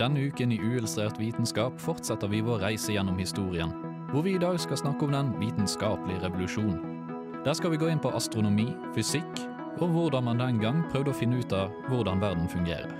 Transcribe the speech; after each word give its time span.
Denne 0.00 0.20
uken 0.20 0.52
i 0.52 0.56
Uillustrert 0.56 1.18
vitenskap 1.20 1.74
fortsetter 1.76 2.28
vi 2.32 2.38
vår 2.40 2.62
reise 2.62 2.94
gjennom 2.94 3.18
historien, 3.20 3.74
hvor 4.08 4.24
vi 4.24 4.32
i 4.32 4.40
dag 4.40 4.56
skal 4.60 4.78
snakke 4.80 5.04
om 5.04 5.12
den 5.12 5.34
vitenskapelige 5.36 6.22
revolusjon. 6.22 6.78
Der 7.44 7.52
skal 7.52 7.74
vi 7.74 7.80
gå 7.82 7.90
inn 7.92 8.00
på 8.00 8.08
astronomi, 8.16 8.70
fysikk 8.96 9.42
og 9.76 9.92
hvordan 9.92 10.24
man 10.24 10.40
den 10.40 10.62
gang 10.62 10.80
prøvde 10.88 11.12
å 11.12 11.18
finne 11.18 11.42
ut 11.42 11.52
av 11.52 11.68
hvordan 11.90 12.24
verden 12.24 12.48
fungerer. 12.48 12.96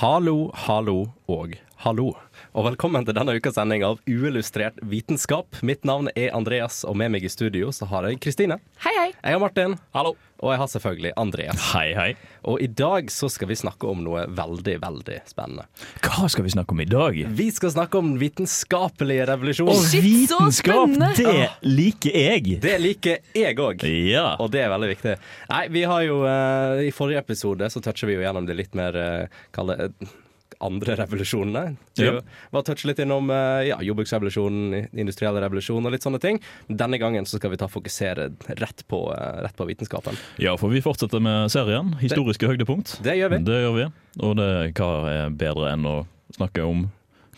Hallo, 0.00 0.48
hallo 0.56 1.10
og 1.30 1.54
hallo. 1.84 2.10
Og 2.50 2.64
velkommen 2.66 3.04
til 3.06 3.14
denne 3.16 3.36
ukas 3.38 3.54
sending 3.56 3.84
av 3.86 4.00
Uillustrert 4.08 4.80
vitenskap. 4.90 5.60
Mitt 5.66 5.86
navn 5.86 6.10
er 6.18 6.34
Andreas, 6.34 6.82
og 6.88 6.96
med 6.98 7.12
meg 7.14 7.24
i 7.24 7.30
studio 7.30 7.70
så 7.74 7.86
har 7.92 8.08
jeg 8.08 8.18
Kristine. 8.24 8.58
Hei, 8.82 8.92
hei. 8.96 9.06
Jeg 9.14 9.36
har 9.36 9.40
Martin. 9.42 9.78
Hallo! 9.94 10.16
Og 10.40 10.54
jeg 10.54 10.60
har 10.62 10.68
selvfølgelig 10.72 11.10
Andreas. 11.20 11.64
Hei, 11.74 11.86
hei. 11.94 12.08
Og 12.48 12.62
i 12.64 12.66
dag 12.72 13.10
så 13.12 13.28
skal 13.28 13.50
vi 13.50 13.58
snakke 13.60 13.88
om 13.90 14.00
noe 14.06 14.24
veldig, 14.32 14.78
veldig 14.80 15.18
spennende. 15.28 15.66
Hva 16.00 16.30
skal 16.32 16.46
vi 16.46 16.54
snakke 16.54 16.74
om 16.74 16.80
i 16.80 16.88
dag? 16.88 17.18
Vi 17.38 17.48
skal 17.52 17.74
snakke 17.74 18.00
om 18.00 18.14
den 18.14 18.22
vitenskapelige 18.22 19.26
revolusjoner 19.28 19.76
Og 19.76 19.84
Shit, 19.84 20.30
så 20.32 20.40
vitenskap, 20.40 20.96
det 21.20 21.36
liker 21.68 22.16
jeg! 22.16 22.56
Det 22.64 22.78
liker 22.80 23.36
jeg 23.36 23.60
òg. 23.60 23.84
Ja. 23.84 24.32
Og 24.40 24.48
det 24.54 24.64
er 24.64 24.72
veldig 24.72 24.90
viktig. 24.94 25.14
Nei, 25.52 25.62
vi 25.76 25.84
har 25.92 26.08
jo 26.08 26.22
uh, 26.24 26.80
I 26.80 26.90
forrige 26.96 27.20
episode 27.20 27.68
så 27.70 27.84
toucher 27.84 28.08
vi 28.08 28.16
jo 28.16 28.24
gjennom 28.24 28.48
det 28.48 28.56
litt 28.58 28.74
mer 28.78 28.96
uh, 28.96 29.44
Kall 29.54 29.74
det 29.74 29.90
eh, 29.90 30.18
andre 30.60 30.96
revolusjonene. 31.00 31.76
Så 31.96 32.04
Ja. 32.04 32.12
Vi 32.20 32.22
var 32.56 32.62
touche 32.62 32.88
litt 32.88 32.98
innom 33.02 33.30
uh, 33.30 33.62
ja, 33.66 33.78
jordbruksrevolusjonen, 33.82 34.88
industriell 34.92 35.36
revolusjon 35.40 35.86
og 35.86 35.92
litt 35.94 36.04
sånne 36.06 36.20
ting. 36.20 36.40
Denne 36.68 36.98
gangen 37.00 37.26
så 37.26 37.40
skal 37.40 37.50
vi 37.54 37.60
ta 37.60 37.68
fokusere 37.70 38.30
rett 38.60 38.84
på, 38.88 39.02
eh, 39.14 39.42
rett 39.44 39.56
på 39.56 39.66
vitenskapen. 39.68 40.16
ja, 40.38 40.56
for 40.60 40.68
vi 40.72 40.82
fortsetter 40.84 41.20
med 41.20 41.50
serien. 41.50 41.94
Historiske 42.00 42.46
høydepunkt. 42.46 42.98
Det 43.02 43.16
gjør 43.16 43.36
vi. 43.36 43.42
Det 43.44 43.60
gjør 43.64 43.76
vi. 43.76 43.90
Og 44.20 44.36
det, 44.36 44.50
hva 44.78 44.90
er 45.10 45.30
bedre 45.30 45.72
enn 45.72 45.86
å 45.86 45.98
snakke 46.36 46.64
om 46.66 46.90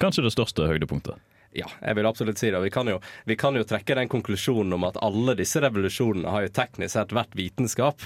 kanskje 0.03 0.25
det 0.27 0.33
største 0.35 0.67
høydepunktet? 0.67 1.21
Ja, 1.53 1.67
jeg 1.85 1.99
vil 1.99 2.07
absolutt 2.09 2.41
si 2.41 2.49
det. 2.49 2.61
Vi 2.65 2.71
kan, 2.73 2.89
jo, 2.89 2.97
vi 3.29 3.37
kan 3.37 3.53
jo 3.57 3.65
trekke 3.69 3.95
den 3.99 4.09
konklusjonen 4.09 4.73
om 4.73 4.87
at 4.89 4.97
alle 5.05 5.35
disse 5.37 5.61
revolusjonene 5.61 6.31
har 6.33 6.47
jo 6.47 6.53
teknisk 6.57 6.95
sett 6.97 7.13
vært 7.13 7.35
vitenskap. 7.37 8.01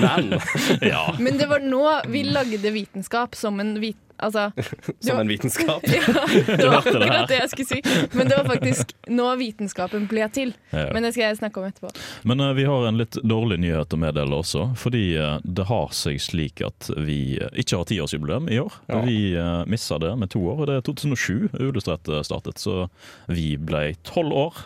Men 0.00 0.32
Ja. 0.92 1.14
Men 1.20 1.36
det 1.36 1.50
var 1.50 1.60
nå 1.60 1.82
vi 2.08 2.24
lagde 2.24 2.72
vitenskap 2.72 3.36
som 3.36 3.60
en 3.60 3.76
vit... 3.82 3.98
Altså, 4.20 4.52
som 5.00 5.18
en 5.20 5.28
vitenskap. 5.28 5.82
ja, 5.84 6.02
det 6.46 6.66
var 6.66 6.78
akkurat 6.78 7.28
det 7.28 7.38
jeg 7.40 7.50
skulle 7.52 7.68
si. 7.68 8.08
Men 8.12 8.28
det 8.28 8.36
var 8.36 8.48
faktisk 8.50 8.94
nå 9.08 9.28
vitenskapen 9.40 10.06
ble 10.10 10.26
til. 10.34 10.52
Ja. 10.70 10.88
Men 10.94 11.06
det 11.06 11.14
skal 11.14 11.28
jeg 11.30 11.40
snakke 11.40 11.62
om 11.62 11.68
etterpå. 11.70 11.92
Men 12.28 12.42
uh, 12.44 12.52
vi 12.56 12.66
har 12.68 12.86
en 12.88 13.00
litt 13.00 13.18
dårlig 13.24 13.60
nyhet 13.64 13.96
å 13.96 14.00
meddele 14.00 14.40
også. 14.42 14.66
Fordi 14.80 15.04
uh, 15.18 15.38
det 15.44 15.66
har 15.70 15.94
seg 15.96 16.20
slik 16.22 16.62
at 16.66 16.90
vi 16.98 17.38
uh, 17.40 17.48
ikke 17.58 17.80
har 17.80 17.88
tiårsjubileum 17.90 18.50
i 18.52 18.60
år. 18.62 18.76
Ja. 18.90 19.00
Vi 19.06 19.18
uh, 19.38 19.62
missa 19.70 19.98
det 20.02 20.12
med 20.20 20.32
to 20.34 20.42
år, 20.52 20.62
og 20.64 20.70
det 20.70 20.78
er 20.80 20.86
2007 20.86 21.48
Ulestrett 21.60 22.08
startet. 22.26 22.60
Så 22.60 22.86
vi 23.30 23.54
ble 23.56 23.94
tolv 24.06 24.34
år 24.36 24.58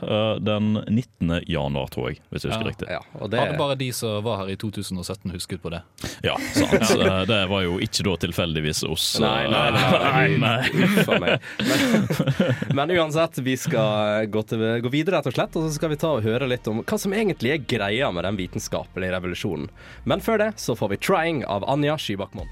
den 0.45 0.75
19. 0.89 1.41
januar, 1.51 1.89
tror 1.93 2.11
jeg, 2.11 2.21
hvis 2.33 2.45
jeg 2.45 2.53
husker 2.53 2.65
Ja. 2.65 2.71
riktig. 2.71 2.89
Ja, 2.91 3.01
og 3.21 3.31
det, 3.31 3.41
Hadde 3.41 3.59
bare 3.59 3.77
de 3.79 3.89
som 3.95 4.23
var 4.25 4.41
her 4.43 4.53
i 4.55 4.57
2017 4.61 5.33
husket 5.35 5.63
på 5.63 5.73
det. 5.73 5.81
Ja, 6.25 6.37
sant. 6.57 6.95
Det 7.29 7.41
var 7.51 7.65
jo 7.65 7.79
ikke 7.83 8.07
da 8.09 8.17
tilfeldigvis 8.25 8.83
oss. 8.89 9.07
eh, 9.21 9.44
Nei, 9.51 9.71
nei, 9.75 10.39
nei. 10.39 10.39
nei. 10.39 10.85
Uff 10.85 11.11
meg. 11.21 11.45
Men, 11.69 12.77
men 12.79 12.93
uansett, 12.97 13.39
vi 13.45 13.57
skal 13.61 14.29
gå, 14.33 14.43
til, 14.49 14.65
gå 14.85 14.93
videre, 14.93 15.19
rett 15.19 15.29
og 15.31 15.37
slett. 15.37 15.59
Og 15.59 15.67
så 15.67 15.75
skal 15.77 15.93
vi 15.93 15.99
ta 16.01 16.15
og 16.17 16.25
høre 16.27 16.49
litt 16.51 16.69
om 16.71 16.83
hva 16.83 16.99
som 17.01 17.15
egentlig 17.17 17.55
er 17.55 17.67
greia 17.69 18.11
med 18.15 18.27
den 18.27 18.39
vitenskapelige 18.41 19.15
revolusjonen. 19.17 19.69
Men 20.09 20.25
før 20.25 20.41
det 20.45 20.51
så 20.63 20.77
får 20.79 20.95
vi 20.95 21.01
'Trying' 21.03 21.45
av 21.49 21.67
Anja 21.71 21.97
Skybakmoen. 22.01 22.51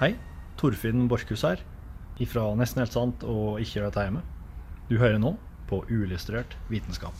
Hei, 0.00 0.14
Torfinn 0.58 1.08
Borchhus 1.10 1.44
her, 1.46 1.62
ifra 2.22 2.48
Nesten 2.58 2.82
helt 2.82 2.92
sant 2.94 3.22
og 3.24 3.60
Ikke 3.60 3.80
gjør 3.80 3.90
dette 3.90 4.06
hjemme. 4.08 4.22
Du 4.90 4.98
hører 4.98 5.18
nå 5.22 5.36
på 5.70 5.84
Uillustrert 5.88 6.56
vitenskap. 6.68 7.14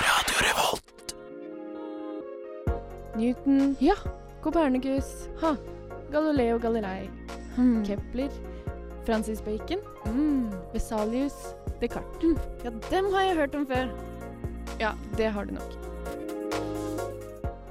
Radio 0.00 0.36
Revolt. 0.46 1.14
Newton, 3.16 3.76
ja. 3.80 3.94
Copernicus, 4.42 5.28
ha. 5.40 5.54
Galileo 6.12 6.58
Galilei. 6.58 7.10
Kepler. 7.86 8.30
Francis 9.04 9.40
Bacon. 9.40 9.80
Vesalius. 10.72 11.54
Descartes. 11.80 12.38
Ja, 12.64 12.70
dem 12.90 13.12
har 13.12 13.22
jeg 13.22 13.36
hørt 13.36 13.54
om 13.54 13.66
før. 13.66 13.88
Ja, 14.80 14.92
det 15.16 15.32
har 15.32 15.48
du 15.48 15.56
nok. 15.56 15.78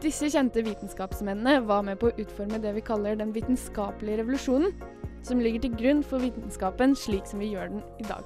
Disse 0.01 0.31
kjente 0.33 0.63
vitenskapsmennene 0.65 1.59
var 1.69 1.83
med 1.85 1.99
på 2.01 2.09
å 2.09 2.15
utforme 2.17 2.57
det 2.63 2.73
vi 2.73 2.81
kaller 2.81 3.19
den 3.19 3.33
vitenskapelige 3.35 4.23
revolusjonen, 4.23 4.73
som 5.21 5.39
ligger 5.39 5.61
til 5.61 5.75
grunn 5.77 6.01
for 6.01 6.23
vitenskapen 6.23 6.95
slik 6.97 7.29
som 7.29 7.43
vi 7.43 7.51
gjør 7.53 7.69
den 7.75 7.83
i 8.01 8.07
dag. 8.09 8.25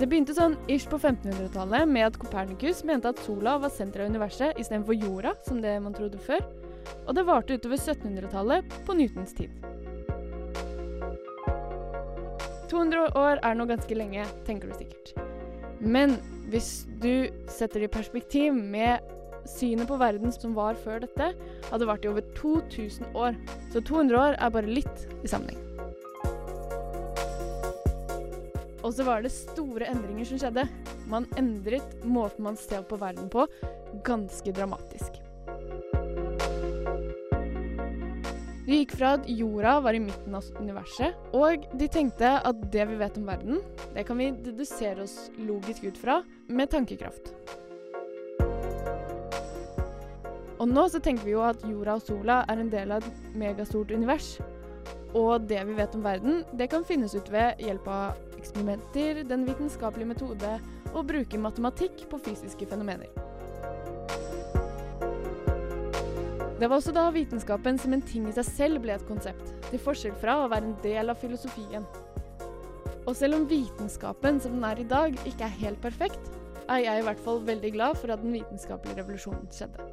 Det 0.00 0.08
begynte 0.08 0.32
sånn 0.32 0.56
ish 0.72 0.88
på 0.88 0.96
1500-tallet 0.96 1.84
med 1.84 2.06
at 2.06 2.16
Copernicus 2.16 2.80
mente 2.88 3.12
at 3.12 3.20
sola 3.20 3.58
var 3.60 3.68
senteret 3.74 4.08
av 4.08 4.14
universet 4.14 4.56
istedenfor 4.56 4.96
jorda, 4.96 5.34
som 5.44 5.60
det 5.60 5.74
man 5.84 5.92
trodde 5.92 6.16
før. 6.24 6.40
Og 7.06 7.14
det 7.16 7.26
varte 7.26 7.56
utover 7.58 7.80
1700-tallet, 7.80 8.74
på 8.86 8.96
Newtons 8.98 9.34
tid. 9.36 9.50
200 12.70 13.16
år 13.18 13.40
er 13.42 13.56
nå 13.58 13.66
ganske 13.66 13.96
lenge, 13.98 14.26
tenker 14.46 14.70
du 14.70 14.76
sikkert. 14.78 15.14
Men 15.80 16.14
hvis 16.52 16.84
du 17.02 17.30
setter 17.50 17.80
det 17.80 17.88
i 17.88 17.94
perspektiv 17.96 18.54
med 18.54 19.00
synet 19.48 19.88
på 19.88 19.98
verden 19.98 20.32
som 20.34 20.54
var 20.54 20.78
før 20.78 21.00
dette, 21.02 21.32
hadde 21.70 21.88
vart 21.88 22.04
i 22.04 22.10
over 22.10 22.24
2000 22.36 23.16
år. 23.16 23.38
Så 23.72 23.82
200 23.82 24.20
år 24.20 24.38
er 24.38 24.54
bare 24.54 24.78
litt 24.78 25.06
i 25.24 25.30
sammenheng. 25.30 25.58
Og 28.80 28.94
så 28.96 29.04
var 29.04 29.24
det 29.24 29.32
store 29.34 29.88
endringer 29.90 30.28
som 30.28 30.40
skjedde. 30.40 30.66
Man 31.10 31.26
endret 31.40 32.04
måten 32.06 32.46
man 32.46 32.56
ser 32.60 32.84
på 32.88 32.98
verden 33.00 33.28
på, 33.32 33.44
ganske 34.06 34.54
dramatisk. 34.56 35.19
De 38.70 38.76
gikk 38.78 38.92
fra 39.00 39.16
at 39.16 39.24
jorda 39.26 39.72
var 39.82 39.96
i 39.98 40.00
midten 40.02 40.34
av 40.38 40.46
universet, 40.60 41.16
og 41.34 41.64
de 41.74 41.88
tenkte 41.90 42.28
at 42.46 42.58
det 42.70 42.84
vi 42.86 42.98
vet 43.00 43.16
om 43.18 43.24
verden, 43.26 43.56
det 43.96 44.04
kan 44.06 44.20
vi 44.20 44.28
dedusere 44.44 45.02
oss 45.02 45.16
logisk 45.42 45.88
ut 45.88 45.98
fra 45.98 46.20
med 46.46 46.70
tankekraft. 46.70 47.32
Og 50.60 50.70
nå 50.70 50.84
så 50.92 51.00
tenker 51.02 51.26
vi 51.26 51.34
jo 51.34 51.42
at 51.42 51.64
jorda 51.66 51.96
og 51.98 52.04
sola 52.06 52.36
er 52.52 52.62
en 52.62 52.70
del 52.70 52.94
av 52.94 53.02
et 53.08 53.34
megastort 53.42 53.90
univers. 53.90 54.36
Og 55.18 55.48
det 55.50 55.64
vi 55.66 55.74
vet 55.74 55.96
om 55.98 56.06
verden, 56.06 56.44
det 56.54 56.70
kan 56.70 56.86
finnes 56.86 57.16
ut 57.18 57.32
ved 57.34 57.58
hjelp 57.58 57.90
av 57.90 58.38
eksperimenter, 58.38 59.24
den 59.26 59.48
vitenskapelige 59.50 60.12
metode 60.12 60.54
og 60.92 61.10
bruke 61.10 61.42
matematikk 61.42 62.06
på 62.12 62.22
fysiske 62.22 62.70
fenomener. 62.70 63.10
Det 66.60 66.68
var 66.68 66.76
også 66.76 66.92
da 66.92 67.06
vitenskapen 67.08 67.78
som 67.80 67.94
en 67.96 68.02
ting 68.04 68.26
i 68.28 68.32
seg 68.36 68.44
selv 68.44 68.82
ble 68.84 68.92
et 68.92 69.04
konsept, 69.08 69.54
til 69.70 69.80
forskjell 69.80 70.12
fra 70.20 70.42
å 70.42 70.48
være 70.52 70.66
en 70.68 70.74
del 70.82 71.08
av 71.08 71.16
filosofien. 71.16 71.86
Og 73.08 73.14
selv 73.16 73.38
om 73.38 73.46
vitenskapen 73.48 74.36
som 74.44 74.58
den 74.58 74.66
er 74.68 74.82
i 74.82 74.84
dag 74.84 75.14
ikke 75.24 75.46
er 75.46 75.54
helt 75.62 75.80
perfekt, 75.80 76.20
er 76.68 76.82
jeg 76.84 77.00
i 77.00 77.06
hvert 77.06 77.22
fall 77.24 77.40
veldig 77.46 77.70
glad 77.72 77.96
for 77.96 78.12
at 78.12 78.20
den 78.20 78.34
vitenskapelige 78.36 79.00
revolusjonen 79.00 79.48
skjedde. 79.56 79.86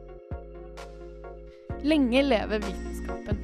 Lenge 1.87 2.23
leve 2.25 2.59
vitenskapen. 2.65 3.39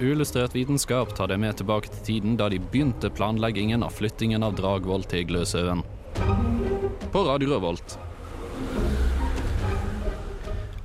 Uillustrert 0.00 0.54
vitenskap 0.54 1.16
tar 1.18 1.32
deg 1.32 1.42
med 1.42 1.58
tilbake 1.58 1.90
til 1.96 2.06
tiden 2.06 2.38
da 2.38 2.46
de 2.48 2.60
begynte 2.62 3.10
planleggingen 3.10 3.82
av 3.82 3.98
flyttingen 3.98 4.46
av 4.46 4.54
Dragvoll 4.60 5.02
til 5.10 5.26
Gløshaugen. 5.32 5.82
På 7.10 7.24
Radio 7.26 7.56
Rødvolt. 7.56 7.98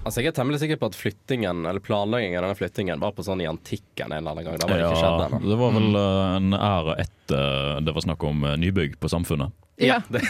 Altså, 0.05 0.21
jeg 0.21 0.29
er 0.29 0.35
temmelig 0.37 0.59
sikker 0.61 0.77
på 0.77 0.91
at 0.91 0.95
flyttingen, 0.99 1.63
eller 1.65 1.81
planleggingen 1.81 2.37
av 2.37 2.45
denne 2.45 2.57
flyttingen 2.59 3.01
var 3.01 3.15
på 3.17 3.23
sånn 3.25 3.41
i 3.41 3.47
antikken 3.49 4.11
en 4.13 4.19
eller 4.19 4.35
annen 4.35 4.45
gang. 4.45 4.59
Da 4.61 4.67
var 4.69 4.77
det 4.77 4.83
ikke 4.85 4.99
skjedd 5.01 5.21
Ja, 5.23 5.29
ennå. 5.31 5.39
det 5.49 5.57
var 5.57 5.71
vel 5.79 5.97
eh, 6.01 6.33
en 6.37 6.57
æra 6.59 6.97
etter 7.01 7.79
det 7.81 7.93
var 7.95 8.05
snakk 8.05 8.23
om 8.29 8.43
eh, 8.45 8.53
nybygg 8.61 8.99
på 9.01 9.09
Samfunnet. 9.09 9.55
Ja. 9.81 9.97
Det, 10.07 10.21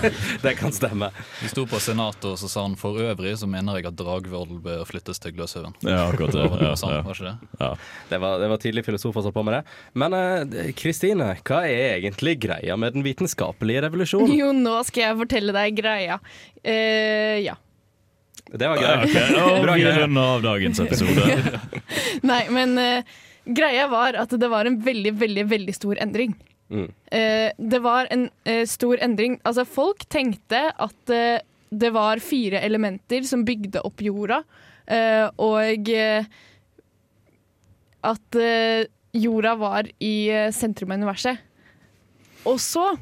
det 0.44 0.52
kan 0.60 0.70
stemme. 0.72 1.08
Vi 1.42 1.50
sto 1.50 1.64
på 1.66 1.80
Senatet, 1.82 2.28
og 2.30 2.38
så 2.38 2.48
sa 2.52 2.62
han 2.62 2.76
for 2.78 3.00
øvrig 3.02 3.34
så 3.40 3.48
mener 3.50 3.80
jeg 3.80 3.90
at 3.90 3.98
Dragvoll 3.98 4.54
bør 4.62 4.86
flyttes 4.86 5.18
til 5.20 5.34
Gløshaugen. 5.34 5.74
Ja, 5.82 6.06
akkurat 6.12 6.30
det. 6.38 6.46
Ja, 6.62 6.70
ja, 6.78 7.02
var 7.02 7.18
det? 7.26 7.34
ja. 7.58 7.72
Det 8.14 8.22
var, 8.22 8.38
det 8.38 8.52
var 8.54 8.62
tidlig 8.62 8.86
filosofer 8.86 9.18
som 9.18 9.32
holdt 9.32 9.40
på 9.40 9.46
med 9.50 9.58
det. 9.58 9.76
Men 9.98 10.14
Kristine, 10.14 10.78
Kristine, 10.78 11.28
hva 11.42 11.64
er 11.66 11.98
egentlig 11.98 12.38
greia 12.46 12.78
med 12.78 12.94
den 12.94 13.02
vitenskapelige 13.04 13.82
revolusjonen? 13.88 14.38
Jo, 14.38 14.54
nå 14.54 14.78
skal 14.86 15.08
jeg 15.08 15.20
fortelle 15.24 15.58
deg 15.58 15.82
greia. 15.82 16.22
Uh, 16.62 17.42
ja. 17.42 17.58
Det 18.52 18.68
var 18.68 18.80
gøy. 18.80 19.04
Ok, 19.06 19.14
og 19.40 19.62
Bra 19.64 19.76
vi 19.78 19.86
runder 19.96 20.32
av 20.36 20.42
dagens 20.44 20.80
episode. 20.84 21.60
Nei, 22.30 22.42
men 22.52 22.74
uh, 22.78 23.14
greia 23.44 23.86
var 23.90 24.18
at 24.20 24.34
det 24.40 24.50
var 24.52 24.68
en 24.68 24.76
veldig, 24.84 25.14
veldig, 25.20 25.46
veldig 25.50 25.74
stor 25.76 26.00
endring. 26.04 26.36
Mm. 26.68 26.90
Uh, 26.90 27.48
det 27.56 27.80
var 27.84 28.10
en 28.14 28.28
uh, 28.48 28.62
stor 28.68 29.00
endring. 29.04 29.38
Altså, 29.48 29.64
folk 29.66 30.04
tenkte 30.12 30.66
at 30.70 31.16
det 31.74 31.90
var 31.94 32.22
fire 32.22 32.60
elementer 32.62 33.24
som 33.26 33.42
bygde 33.46 33.82
opp 33.82 34.04
jorda, 34.04 34.44
eh, 34.86 35.24
og 35.42 35.88
at 38.06 38.38
jorda 39.18 39.54
var 39.58 39.88
i 39.98 40.14
sentrum 40.54 40.92
av 40.94 41.02
universet. 41.02 41.42
Og 42.46 42.60
så 42.62 42.92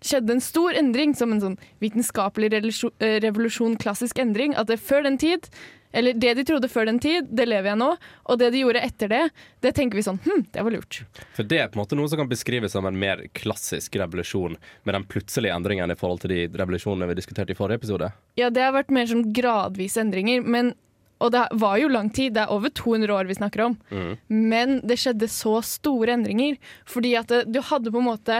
skjedde 0.00 0.36
en 0.36 0.44
stor 0.44 0.76
endring, 0.76 1.14
som 1.14 1.32
en 1.34 1.42
sånn 1.42 1.58
vitenskapelig 1.82 2.50
revolusjon, 2.54 3.76
eh, 3.76 3.82
klassisk 3.82 4.18
endring. 4.18 4.56
At 4.56 4.70
det 4.70 4.80
før 4.80 5.04
den 5.06 5.18
tid, 5.20 5.48
eller 5.92 6.14
det 6.14 6.34
de 6.38 6.44
trodde 6.46 6.68
før 6.70 6.86
den 6.86 7.00
tid, 7.02 7.28
det 7.34 7.48
lever 7.48 7.72
jeg 7.72 7.80
nå. 7.80 7.88
Og 8.30 8.38
det 8.38 8.50
de 8.54 8.62
gjorde 8.62 8.82
etter 8.86 9.10
det, 9.10 9.22
det 9.64 9.72
tenker 9.76 9.98
vi 9.98 10.04
sånn 10.06 10.20
hm, 10.24 10.44
det 10.54 10.64
var 10.66 10.74
lurt. 10.74 11.00
For 11.36 11.46
det 11.46 11.58
er 11.58 11.70
på 11.70 11.78
en 11.78 11.82
måte 11.82 11.98
noe 11.98 12.10
som 12.10 12.20
kan 12.20 12.30
beskrives 12.30 12.76
som 12.76 12.86
en 12.86 12.98
mer 12.98 13.26
klassisk 13.36 13.98
revolusjon, 14.00 14.56
med 14.84 14.96
den 14.96 15.08
plutselige 15.10 15.56
endringen 15.56 15.90
i 15.90 15.98
forhold 15.98 16.22
til 16.24 16.34
de 16.34 16.44
revolusjonene 16.60 17.10
vi 17.10 17.18
diskuterte 17.18 17.54
i 17.54 17.58
forrige 17.58 17.82
episode. 17.82 18.12
Ja, 18.38 18.52
det 18.54 18.62
har 18.64 18.76
vært 18.76 18.94
mer 18.94 19.10
sånn 19.10 19.26
gradvise 19.34 20.00
endringer, 20.02 20.46
men 20.46 20.74
og 21.20 21.34
det 21.34 21.42
var 21.60 21.76
jo 21.76 21.90
lang 21.92 22.08
tid, 22.16 22.32
det 22.32 22.46
er 22.46 22.52
over 22.54 22.72
200 22.72 23.12
år 23.12 23.28
vi 23.28 23.34
snakker 23.36 23.60
om. 23.66 23.74
Mm. 23.92 24.12
Men 24.32 24.78
det 24.88 24.96
skjedde 25.02 25.28
så 25.28 25.58
store 25.66 26.14
endringer, 26.16 26.56
fordi 26.88 27.12
at 27.20 27.28
det, 27.28 27.42
du 27.52 27.60
hadde 27.60 27.92
på 27.92 28.00
en 28.00 28.08
måte 28.08 28.38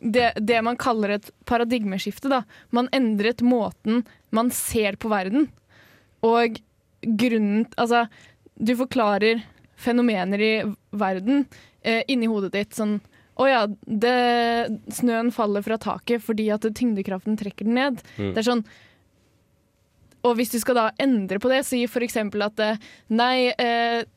det, 0.00 0.32
det 0.40 0.60
man 0.64 0.78
kaller 0.80 1.16
et 1.16 1.30
paradigmeskifte. 1.48 2.30
da. 2.32 2.42
Man 2.70 2.90
endret 2.92 3.42
måten 3.42 4.04
man 4.30 4.50
ser 4.50 4.98
på 5.00 5.10
verden. 5.12 5.50
Og 6.26 6.58
grunnen 7.06 7.66
Altså, 7.76 8.06
du 8.56 8.74
forklarer 8.76 9.44
fenomener 9.76 10.40
i 10.40 10.54
verden 10.96 11.44
eh, 11.82 12.02
inni 12.08 12.28
hodet 12.30 12.54
ditt 12.54 12.74
sånn 12.76 12.98
å 13.36 13.44
ja, 13.44 13.62
det, 13.68 14.16
snøen 14.96 15.28
faller 15.34 15.64
fra 15.64 15.76
taket 15.76 16.24
fordi 16.24 16.48
at 16.54 16.64
tyngdekraften 16.64 17.36
trekker 17.36 17.68
den 17.68 17.76
ned. 17.76 17.98
Mm. 18.16 18.30
Det 18.32 18.40
er 18.40 18.46
sånn 18.46 18.62
Og 20.24 20.38
hvis 20.38 20.54
du 20.54 20.56
skal 20.62 20.78
da 20.78 20.86
endre 21.02 21.38
på 21.38 21.50
det, 21.52 21.60
si 21.68 21.82
f.eks. 21.84 22.16
at 22.16 22.62
eh, 22.64 22.80
nei, 23.12 23.52
eh, 23.52 24.08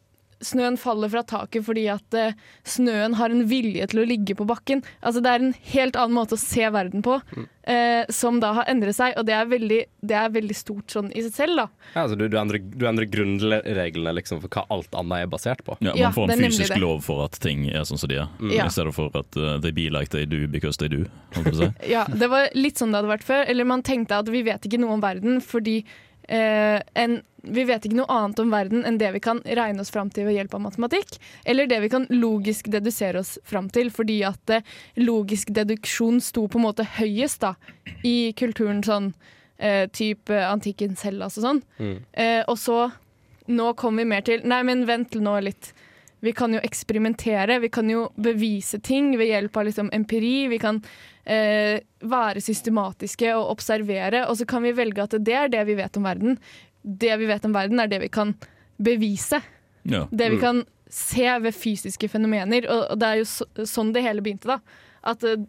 snøen 0.42 0.78
faller 0.80 1.10
fra 1.12 1.22
taket 1.28 1.66
fordi 1.68 1.86
at 1.92 2.16
eh, 2.16 2.34
snøen 2.64 3.16
har 3.20 3.34
en 3.34 3.46
vilje 3.50 3.88
til 3.92 4.02
å 4.04 4.08
ligge 4.08 4.36
på 4.40 4.46
bakken. 4.48 4.84
Altså 5.04 5.22
Det 5.24 5.32
er 5.34 5.44
en 5.44 5.56
helt 5.74 5.98
annen 6.00 6.16
måte 6.16 6.38
å 6.38 6.42
se 6.42 6.64
verden 6.72 7.04
på, 7.04 7.18
eh, 7.68 8.06
som 8.10 8.40
da 8.40 8.54
har 8.60 8.70
endret 8.72 8.96
seg. 8.96 9.18
Og 9.20 9.26
det 9.28 9.36
er 9.36 9.50
veldig, 9.52 9.80
det 10.02 10.16
er 10.16 10.32
veldig 10.36 10.56
stort 10.56 10.96
sånn 10.96 11.12
i 11.12 11.24
seg 11.26 11.34
selv, 11.36 11.60
da. 11.60 11.68
Ja, 11.94 12.06
altså 12.06 12.16
du, 12.20 12.26
du, 12.32 12.38
endrer, 12.40 12.64
du 12.64 12.88
endrer 12.88 13.10
grunnreglene 13.12 14.14
liksom, 14.20 14.42
for 14.44 14.52
hva 14.54 14.66
alt 14.74 14.96
annet 14.96 15.26
er 15.26 15.32
basert 15.32 15.64
på. 15.68 15.78
Ja, 15.84 15.92
man 15.94 16.02
Ja, 16.06 16.12
får 16.16 16.32
en 16.36 16.44
fysisk 16.48 16.78
lov 16.82 17.02
for 17.06 17.26
at 17.28 17.40
ting 17.44 17.68
er 17.70 17.86
sånn 17.90 18.00
som 18.02 18.10
de 18.12 18.22
er, 18.24 18.28
Ja. 18.54 18.68
i 18.68 18.74
stedet 18.74 18.94
for 18.96 19.12
at 19.20 19.38
uh, 19.40 19.58
they 19.60 19.72
be 19.76 19.90
like 19.92 20.10
they 20.16 20.26
do 20.26 20.46
because 20.48 20.78
they 20.80 20.88
do. 20.92 21.06
si. 21.36 21.70
Ja, 21.96 22.06
Det 22.08 22.30
var 22.32 22.50
litt 22.56 22.80
sånn 22.80 22.92
det 22.94 23.02
hadde 23.02 23.12
vært 23.16 23.28
før. 23.28 23.44
Eller 23.50 23.68
man 23.68 23.84
tenkte 23.84 24.18
at 24.20 24.30
vi 24.32 24.44
vet 24.48 24.66
ikke 24.66 24.80
noe 24.82 24.96
om 24.98 25.04
verden 25.04 25.42
fordi 25.44 25.82
en, 26.30 27.22
vi 27.42 27.64
vet 27.66 27.86
ikke 27.86 27.98
noe 27.98 28.12
annet 28.14 28.40
om 28.44 28.52
verden 28.54 28.86
enn 28.86 29.00
det 29.02 29.10
vi 29.16 29.22
kan 29.24 29.40
regne 29.46 29.81
oss 29.84 29.92
fram 29.94 30.12
til 30.14 30.28
ved 30.28 30.38
hjelp 30.38 30.54
av 30.58 30.64
matematikk. 30.68 31.18
Eller 31.46 31.70
det 31.70 31.80
vi 31.84 31.92
kan 31.92 32.08
logisk 32.12 32.70
dedusere 32.72 33.24
oss 33.24 33.38
fram 33.48 33.70
til, 33.74 33.92
fordi 33.94 34.20
at 34.28 34.54
eh, 34.54 34.66
logisk 35.02 35.54
deduksjon 35.56 36.20
sto 36.24 36.48
på 36.48 36.60
en 36.60 36.68
måte 36.68 36.88
høyest 37.00 37.44
da, 37.46 37.56
i 38.06 38.31
kulturen 38.38 38.84
sånn 38.86 39.14
eh, 39.58 39.86
type 39.96 40.36
antikken 40.46 40.98
Hellas 41.02 41.40
og 41.40 41.48
sånn. 41.48 41.62
Mm. 41.80 41.96
Eh, 42.14 42.42
og 42.46 42.58
så 42.62 42.90
nå 43.50 43.72
kommer 43.80 44.04
vi 44.04 44.12
mer 44.12 44.26
til 44.26 44.46
Nei, 44.46 44.62
men 44.68 44.86
vent 44.90 45.18
nå 45.18 45.40
litt. 45.42 45.74
Vi 46.19 46.33
kan 46.36 46.54
jo 46.54 46.62
eksperimentere, 46.63 47.60
vi 47.63 47.69
kan 47.71 47.89
jo 47.89 48.07
bevise 48.19 48.80
ting 48.83 49.13
ved 49.18 49.31
hjelp 49.31 49.57
av 49.57 49.69
liksom 49.69 49.92
empiri. 49.95 50.50
Vi 50.51 50.60
kan 50.60 50.81
eh, 51.24 51.80
være 52.01 52.44
systematiske 52.44 53.31
og 53.38 53.54
observere, 53.56 54.25
og 54.27 54.39
så 54.39 54.48
kan 54.50 54.66
vi 54.66 54.75
velge 54.75 55.06
at 55.06 55.16
det 55.24 55.38
er 55.38 55.54
det 55.54 55.63
vi 55.69 55.77
vet 55.80 56.00
om 56.00 56.10
verden. 56.10 56.39
Det 56.83 57.16
vi 57.21 57.30
vet 57.30 57.48
om 57.48 57.56
verden, 57.56 57.80
er 57.80 57.92
det 57.92 58.01
vi 58.04 58.12
kan 58.12 58.36
bevise. 58.80 59.42
Ja. 59.88 60.06
Det 60.12 60.30
vi 60.36 60.42
kan 60.42 60.66
se 60.89 61.30
ved 61.39 61.56
fysiske 61.56 62.10
fenomener. 62.10 62.68
Og, 62.68 63.00
det 63.00 63.07
er 63.07 63.21
jo 63.21 63.30
så, 63.30 63.48
sånn 63.68 63.94
det 63.95 64.04
hele 64.06 64.24
begynte, 64.25 64.57
da. 64.57 64.83
At 65.07 65.24
eh, 65.27 65.39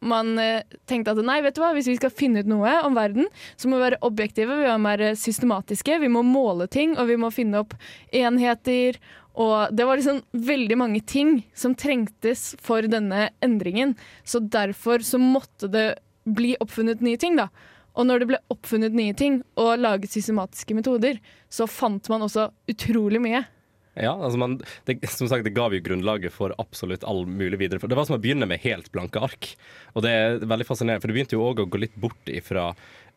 man 0.00 0.32
eh, 0.40 0.64
tenkte 0.88 1.12
at 1.14 1.20
nei, 1.24 1.40
vet 1.44 1.56
du 1.56 1.62
hva, 1.62 1.72
hvis 1.76 1.88
vi 1.90 1.96
skal 1.98 2.12
finne 2.12 2.42
ut 2.42 2.50
noe 2.50 2.72
om 2.86 2.96
verden, 2.96 3.28
så 3.60 3.68
må 3.68 3.78
vi 3.78 3.88
være 3.88 4.00
objektive, 4.06 4.56
vi 4.62 4.68
må 4.68 4.90
være 4.90 5.12
systematiske, 5.20 6.00
vi 6.02 6.12
må 6.12 6.24
måle 6.26 6.68
ting, 6.72 6.96
og 6.98 7.10
vi 7.10 7.18
må 7.20 7.32
finne 7.34 7.62
opp 7.62 7.76
enheter. 8.16 8.98
Og 9.40 9.72
det 9.72 9.86
var 9.88 9.96
liksom 9.96 10.20
veldig 10.36 10.76
mange 10.76 11.00
ting 11.00 11.38
som 11.56 11.74
trengtes 11.78 12.50
for 12.60 12.84
denne 12.90 13.30
endringen. 13.44 13.94
Så 14.24 14.42
derfor 14.42 15.04
så 15.06 15.20
måtte 15.22 15.70
det 15.72 15.86
bli 16.28 16.54
oppfunnet 16.60 17.00
nye 17.04 17.20
ting, 17.20 17.38
da. 17.40 17.48
Og 17.98 18.06
når 18.06 18.22
det 18.22 18.28
ble 18.30 18.42
oppfunnet 18.52 18.94
nye 18.94 19.14
ting 19.16 19.40
og 19.58 19.80
laget 19.80 20.12
systematiske 20.12 20.76
metoder, 20.76 21.18
så 21.50 21.66
fant 21.70 22.10
man 22.12 22.26
også 22.26 22.50
utrolig 22.70 23.22
mye. 23.22 23.42
Ja, 23.98 24.12
altså 24.14 24.38
man, 24.38 24.60
det, 24.86 25.00
som 25.10 25.28
sagt, 25.28 25.44
det 25.44 25.56
gav 25.56 25.74
jo 25.74 25.82
grunnlaget 25.82 26.32
for 26.32 26.54
absolutt 26.62 27.02
all 27.08 27.24
mulig 27.26 27.58
videre. 27.60 27.82
Det 27.82 27.98
var 27.98 28.06
som 28.06 28.16
å 28.16 28.22
begynne 28.22 28.46
med 28.48 28.62
helt 28.62 28.88
blanke 28.94 29.20
ark. 29.26 29.50
Og 29.96 30.04
det 30.06 30.12
er 30.14 30.38
veldig 30.44 30.68
fascinerende, 30.68 31.02
for 31.02 31.10
det 31.10 31.16
begynte 31.18 31.36
jo 31.36 31.48
òg 31.48 31.64
å 31.64 31.68
gå 31.68 31.80
litt 31.82 31.98
bort 32.00 32.30
ifra 32.30 32.70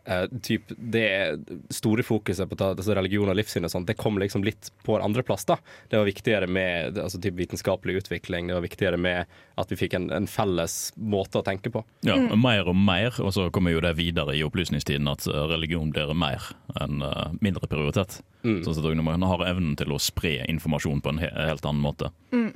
eh, 0.05 0.25
typ 0.41 0.63
det 0.77 1.39
store 1.69 2.03
fokuset 2.03 2.50
på 2.50 2.57
ta, 2.59 2.71
altså 2.73 2.95
religion 2.97 3.29
og 3.31 3.38
livssyn 3.38 3.65
og 3.67 3.71
sånt, 3.73 3.88
det 3.89 3.97
kom 4.00 4.19
liksom 4.21 4.44
litt 4.45 4.71
på 4.85 4.97
andreplass. 5.00 5.45
Det 5.45 5.97
var 5.97 6.07
viktigere 6.07 6.47
med 6.47 6.97
altså, 6.97 7.21
typ 7.21 7.38
vitenskapelig 7.39 8.03
utvikling, 8.03 8.47
det 8.47 8.57
var 8.57 8.65
viktigere 8.65 9.00
med 9.00 9.25
at 9.59 9.71
vi 9.71 9.77
fikk 9.77 9.97
en, 9.97 10.09
en 10.13 10.27
felles 10.29 10.94
måte 10.97 11.39
å 11.41 11.45
tenke 11.45 11.71
på. 11.73 11.83
Ja, 12.07 12.17
Mer 12.44 12.67
og 12.69 12.77
mer, 12.77 13.15
og 13.21 13.33
så 13.35 13.50
kommer 13.53 13.73
jo 13.73 13.83
det 13.83 13.94
videre 14.00 14.35
i 14.35 14.44
opplysningstiden 14.45 15.09
at 15.11 15.27
uh, 15.29 15.45
religion 15.51 15.91
blir 15.94 16.13
mer 16.17 16.51
enn 16.81 17.03
uh, 17.05 17.29
mindre 17.44 17.69
prioritet. 17.69 18.19
Mm. 18.44 18.61
Sånn 18.65 18.79
at 18.81 19.03
man 19.03 19.27
har 19.29 19.45
evnen 19.47 19.77
til 19.79 19.94
å 19.94 20.01
spre 20.01 20.41
informasjon 20.50 21.03
på 21.03 21.13
en 21.13 21.21
he 21.21 21.29
helt 21.31 21.65
annen 21.65 21.83
måte. 21.83 22.11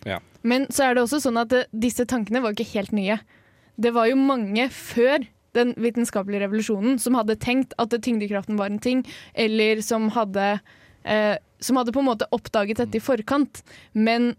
Ja. 0.07 0.19
Men 0.41 0.67
så 0.73 0.87
er 0.87 0.97
det 0.97 1.05
også 1.05 1.21
sånn 1.23 1.39
at 1.39 1.53
uh, 1.53 1.67
disse 1.71 2.07
tankene 2.09 2.43
var 2.43 2.55
ikke 2.55 2.73
helt 2.73 2.95
nye. 2.95 3.19
Det 3.77 3.93
var 3.93 4.09
jo 4.09 4.17
mange 4.17 4.67
før 4.73 5.27
den 5.57 5.75
vitenskapelige 5.77 6.45
revolusjonen 6.45 6.97
som 7.01 7.17
hadde 7.19 7.37
tenkt 7.41 7.75
at 7.81 7.93
tyngdekraften 7.93 8.59
var 8.59 8.71
en 8.71 8.81
ting, 8.83 9.03
eller 9.33 9.83
som 9.85 10.09
hadde, 10.15 10.57
eh, 11.03 11.35
som 11.59 11.79
hadde 11.79 11.93
på 11.95 12.03
en 12.03 12.11
måte 12.11 12.29
oppdaget 12.35 12.83
dette 12.83 12.99
i 12.99 13.03
forkant. 13.03 13.63
Men 13.93 14.35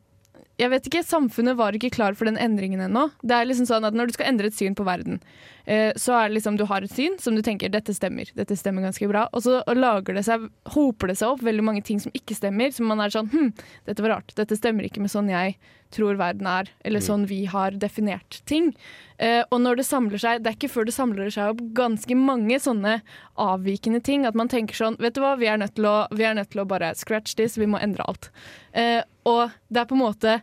jeg 0.58 0.72
vet 0.72 0.88
ikke, 0.88 1.04
samfunnet 1.06 1.54
var 1.58 1.76
ikke 1.76 1.92
klar 1.94 2.16
for 2.18 2.26
den 2.26 2.38
endringen 2.42 2.80
ennå. 2.82 3.04
Det 3.22 3.36
er 3.36 3.46
liksom 3.46 3.68
sånn 3.68 3.86
at 3.86 3.94
Når 3.94 4.10
du 4.10 4.16
skal 4.16 4.32
endre 4.32 4.50
et 4.50 4.56
syn 4.58 4.74
på 4.74 4.86
verden, 4.86 5.20
eh, 5.66 5.92
så 5.94 6.16
er 6.18 6.28
det 6.28 6.38
liksom 6.38 6.58
du 6.58 6.64
har 6.66 6.82
et 6.82 6.90
syn 6.90 7.14
som 7.22 7.36
du 7.36 7.42
tenker 7.46 7.70
dette 7.70 7.94
stemmer, 7.94 8.26
dette 8.34 8.56
stemmer 8.58 8.82
ganske 8.82 9.06
bra, 9.10 9.28
og 9.32 9.44
så 9.46 9.62
lager 9.78 10.18
det 10.18 10.24
seg, 10.26 10.48
hoper 10.74 11.12
det 11.12 11.18
seg 11.20 11.36
opp 11.36 11.44
veldig 11.46 11.64
mange 11.64 11.84
ting 11.86 12.02
som 12.02 12.14
ikke 12.14 12.34
stemmer, 12.34 12.74
som 12.74 12.90
man 12.90 13.00
er 13.04 13.14
sånn 13.14 13.30
hm, 13.30 13.52
dette 13.86 14.02
var 14.02 14.16
rart, 14.18 14.34
dette 14.34 14.58
stemmer 14.58 14.88
ikke 14.88 15.04
med 15.04 15.14
sånn 15.14 15.30
jeg 15.30 15.54
tror 15.94 16.18
verden 16.20 16.48
er, 16.50 16.70
eller 16.86 17.02
sånn 17.04 17.26
vi 17.30 17.44
har 17.50 17.76
definert 17.80 18.40
ting. 18.48 18.70
Eh, 19.18 19.42
og 19.50 19.62
når 19.64 19.80
det 19.80 19.86
samler 19.88 20.22
seg, 20.22 20.42
det 20.42 20.50
er 20.50 20.58
ikke 20.58 20.70
før 20.72 20.88
det 20.88 20.94
samler 20.94 21.32
seg 21.34 21.54
opp 21.54 21.62
ganske 21.76 22.18
mange 22.18 22.60
sånne 22.62 22.98
avvikende 23.40 24.02
ting, 24.04 24.26
at 24.28 24.38
man 24.38 24.50
tenker 24.52 24.78
sånn, 24.78 24.98
vet 25.02 25.16
du 25.16 25.22
hva, 25.24 25.34
vi 25.40 25.50
er 25.50 25.60
nødt 25.60 25.76
til 25.78 25.88
å, 25.90 25.96
vi 26.14 26.26
er 26.28 26.38
nødt 26.38 26.52
til 26.54 26.62
å 26.62 26.68
bare 26.68 26.92
scratch 26.98 27.34
this, 27.40 27.58
vi 27.58 27.70
må 27.70 27.80
endre 27.82 28.06
alt. 28.08 28.30
Eh, 28.72 29.00
og 29.28 29.54
det 29.68 29.82
er 29.82 29.90
på 29.90 29.98
en 29.98 30.04
måte 30.04 30.38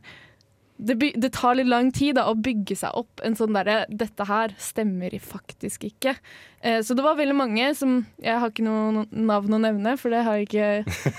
det, 0.77 0.95
by, 0.99 1.09
det 1.15 1.29
tar 1.31 1.55
litt 1.55 1.69
lang 1.71 1.87
tid 1.95 2.17
da, 2.17 2.25
å 2.27 2.35
bygge 2.35 2.75
seg 2.75 2.91
opp 2.99 3.21
en 3.23 3.35
sånn 3.39 3.53
derre 3.55 3.85
Dette 3.87 4.25
her 4.27 4.51
stemmer 4.59 5.13
faktisk 5.23 5.85
ikke. 5.87 6.15
Eh, 6.59 6.81
så 6.83 6.97
det 6.97 7.05
var 7.05 7.15
veldig 7.15 7.35
mange 7.39 7.69
som 7.79 8.01
Jeg 8.19 8.39
har 8.41 8.51
ikke 8.51 8.65
noe 8.65 9.05
navn 9.11 9.55
å 9.55 9.61
nevne, 9.63 9.93
for 10.01 10.11
det 10.11 10.23
har 10.27 10.35
jeg 10.41 10.49
ikke 10.49 10.67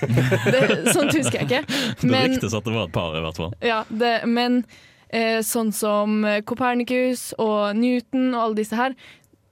det, 0.53 0.61
Sånt 0.93 1.15
husker 1.17 1.41
jeg 1.41 1.47
ikke. 1.47 1.63
Det 2.03 2.21
ryktes 2.35 2.53
at 2.53 2.67
det 2.69 2.75
var 2.75 2.85
et 2.89 2.93
par, 2.93 3.17
i 3.17 3.23
hvert 3.25 3.41
fall. 3.41 3.55
Ja, 3.65 3.79
det, 3.89 4.13
men 4.29 4.61
eh, 5.09 5.41
sånn 5.45 5.73
som 5.73 6.21
Copernicus 6.45 7.31
og 7.41 7.73
Newton 7.79 8.29
og 8.35 8.41
alle 8.43 8.59
disse 8.61 8.77
her, 8.77 8.93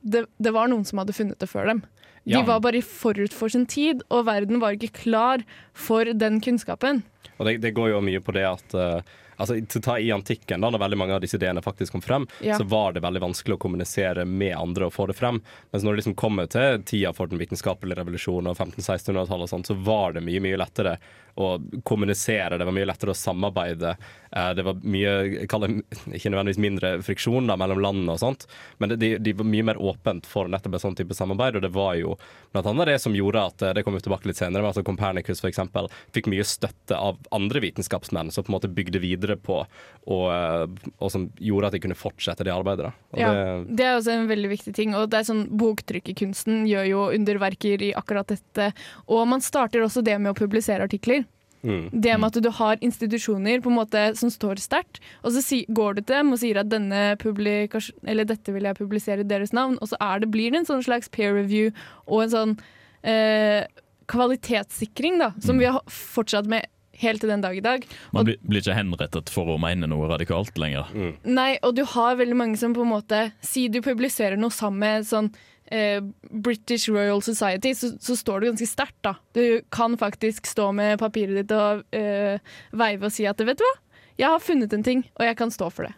det, 0.05 0.27
det 0.38 0.53
var 0.53 0.69
noen 0.69 0.85
som 0.85 1.01
hadde 1.01 1.15
funnet 1.17 1.41
det 1.41 1.50
før 1.50 1.71
dem. 1.74 1.83
De 2.25 2.33
Ja. 2.38 2.45
var 2.45 2.62
bare 2.62 2.79
forut 2.81 3.33
for 3.38 3.50
sin 3.53 3.65
tid, 3.69 4.00
og 4.09 4.25
verden 4.25 4.57
var 4.62 4.74
ikke 4.77 4.93
klar 4.97 5.43
for 5.77 6.05
den 6.13 6.39
kunnskapen. 6.41 7.03
Og 7.38 7.45
det, 7.45 7.59
det 7.62 7.74
går 7.77 7.91
jo 7.91 8.00
mye 8.05 8.21
på 8.25 8.33
det 8.33 8.45
at 8.50 8.74
eh, 8.77 9.01
altså, 9.37 9.57
til 9.67 9.81
å 9.81 9.85
ta 9.89 9.97
I 9.99 10.11
antikken, 10.15 10.61
da 10.61 10.69
når 10.71 10.79
veldig 10.85 10.97
mange 11.01 11.15
av 11.17 11.21
disse 11.23 11.37
ideene 11.39 11.61
faktisk 11.65 11.91
kom 11.95 12.01
frem, 12.05 12.27
Ja. 12.41 12.57
så 12.57 12.63
var 12.67 12.93
det 12.93 13.01
veldig 13.05 13.21
vanskelig 13.21 13.55
å 13.57 13.61
kommunisere 13.65 14.25
med 14.25 14.55
andre 14.57 14.85
og 14.87 14.93
få 14.93 15.07
det 15.07 15.15
frem. 15.17 15.41
Mens 15.71 15.83
når 15.83 15.95
det 15.95 16.03
liksom 16.03 16.15
kommer 16.15 16.47
til 16.51 16.81
tida 16.83 17.13
for 17.13 17.27
den 17.27 17.39
vitenskapelige 17.39 17.97
revolusjonen 18.03 18.51
og 18.51 18.57
1500-1600-tallet, 18.57 19.47
og 19.47 19.49
sånt, 19.49 19.67
så 19.67 19.75
var 19.83 20.13
det 20.13 20.23
mye 20.25 20.41
mye 20.43 20.57
lettere 20.61 20.97
å 21.35 21.57
kommunisere. 21.83 22.57
Det 22.57 22.63
var 22.65 22.71
mye 22.75 22.87
lettere 22.87 23.11
å 23.11 23.17
samarbeide. 23.17 23.95
Eh, 24.31 24.53
Det 24.55 24.63
var 24.63 24.77
mye 24.83 25.15
jeg 25.41 25.49
kaller 25.49 25.67
det 25.67 26.13
Ikke 26.15 26.29
nødvendigvis 26.31 26.61
mindre 26.63 26.91
friksjon 27.03 27.47
da, 27.49 27.57
mellom 27.59 27.81
landene 27.83 28.13
og 28.15 28.19
sånt, 28.21 28.45
men 28.79 28.89
det, 28.93 28.97
de, 29.01 29.09
de 29.17 29.33
var 29.33 29.43
mye 29.49 29.63
mer 29.63 29.75
åpent 29.81 30.25
for 30.25 30.47
nettopp 30.47 30.73
en 30.77 30.83
sånn 30.85 30.95
type 30.95 31.13
samarbeid. 31.17 31.57
Og 31.57 31.61
det 31.65 31.73
var 31.75 31.95
jo 31.99 32.15
blant 32.53 32.67
annet 32.71 32.87
det 32.87 33.01
som 33.01 33.15
gjorde 33.17 33.43
at 33.49 33.61
eh, 33.65 33.73
Det 33.73 33.83
kommer 33.83 33.99
vi 33.99 34.03
tilbake 34.07 34.27
litt 34.29 34.37
senere, 34.39 34.61
men 34.63 34.71
at 34.71 34.85
Copernicus 34.85 35.43
eksempel 35.43 35.89
fikk 36.15 36.27
mye 36.31 36.43
støtte 36.47 36.95
av 36.95 37.17
andre 37.35 37.59
vitenskapsmenn 37.59 38.31
som 38.31 38.43
på 38.45 38.51
en 38.53 38.55
måte 38.55 38.71
bygde 38.71 38.99
videre 39.03 39.25
videre 39.25 39.41
på, 39.41 39.62
og, 40.05 40.25
eh, 40.32 40.91
og 41.00 41.12
som 41.12 41.27
gjorde 41.41 41.70
at 41.70 41.75
de 41.75 41.82
kunne 41.84 41.98
fortsette 41.98 42.46
det 42.46 42.53
arbeidet. 42.53 42.94
Ja, 43.17 43.34
det, 43.34 43.77
det 43.77 43.86
er 43.86 43.96
også 43.98 44.15
en 44.15 44.27
veldig 44.29 44.51
viktig 44.53 44.75
ting. 44.77 44.96
Og 44.96 45.10
det 45.10 45.22
er 45.22 45.29
sånn, 45.29 45.46
Boktrykkerkunsten 45.58 46.65
gjør 46.70 46.89
jo 46.89 47.05
underverker 47.15 47.82
i 47.82 47.94
akkurat 47.98 48.29
dette. 48.29 48.72
Og 49.10 49.25
man 49.29 49.44
starter 49.44 49.86
også 49.86 50.05
det 50.05 50.20
med 50.22 50.34
å 50.34 50.38
publisere 50.38 50.86
artikler. 50.86 51.25
mm, 51.65 51.89
Det 51.91 52.17
med 52.20 52.27
at 52.29 52.44
du 52.44 52.51
har 52.53 52.77
institusjoner 52.86 53.62
på 53.62 53.72
en 53.72 53.79
måte 53.79 54.03
som 54.20 54.29
står 54.29 54.62
sterkt, 54.62 55.01
og 55.24 55.34
så 55.34 55.41
si, 55.41 55.63
går 55.70 55.98
du 55.98 56.03
til 56.03 56.20
dem 56.20 56.36
og 56.36 56.41
sier 56.41 56.62
at 56.62 56.70
dette 56.70 58.53
vil 58.53 58.70
jeg 58.70 58.77
publisere 58.77 59.25
i 59.25 59.29
deres 59.29 59.53
navn, 59.53 59.79
og 59.82 59.89
så 59.89 59.98
det, 60.22 60.29
blir 60.29 60.51
det 60.51 60.62
en 60.62 60.70
sånn 60.70 60.86
slags 60.86 61.10
peer 61.10 61.34
review 61.34 61.72
og 62.05 62.27
en 62.27 62.36
sånn 62.36 62.55
eh, 63.01 63.65
kvalitetssikring 64.05 65.17
da, 65.17 65.34
som 65.41 65.58
vi 65.58 65.65
har 65.65 65.82
fortsatt 65.89 66.46
med 66.50 66.70
helt 67.01 67.23
til 67.23 67.31
den 67.31 67.43
dag 67.43 67.57
i 67.57 67.63
dag. 67.63 67.87
Man 68.15 68.27
blir, 68.27 68.37
blir 68.45 68.63
ikke 68.63 68.77
henrettet 68.77 69.31
for 69.33 69.49
å 69.53 69.57
mene 69.61 69.89
noe 69.91 70.09
radikalt 70.11 70.57
lenger. 70.61 70.91
Nei, 71.27 71.55
og 71.65 71.75
du 71.77 71.83
har 71.95 72.19
veldig 72.19 72.37
mange 72.39 72.59
som 72.61 72.75
på 72.75 72.85
en 72.85 72.93
måte 72.93 73.19
Si 73.45 73.67
du 73.71 73.81
publiserer 73.83 74.39
noe 74.39 74.53
sammen 74.53 74.81
med 74.81 75.07
sånn 75.07 75.29
eh, 75.71 76.01
British 76.29 76.89
Royal 76.89 77.21
Society, 77.25 77.73
så, 77.77 77.91
så 78.01 78.15
står 78.19 78.41
du 78.41 78.49
ganske 78.51 78.69
sterkt, 78.69 78.99
da. 79.05 79.15
Du 79.35 79.61
kan 79.73 79.97
faktisk 79.97 80.47
stå 80.49 80.71
med 80.75 80.99
papiret 81.01 81.41
ditt 81.41 81.55
og 81.55 81.83
eh, 81.95 82.39
veive 82.75 83.09
og 83.09 83.15
si 83.15 83.27
at 83.29 83.41
vet 83.41 83.59
du 83.59 83.65
hva, 83.65 83.75
jeg 84.15 84.31
har 84.31 84.43
funnet 84.43 84.73
en 84.73 84.83
ting, 84.85 85.03
og 85.19 85.27
jeg 85.27 85.37
kan 85.39 85.51
stå 85.51 85.69
for 85.73 85.89
det. 85.89 85.95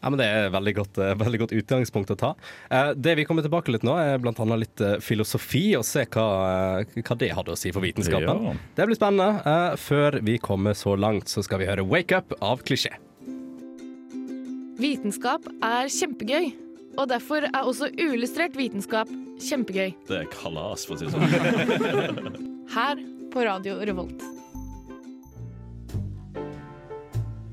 Ja. 0.00 0.10
men 0.10 0.18
Det 0.20 0.26
er 0.26 0.46
et 0.46 0.54
veldig 0.54 0.74
godt, 0.80 0.98
eh, 0.98 1.14
veldig 1.20 1.40
godt 1.44 1.54
utgangspunkt 1.56 2.12
å 2.14 2.18
ta. 2.18 2.32
Eh, 2.70 2.92
det 2.96 3.16
vi 3.20 3.26
kommer 3.28 3.44
tilbake 3.46 3.72
litt 3.74 3.84
nå, 3.86 3.96
er 4.00 4.20
bl.a. 4.22 4.32
litt 4.56 4.80
eh, 4.84 4.96
filosofi, 5.04 5.76
og 5.78 5.84
se 5.88 6.06
hva, 6.06 6.26
hva 6.84 7.18
det 7.20 7.30
hadde 7.36 7.54
å 7.54 7.58
si 7.58 7.72
for 7.74 7.84
vitenskapen. 7.84 8.48
Ja. 8.48 8.56
Det 8.78 8.88
blir 8.88 8.98
spennende. 8.98 9.44
Eh, 9.44 9.76
før 9.80 10.20
vi 10.26 10.38
kommer 10.42 10.76
så 10.78 10.96
langt, 10.96 11.28
så 11.28 11.44
skal 11.46 11.62
vi 11.62 11.68
høre 11.70 11.86
'Wake 11.86 12.16
Up' 12.16 12.36
av 12.40 12.64
Klisjé. 12.64 12.94
Vitenskap 14.80 15.44
er 15.60 15.90
kjempegøy, 15.92 16.54
og 16.96 17.08
derfor 17.10 17.44
er 17.44 17.62
også 17.62 17.90
uillustrert 18.00 18.56
vitenskap 18.56 19.10
kjempegøy. 19.40 19.92
Det 20.08 20.22
er 20.22 20.28
kalas, 20.32 20.86
for 20.88 20.96
å 20.96 21.00
si 21.00 21.04
det 21.04 21.12
sånn. 21.12 22.68
Her 22.72 23.02
på 23.30 23.44
Radio 23.44 23.76
Revolt. 23.84 24.39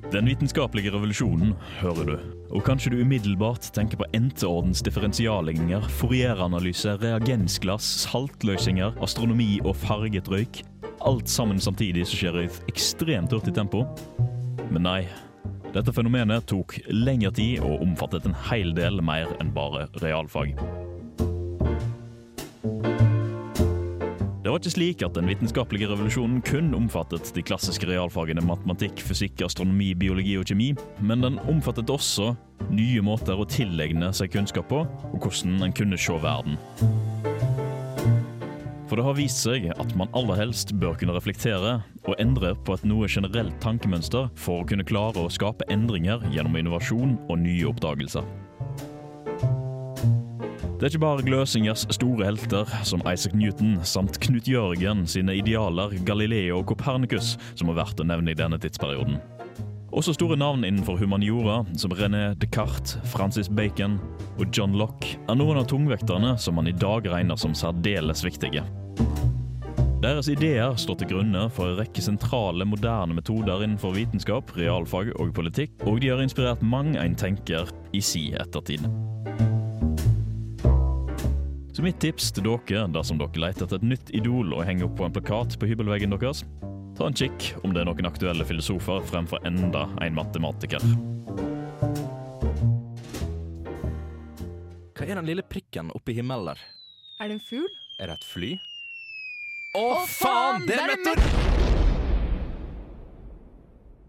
Den 0.08 0.26
vitenskapelige 0.26 0.94
revolusjonen, 0.94 1.50
hører 1.82 2.06
du. 2.08 2.14
Og 2.56 2.64
kanskje 2.64 2.94
du 2.94 3.02
umiddelbart 3.02 3.66
tenker 3.76 4.00
på 4.00 4.08
enteordens 4.16 4.80
differensialligninger, 4.88 5.84
Fourier-analyse, 6.00 6.94
reagensglass, 7.02 7.90
saltløsninger, 8.06 8.96
astronomi 9.04 9.58
og 9.66 9.76
farget 9.76 10.32
røyk. 10.32 10.62
Alt 11.04 11.28
sammen 11.28 11.60
samtidig 11.60 12.08
som 12.08 12.22
skjer 12.22 12.40
i 12.40 12.48
et 12.48 12.72
ekstremt 12.72 13.36
hurtig 13.36 13.58
tempo. 13.60 13.84
Men 14.72 14.88
nei. 14.88 15.02
Dette 15.76 15.92
fenomenet 15.92 16.48
tok 16.48 16.80
lengre 16.88 17.36
tid 17.36 17.60
og 17.60 17.84
omfattet 17.84 18.26
en 18.30 18.40
hel 18.48 18.72
del 18.80 19.04
mer 19.04 19.36
enn 19.42 19.52
bare 19.52 19.90
realfag. 20.00 20.56
Var 24.58 24.64
ikke 24.66 24.74
slik 24.74 25.04
at 25.06 25.14
den 25.14 25.28
vitenskapelige 25.30 25.88
revolusjonen 25.92 26.40
kun 26.42 26.72
omfattet 26.74 27.30
de 27.36 27.44
klassiske 27.46 27.86
realfagene 27.86 28.42
matematikk, 28.42 29.04
fysikk, 29.06 29.44
astronomi, 29.46 29.92
biologi 29.94 30.34
og 30.40 30.48
kjemi, 30.50 30.72
men 30.98 31.22
den 31.22 31.38
omfattet 31.46 31.92
også 31.94 32.32
nye 32.74 33.04
måter 33.06 33.38
å 33.38 33.46
tilegne 33.46 34.10
seg 34.18 34.32
kunnskap 34.34 34.66
på, 34.72 34.80
og 34.82 35.20
hvordan 35.22 35.62
en 35.68 35.76
kunne 35.78 36.00
se 36.02 36.18
verden. 36.24 36.58
For 38.88 38.98
det 38.98 39.06
har 39.06 39.20
vist 39.20 39.44
seg 39.46 39.70
at 39.76 39.94
man 40.00 40.10
aller 40.18 40.42
helst 40.42 40.74
bør 40.82 40.98
kunne 40.98 41.14
reflektere 41.14 41.78
og 42.08 42.18
endre 42.18 42.56
på 42.58 42.80
et 42.80 42.88
noe 42.88 43.06
generelt 43.12 43.62
tankemønster 43.62 44.32
for 44.42 44.64
å 44.64 44.68
kunne 44.74 44.88
klare 44.88 45.22
å 45.22 45.30
skape 45.30 45.70
endringer 45.70 46.26
gjennom 46.34 46.58
innovasjon 46.58 47.18
og 47.28 47.44
nye 47.46 47.68
oppdagelser. 47.70 48.26
Det 50.78 50.86
er 50.86 50.92
ikke 50.92 51.00
bare 51.02 51.24
Gløsingers 51.26 51.88
store 51.90 52.28
helter, 52.28 52.70
som 52.86 53.02
Isaac 53.10 53.34
Newton 53.34 53.80
samt 53.82 54.20
Knut 54.22 54.46
Jørgen 54.46 55.08
sine 55.10 55.34
idealer, 55.40 55.96
Galileo 56.06 56.60
og 56.60 56.68
Copernicus, 56.70 57.32
som 57.58 57.72
er 57.72 57.80
verdt 57.80 58.04
å 58.04 58.06
nevne 58.06 58.30
i 58.30 58.38
denne 58.38 58.60
tidsperioden. 58.62 59.18
Også 59.90 60.14
store 60.14 60.38
navn 60.38 60.68
innenfor 60.68 61.00
humaniora, 61.02 61.64
som 61.82 61.96
René 61.98 62.36
Descartes, 62.38 63.00
Francis 63.10 63.50
Bacon 63.50 63.98
og 64.38 64.54
John 64.54 64.78
Locke, 64.78 65.18
er 65.26 65.42
noen 65.42 65.58
av 65.58 65.66
tungvekterne 65.72 66.36
som 66.38 66.60
man 66.62 66.70
i 66.70 66.78
dag 66.78 67.10
regner 67.10 67.42
som 67.42 67.58
særdeles 67.58 68.22
viktige. 68.28 68.62
Deres 70.06 70.30
ideer 70.30 70.78
står 70.78 71.02
til 71.02 71.16
grunne 71.16 71.48
for 71.58 71.72
en 71.72 71.82
rekke 71.82 72.06
sentrale, 72.06 72.70
moderne 72.70 73.18
metoder 73.18 73.66
innenfor 73.66 73.98
vitenskap, 73.98 74.54
realfag 74.62 75.10
og 75.18 75.34
politikk, 75.34 75.74
og 75.90 76.04
de 76.06 76.14
har 76.14 76.22
inspirert 76.22 76.62
mang 76.62 76.94
en 77.02 77.18
tenker 77.18 77.66
i 77.98 78.06
si 78.14 78.28
ettertid. 78.38 78.86
Så 81.78 81.84
mitt 81.86 82.00
tips 82.02 82.32
til 82.34 82.42
dere 82.42 82.88
dersom 82.90 83.20
dere 83.22 83.38
leter 83.38 83.68
etter 83.68 83.78
et 83.78 83.84
nytt 83.86 84.08
idol 84.18 84.56
å 84.58 84.64
henge 84.66 84.88
opp 84.88 84.96
på 84.98 85.06
en 85.06 85.14
plakat 85.14 85.60
på 85.62 85.68
hybelveggen 85.70 86.10
deres, 86.10 86.40
ta 86.98 87.06
en 87.06 87.14
kikk 87.14 87.52
om 87.62 87.70
det 87.76 87.84
er 87.84 87.86
noen 87.86 88.08
aktuelle 88.10 88.48
filosofer 88.50 89.04
fremfor 89.06 89.46
enda 89.46 89.84
en 90.02 90.16
matematiker. 90.18 90.82
Hva 94.98 95.06
er 95.06 95.20
den 95.20 95.30
lille 95.30 95.46
prikken 95.46 95.94
oppe 95.94 96.16
i 96.16 96.18
himmelen 96.18 96.50
der? 96.50 96.66
Er 97.22 97.30
det 97.30 97.38
en 97.38 97.46
fugl? 97.46 97.70
Er 98.02 98.10
det 98.10 98.18
et 98.18 98.26
fly? 98.26 98.52
Å, 99.78 99.86
faen! 100.18 100.66
Det 100.66 100.82
er 100.82 100.96
meteor! 100.96 101.22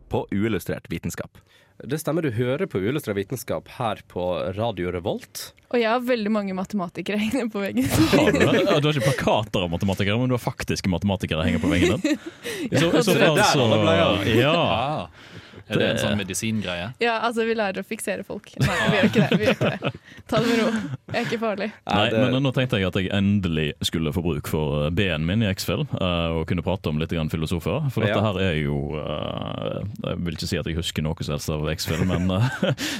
På 0.08 0.25
uillustrert 0.32 0.88
vitenskap. 0.88 1.37
Det 1.85 1.99
stemmer, 2.02 2.23
du 2.26 2.30
hører 2.35 2.66
på 2.66 2.80
uillustrert 2.82 3.14
vitenskap 3.16 3.68
her 3.76 4.00
på 4.11 4.25
Radio 4.56 4.90
Revolt. 4.90 5.52
Og 5.70 5.78
jeg 5.78 5.87
har 5.87 6.00
veldig 6.02 6.32
mange 6.35 6.56
matematikere 6.58 7.20
hengende 7.20 7.52
på 7.54 7.62
veggen. 7.62 7.87
Har 7.87 8.32
du 8.32 8.38
det? 8.40 8.64
Du 8.82 8.88
har 8.88 8.99
ikke 8.99 9.12
plakater 9.12 9.62
av 9.62 9.70
matematikere, 9.70 10.18
men 10.18 10.32
du 10.32 10.35
har 10.35 10.42
faktiske 10.42 10.90
matematikere 10.90 11.47
hengende 11.47 11.62
på 11.62 11.70
veggen 11.70 12.02
din? 12.02 12.18
Så, 12.80 12.90
så 13.02 13.14
det 13.14 13.28
er 13.28 13.37
der 13.38 13.62
alle. 13.62 14.35
Ja. 14.35 14.54
Ah, 14.58 15.28
er 15.68 15.80
det 15.80 15.88
en 15.92 15.99
sånn 16.00 16.16
medisingreie? 16.16 16.87
Ja, 17.02 17.18
altså 17.26 17.44
vi 17.44 17.54
lærer 17.56 17.82
å 17.82 17.87
fiksere 17.87 18.25
folk. 18.25 18.49
Nei, 18.62 18.76
vi 18.88 18.97
gjør 18.99 19.08
ikke 19.08 19.25
det. 19.25 19.38
vi 19.38 19.49
gjør 19.49 19.56
ikke 19.56 19.73
det. 19.75 19.90
Ta 20.30 20.40
det 20.40 20.49
med 20.49 20.61
ro. 20.62 20.68
Jeg 21.12 21.18
er 21.18 21.26
ikke 21.26 21.40
farlig. 21.42 21.68
Nei, 21.88 22.06
men 22.16 22.44
nå 22.44 22.52
tenkte 22.56 22.80
jeg 22.80 22.88
at 22.88 22.99
jeg 23.00 23.11
endelig 23.18 23.66
skulle 23.85 24.12
få 24.16 24.25
bruk 24.25 24.49
for 24.49 24.87
eh, 24.87 24.92
B-en 24.97 25.26
min 25.28 25.44
i 25.44 25.50
X-Fill, 25.52 25.85
eh, 26.00 26.38
og 26.38 26.47
kunne 26.49 26.64
prate 26.64 26.92
om 26.92 27.00
litt 27.02 27.12
grann 27.12 27.32
filosofer. 27.32 27.90
For 27.92 28.06
dette 28.06 28.23
her 28.25 28.40
er 28.47 28.56
jo 28.62 28.78
eh, 28.97 29.85
Jeg 30.06 30.23
vil 30.25 30.38
ikke 30.38 30.50
si 30.50 30.61
at 30.61 30.70
jeg 30.73 30.78
husker 30.80 31.04
noe 31.04 31.20
som 31.20 31.37
helst 31.37 31.52
av 31.52 31.67
X-Fill, 31.75 32.04
men 32.08 32.30
eh, 32.37 32.48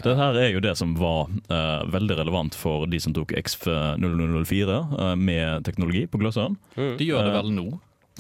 det 0.05 0.17
her 0.19 0.39
er 0.41 0.53
jo 0.53 0.63
det 0.65 0.75
som 0.81 0.95
var 0.99 1.29
uh, 1.51 1.85
veldig 1.91 2.21
relevant 2.21 2.57
for 2.59 2.87
de 2.91 3.01
som 3.03 3.15
tok 3.17 3.35
X0004 3.39 4.79
uh, 4.95 5.15
med 5.19 5.67
teknologi 5.69 6.07
på 6.11 6.21
Gløshaugen. 6.23 6.59
De 6.77 7.09
gjør 7.09 7.29
det 7.29 7.37
vel 7.39 7.53
nå? 7.57 7.69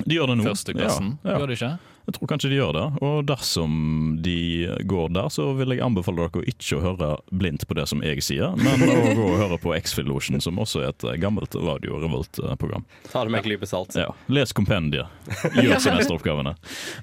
De 0.06 0.14
gjør 0.18 0.26
det 0.34 0.38
nå. 0.38 0.44
Første 0.48 0.74
klassen, 0.76 1.14
Ja, 1.24 1.30
ja. 1.34 1.38
gjør 1.42 1.46
de 1.54 1.58
ikke? 1.58 1.78
Jeg 2.08 2.14
tror 2.16 2.28
kanskje 2.30 2.48
de 2.48 2.56
gjør 2.56 2.70
det. 2.72 2.82
Og 3.04 3.16
dersom 3.28 3.72
de 4.24 4.34
går 4.88 5.10
der, 5.12 5.26
så 5.28 5.50
vil 5.58 5.74
jeg 5.74 5.82
anbefale 5.84 6.22
dere 6.24 6.40
å 6.40 6.44
ikke 6.48 6.78
å 6.78 6.80
høre 6.80 7.08
blindt 7.36 7.66
på 7.68 7.76
det 7.76 7.84
som 7.90 8.00
jeg 8.00 8.22
sier, 8.24 8.54
men 8.56 8.80
å 8.88 8.94
gå 9.12 9.26
og 9.26 9.36
høre 9.42 9.58
på 9.60 9.74
X-Fill-losjen, 9.76 10.40
som 10.40 10.56
også 10.62 10.86
er 10.86 10.94
et 10.94 11.04
gammelt 11.20 11.52
Radio 11.60 11.98
Revolt-program. 12.00 12.86
Ta 13.12 13.26
det 13.26 13.34
med 13.34 13.42
en 13.42 13.44
klype 13.50 13.68
salt. 13.68 13.92
Ja, 14.00 14.06
Les 14.32 14.54
kompendiet. 14.56 15.04
Gjør 15.52 15.76
semesteroppgavene. 15.84 16.54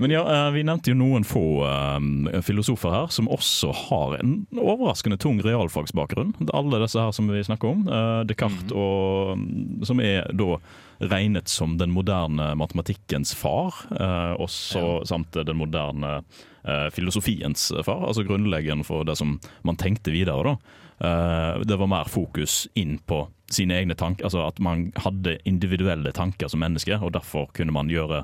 Men 0.01 0.15
ja, 0.15 0.23
eh, 0.25 0.47
vi 0.57 0.63
nevnte 0.65 0.89
jo 0.89 0.97
noen 0.97 1.27
få 1.27 1.43
eh, 1.69 2.41
filosofer 2.41 2.95
her 2.97 3.13
som 3.13 3.29
også 3.29 3.75
har 3.91 4.17
en 4.23 4.33
overraskende 4.57 5.19
tung 5.21 5.37
realfagsbakgrunn. 5.45 6.33
Alle 6.49 6.81
disse 6.81 6.97
her 6.97 7.13
som 7.13 7.29
vi 7.29 7.45
snakker 7.45 7.75
om. 7.75 7.85
eh, 7.85 8.23
Descartes, 8.25 8.73
og, 8.73 9.37
mm, 9.37 9.85
som 9.85 10.01
er 10.01 10.25
da 10.33 10.57
regnet 10.99 11.47
som 11.51 11.77
den 11.77 11.91
moderne 11.91 12.53
matematikkens 12.55 13.33
far, 13.35 13.73
eh, 13.99 14.33
også 14.41 15.05
samt 15.05 15.35
den 15.35 15.57
moderne 15.57 16.17
eh, 16.63 16.89
filosofiens 16.93 17.71
far, 17.85 18.07
altså 18.07 18.25
grunnleggeren 18.27 18.83
for 18.87 19.05
det 19.07 19.17
som 19.19 19.39
man 19.63 19.79
tenkte 19.81 20.13
videre. 20.15 20.43
da. 20.43 20.57
Eh, 20.99 21.61
det 21.67 21.77
var 21.77 21.91
mer 21.91 22.09
fokus 22.09 22.67
inn 22.73 22.97
på 23.05 23.25
sine 23.51 23.75
egne 23.77 23.95
tanker, 23.95 24.25
altså 24.25 24.45
at 24.47 24.59
man 24.59 24.91
hadde 24.95 25.37
individuelle 25.45 26.11
tanker 26.15 26.47
som 26.47 26.63
menneske, 26.63 26.97
og 27.01 27.13
derfor 27.13 27.49
kunne 27.53 27.75
man 27.75 27.91
gjøre 27.91 28.23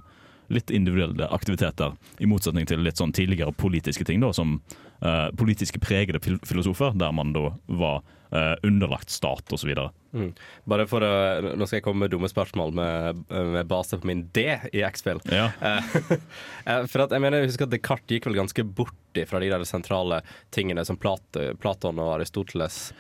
litt 0.52 0.72
individuelle 0.74 1.28
aktiviteter, 1.34 1.96
i 2.20 2.30
motsetning 2.30 2.68
til 2.70 2.84
litt 2.86 3.00
sånn 3.02 3.14
tidligere 3.16 3.54
politiske 3.56 4.06
ting, 4.08 4.22
da, 4.24 4.32
som 4.36 4.58
eh, 5.02 5.28
politiske 5.38 5.82
pregede 5.82 6.22
fil 6.24 6.40
filosofer, 6.48 6.96
der 7.00 7.14
man 7.16 7.34
da 7.36 7.50
var 7.66 8.02
eh, 8.32 8.56
underlagt 8.68 9.10
stat 9.10 9.54
osv. 9.54 9.72
Mm. 10.12 10.32
Bare 10.70 10.88
for 10.92 11.04
å, 11.06 11.12
Nå 11.56 11.68
skal 11.68 11.80
jeg 11.80 11.86
komme 11.86 12.06
med 12.06 12.14
dumme 12.14 12.30
spørsmål 12.32 12.74
med, 12.76 13.24
med 13.30 13.70
base 13.70 14.00
på 14.00 14.10
min 14.10 14.26
D 14.36 14.46
i 14.72 14.84
X-Fill. 14.92 15.24
Ja. 15.32 15.52
Eh, 16.62 16.84
for 16.86 17.02
at 17.02 17.14
jeg 17.16 17.24
mener, 17.24 17.42
jeg 17.42 17.50
husker 17.50 17.66
at 17.66 17.72
Descartes 17.74 18.14
gikk 18.14 18.28
vel 18.28 18.38
ganske 18.38 18.64
bort 18.78 19.18
fra 19.28 19.40
de 19.42 19.48
der 19.50 19.64
sentrale 19.66 20.20
tingene 20.54 20.84
som 20.86 21.00
Plat 21.00 21.40
Platon 21.60 21.98
og 22.00 22.12
Aristoteles 22.20 22.92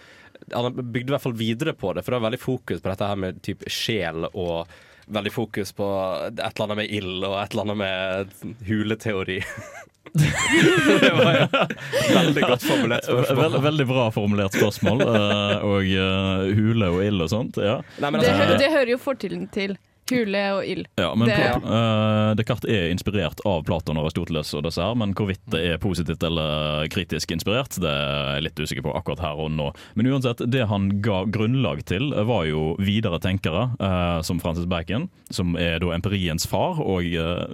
Han 0.58 0.74
bygde 0.74 1.12
i 1.12 1.14
hvert 1.14 1.24
fall 1.28 1.38
videre 1.38 1.76
på 1.78 1.92
det, 1.94 2.02
for 2.02 2.12
det 2.12 2.18
var 2.18 2.26
veldig 2.32 2.42
fokus 2.42 2.82
på 2.82 2.90
dette 2.90 3.10
her 3.12 3.20
med 3.22 3.38
typ 3.46 3.62
sjel 3.70 4.26
og 4.32 4.72
veldig 5.12 5.34
fokus 5.36 5.72
på 5.78 5.88
et 6.32 6.42
eller 6.42 6.66
annet 6.68 6.82
med 6.82 6.98
ild 6.98 7.24
og 7.28 7.38
et 7.42 7.54
eller 7.56 7.68
annet 7.68 7.80
med 7.82 8.60
huleteori. 8.68 9.40
det 11.02 11.12
var 11.16 11.38
ja, 11.38 11.68
veldig 12.16 12.42
godt 12.44 12.66
formulert 12.66 13.06
spørsmål. 13.06 13.38
Veld, 13.44 13.60
veldig 13.64 13.88
bra 13.92 14.08
formulert 14.12 14.58
spørsmål. 14.58 15.04
eh, 15.06 15.68
og 15.68 15.94
eh, 15.94 16.50
hule 16.58 16.90
og 16.92 17.06
ild 17.06 17.24
og 17.28 17.32
sånt. 17.32 17.62
Ja, 17.62 17.80
Nei, 18.02 18.10
men 18.10 18.24
Det, 18.24 18.34
altså, 18.34 18.50
hø 18.50 18.60
det 18.60 18.72
hører 18.74 18.94
jo 18.96 19.00
fortiden 19.02 19.48
til. 19.54 19.78
Hule 20.12 20.44
og 20.58 20.66
ild. 20.68 20.88
ja 21.00 21.10
men 21.16 21.28
Det- 21.30 21.38
ja. 21.40 21.56
eh, 21.58 22.36
Descartes 22.36 22.70
er 22.70 22.90
inspirert 22.92 23.40
av 23.46 23.64
Platon 23.68 23.98
og 23.98 24.06
Aristoteles, 24.10 24.54
og 24.58 24.64
disse 24.68 24.82
her, 24.82 24.96
men 24.96 25.14
hvorvidt 25.18 25.42
det 25.52 25.62
er 25.74 25.78
positivt 25.82 26.24
eller 26.24 26.88
kritisk 26.94 27.32
inspirert, 27.32 27.80
det 27.80 27.90
er 27.90 28.36
jeg 28.36 28.44
litt 28.50 28.60
usikker 28.60 28.86
på 28.86 28.96
akkurat 28.96 29.20
her 29.24 29.40
og 29.40 29.52
nå. 29.52 29.72
Men 29.96 30.12
uansett, 30.12 30.44
det 30.52 30.68
han 30.68 31.02
ga 31.02 31.24
grunnlag 31.26 31.84
til, 31.86 32.12
var 32.12 32.46
jo 32.50 32.76
videre 32.80 33.20
tenkere, 33.24 33.72
eh, 33.80 34.22
som 34.22 34.40
Francis 34.40 34.66
Bacon, 34.66 35.10
som 35.32 35.56
er 35.56 35.80
da 35.80 35.94
empiriens 35.96 36.46
far, 36.48 36.80
og 36.82 37.06
uh, 37.16 37.46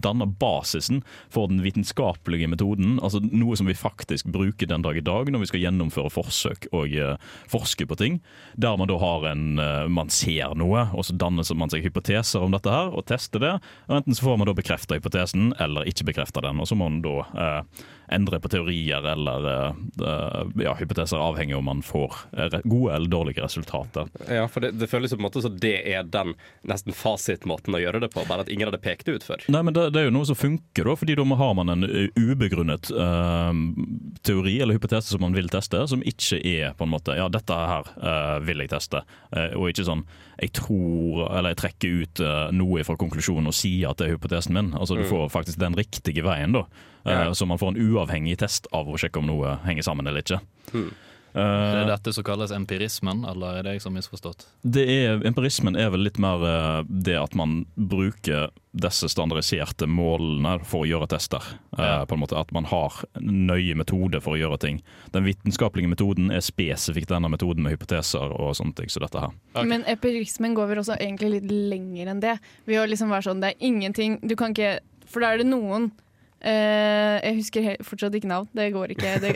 danner 0.00 0.26
basisen 0.26 1.02
for 1.32 1.48
den 1.50 1.62
vitenskapelige 1.64 2.48
metoden, 2.48 2.98
altså 3.02 3.20
noe 3.24 3.56
som 3.56 3.66
vi 3.66 3.74
faktisk 3.74 4.26
bruker 4.30 4.68
den 4.70 4.82
dag 4.84 4.96
i 4.96 5.02
dag 5.04 5.26
når 5.32 5.42
vi 5.42 5.46
skal 5.50 5.60
gjennomføre 5.64 6.12
forsøk 6.14 6.68
og 6.72 6.92
eh, 6.94 7.16
forske 7.50 7.86
på 7.90 7.96
ting, 7.98 8.20
der 8.60 8.76
man 8.78 8.88
da 8.88 8.98
har 9.00 9.26
en 9.32 9.58
eh, 9.58 9.88
Man 9.88 10.08
ser 10.10 10.54
noe, 10.54 10.88
og 10.94 11.04
så 11.04 11.12
danner 11.16 11.44
man 11.54 11.70
seg 11.70 11.82
hypoteser 11.82 12.03
om 12.40 12.54
dette 12.54 12.70
her, 12.70 12.92
og 12.92 13.06
teste 13.08 13.40
det. 13.42 13.54
og 13.88 13.96
Enten 13.98 14.16
så 14.16 14.26
får 14.28 14.38
man 14.40 14.50
da 14.50 14.56
bekrefta 14.56 14.98
hypotesen, 14.98 15.52
eller 15.60 15.88
ikke 15.88 16.06
bekrefta 16.10 16.42
den. 16.44 16.60
Og 16.60 16.68
så 16.68 16.76
må 16.78 16.88
man 16.88 17.02
da 17.04 17.16
eh, 17.24 17.84
endre 18.12 18.40
på 18.40 18.48
teorier 18.48 19.06
eller 19.12 19.46
eh, 19.50 19.74
eh, 20.06 20.46
ja, 20.64 20.74
hypoteser, 20.78 21.16
avhengig 21.16 21.56
om 21.56 21.64
man 21.64 21.82
får 21.82 22.14
eh, 22.32 22.58
gode 22.64 22.94
eller 22.94 23.08
dårlige 23.08 23.42
resultater. 23.42 24.08
ja, 24.28 24.48
for 24.48 24.60
det, 24.60 24.74
det 24.80 24.88
føles 24.90 25.12
på 25.14 25.20
en 25.20 25.26
måte 25.26 25.42
som 25.42 25.56
det 25.60 25.76
er 25.94 26.04
den 26.04 26.34
nesten 26.68 26.96
fasitmåten 26.96 27.76
å 27.76 27.80
gjøre 27.80 28.02
det 28.04 28.10
på, 28.14 28.24
bare 28.28 28.44
at 28.44 28.52
ingen 28.52 28.68
hadde 28.68 28.82
pekt 28.84 29.08
det 29.08 29.18
ut 29.18 29.26
før. 29.26 29.44
Nei, 29.52 29.62
men 29.64 29.76
det, 29.76 29.88
det 29.94 30.02
er 30.02 30.08
jo 30.10 30.16
noe 30.16 30.28
som 30.28 30.38
funker, 30.38 30.88
da, 30.88 30.96
fordi 30.98 31.16
da 31.18 31.26
har 31.34 31.54
man 31.56 31.72
en 31.72 31.86
ubegrunnet 32.14 32.90
uh, 32.94 33.50
teori 34.22 34.58
eller 34.62 34.76
hypotese 34.76 35.10
som 35.10 35.24
man 35.24 35.34
vil 35.34 35.48
teste, 35.52 35.80
som 35.90 36.04
ikke 36.04 36.38
er 36.38 36.76
på 36.76 36.86
en 36.86 36.92
måte 36.92 37.16
Ja, 37.16 37.26
dette 37.32 37.56
her 37.56 37.88
uh, 37.96 38.38
vil 38.44 38.62
jeg 38.62 38.70
teste, 38.74 39.02
uh, 39.34 39.50
og 39.56 39.72
ikke 39.72 39.86
sånn 39.88 40.04
jeg 40.34 40.50
tror 40.58 41.28
eller 41.28 41.52
jeg 41.52 41.60
trekker 41.60 42.00
ut 42.02 42.20
noe 42.58 42.82
fra 42.84 42.96
konklusjonen 42.98 43.46
og 43.48 43.54
sier 43.54 43.92
at 43.92 44.00
det 44.00 44.08
er 44.08 44.16
hypotesen 44.16 44.56
min. 44.56 44.72
Altså 44.74 44.96
Du 44.98 45.04
får 45.06 45.28
faktisk 45.30 45.60
den 45.62 45.76
riktige 45.78 46.24
veien, 46.26 46.56
da. 46.56 46.64
Eh, 47.04 47.12
Ja. 47.12 47.34
Så 47.34 47.46
man 47.46 47.58
får 47.58 47.68
en 47.76 47.82
uavhengig 47.92 48.38
test 48.38 48.66
av 48.72 48.86
å 48.88 48.96
sjekke 48.98 49.18
om 49.18 49.26
noe 49.26 49.58
henger 49.64 49.82
sammen 49.82 50.06
eller 50.06 50.22
ikke. 50.22 50.40
Hmm. 50.72 50.92
Det 51.34 51.42
er 51.42 51.80
Eh, 51.82 51.86
dette 51.88 52.12
som 52.14 52.22
kalles 52.22 52.52
empirismen, 52.54 53.24
eller 53.28 53.56
er 53.58 53.62
det 53.64 53.72
jeg 53.72 53.80
som 53.82 53.92
har 53.92 53.98
misforstått? 54.02 54.44
det 54.62 54.84
er, 54.88 55.18
empirismen 55.26 55.74
er 55.76 55.90
vel 55.90 56.04
litt 56.04 56.16
mer 56.16 56.38
eh, 56.46 56.84
det 56.88 57.16
at 57.18 57.34
man 57.34 57.66
bruker 57.76 58.50
disse 58.72 59.08
standardiserte 59.10 59.88
målene 59.90 60.64
for 60.64 60.84
å 60.84 60.88
gjøre 60.88 61.08
tester. 61.08 61.42
Eh, 61.76 61.82
Ja. 61.82 62.04
på 62.06 62.14
en 62.14 62.20
måte 62.20 62.38
At 62.38 62.52
man 62.52 62.64
har 62.66 62.92
nøye 63.18 63.74
metode 63.74 64.22
for 64.22 64.36
å 64.36 64.38
gjøre 64.38 64.60
ting. 64.60 64.80
Den 65.10 65.24
vitenskapelige 65.24 65.88
metoden 65.90 66.30
er 66.30 66.38
spesifikt 66.38 67.08
denne 67.08 67.28
metoden 67.28 67.64
med 67.64 67.72
hypoteser 67.76 68.30
og 68.38 68.54
sånne 68.54 68.76
ting. 68.76 68.86
Så 68.86 69.00
dette 69.00 69.18
her. 69.18 69.30
Okay. 69.56 69.64
Men 69.66 69.82
empirismen 69.86 70.54
går 70.54 70.68
vel 70.68 70.78
også 70.78 70.96
egentlig 71.00 71.40
litt 71.42 71.50
lenger 71.50 72.06
enn 72.14 72.20
det. 72.20 72.38
Ved 72.64 72.78
å 72.78 72.86
liksom 72.88 73.10
være 73.10 73.22
sånn, 73.26 73.40
det 73.40 73.56
er 73.56 73.66
ingenting 73.66 74.20
Du 74.24 74.36
kan 74.36 74.54
ikke 74.54 74.78
For 75.06 75.18
da 75.18 75.32
er 75.34 75.38
det 75.38 75.46
noen 75.46 75.90
eh, 76.44 77.18
Jeg 77.24 77.36
husker 77.40 77.68
fortsatt 77.84 78.16
ikke 78.18 78.30
navn, 78.30 78.48
det 78.56 78.70
går 78.74 78.94
ikke. 78.94 79.14
Det, 79.22 79.34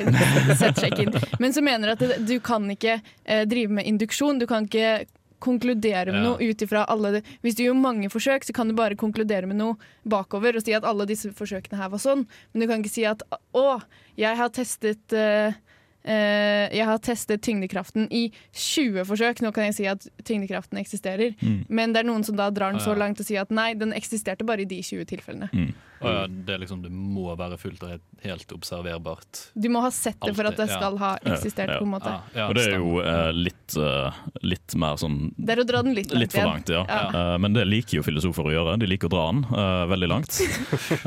sett 0.60 0.80
sjekk 0.82 1.04
inn. 1.04 1.14
Men 1.42 1.54
som 1.56 1.66
mener 1.66 1.94
at 1.94 2.02
det, 2.02 2.20
du 2.28 2.36
kan 2.44 2.68
ikke 2.72 2.98
uh, 3.00 3.44
drive 3.48 3.72
med 3.80 3.88
induksjon. 3.88 4.40
Du 4.40 4.46
kan 4.50 4.68
ikke 4.68 5.06
konkludere 5.38 6.10
med 6.10 6.18
Ja. 6.18 6.32
noe 6.32 6.48
ut 6.50 6.62
ifra 6.66 6.82
alle 6.90 7.12
det. 7.18 7.22
Hvis 7.46 7.54
du 7.54 7.62
gjør 7.62 7.78
mange 7.78 8.10
forsøk, 8.10 8.42
så 8.44 8.52
kan 8.52 8.68
du 8.68 8.74
bare 8.74 8.98
konkludere 8.98 9.46
med 9.46 9.60
noe 9.60 9.76
bakover 10.02 10.58
og 10.58 10.64
si 10.66 10.74
at 10.74 10.86
alle 10.88 11.06
disse 11.06 11.30
forsøkene 11.30 11.78
her 11.78 11.92
var 11.92 12.02
sånn, 12.02 12.24
men 12.52 12.60
du 12.60 12.66
kan 12.66 12.82
ikke 12.82 12.90
si 12.90 13.04
at 13.06 13.22
å, 13.54 13.78
jeg 14.18 14.34
har 14.40 14.50
testet 14.50 15.14
uh, 15.14 15.54
uh, 15.54 16.66
jeg 16.74 16.84
har 16.90 16.98
testet 16.98 17.42
tyngdekraften 17.46 18.08
i 18.10 18.32
20 18.50 19.06
forsøk. 19.06 19.42
Nå 19.44 19.52
kan 19.54 19.68
jeg 19.68 19.78
si 19.78 19.86
at 19.90 20.08
tyngdekraften 20.26 20.80
eksisterer. 20.82 21.36
Mm. 21.38 21.60
Men 21.68 21.94
det 21.94 22.02
er 22.02 22.10
noen 22.10 22.26
som 22.26 22.38
da 22.38 22.50
drar 22.50 22.74
den 22.74 22.82
så 22.82 22.96
langt 22.98 23.20
og 23.22 23.28
sier 23.28 23.46
at 23.46 23.54
nei, 23.54 23.72
den 23.78 23.94
eksisterte 23.96 24.46
bare 24.48 24.66
i 24.66 24.70
de 24.70 24.82
20 24.82 25.06
tilfellene. 25.14 25.50
Mm. 25.54 25.70
Å 25.98 26.10
ja, 26.12 26.26
det, 26.30 26.54
er 26.54 26.60
liksom, 26.62 26.82
det 26.84 26.90
må 26.92 27.32
være 27.38 27.56
fullt 27.58 27.82
og 27.82 27.94
helt, 28.22 28.52
observerbart. 28.54 29.40
Du 29.58 29.68
må 29.72 29.82
ha 29.82 29.90
sett 29.94 30.18
det 30.22 30.34
for 30.36 30.46
at 30.46 30.58
det 30.58 30.68
skal 30.70 30.94
ja. 30.94 31.00
ha 31.02 31.10
eksistert, 31.32 31.72
Ja, 31.72 31.78
på 31.80 31.88
en 31.88 31.92
måte. 31.96 32.12
Ja, 32.12 32.20
ja, 32.38 32.46
Og 32.46 32.54
det 32.58 32.66
er 32.68 32.76
jo 32.76 32.92
eh, 33.02 33.30
litt, 33.34 33.76
uh, 33.78 34.20
litt 34.46 34.76
mer 34.78 34.98
sånn 35.00 35.18
Det 35.34 35.56
er 35.56 35.62
å 35.64 35.66
dra 35.68 35.82
den 35.86 35.96
litt 35.98 36.12
langt 36.12 36.22
Litt 36.22 36.36
for 36.36 36.42
igjen. 36.42 36.52
langt, 36.54 36.72
ja. 36.72 36.84
Ja. 36.86 37.24
Eh, 37.34 37.34
men 37.42 37.56
det 37.56 37.66
liker 37.66 37.98
jo 37.98 38.06
filosofer 38.06 38.46
å 38.50 38.54
gjøre. 38.54 38.76
De 38.82 38.90
liker 38.90 39.10
å 39.10 39.14
dra 39.16 39.26
den 39.32 39.44
uh, 39.50 39.84
veldig 39.90 40.12
langt. 40.14 40.38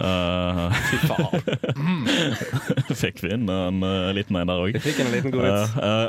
Eh, 0.02 0.78
Fy 0.88 0.98
faen. 1.10 1.44
fikk 3.02 3.22
vi 3.24 3.32
inn 3.36 3.50
en 3.52 3.84
liten 4.16 4.38
en 4.40 4.50
der 4.50 4.62
òg. 4.62 4.78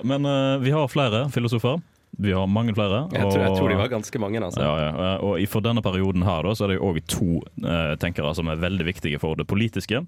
Men 0.09 0.28
vi 0.62 0.72
har 0.74 0.90
flere 0.92 1.24
filosofer. 1.35 1.80
Vi 2.20 2.33
har 2.37 2.44
mange 2.46 2.75
flere. 2.77 3.07
Jeg 3.11 3.25
tror, 3.25 3.40
jeg 3.40 3.55
tror 3.57 3.68
de 3.72 3.77
var 3.81 3.88
ganske 3.88 4.18
mange, 4.20 4.37
altså. 4.44 4.61
ja, 4.61 4.72
ja. 4.92 5.12
Og 5.25 5.40
for 5.48 5.64
denne 5.64 5.81
perioden 5.83 6.22
her 6.27 6.42
da, 6.44 6.53
så 6.55 6.66
er 6.66 6.68
det 6.68 6.77
jo 6.77 6.90
òg 6.90 6.98
to 7.09 7.29
eh, 7.64 7.94
tenkere 8.03 8.35
som 8.37 8.51
er 8.53 8.61
veldig 8.61 8.85
viktige 8.85 9.18
for 9.18 9.35
det 9.40 9.46
politiske. 9.48 10.03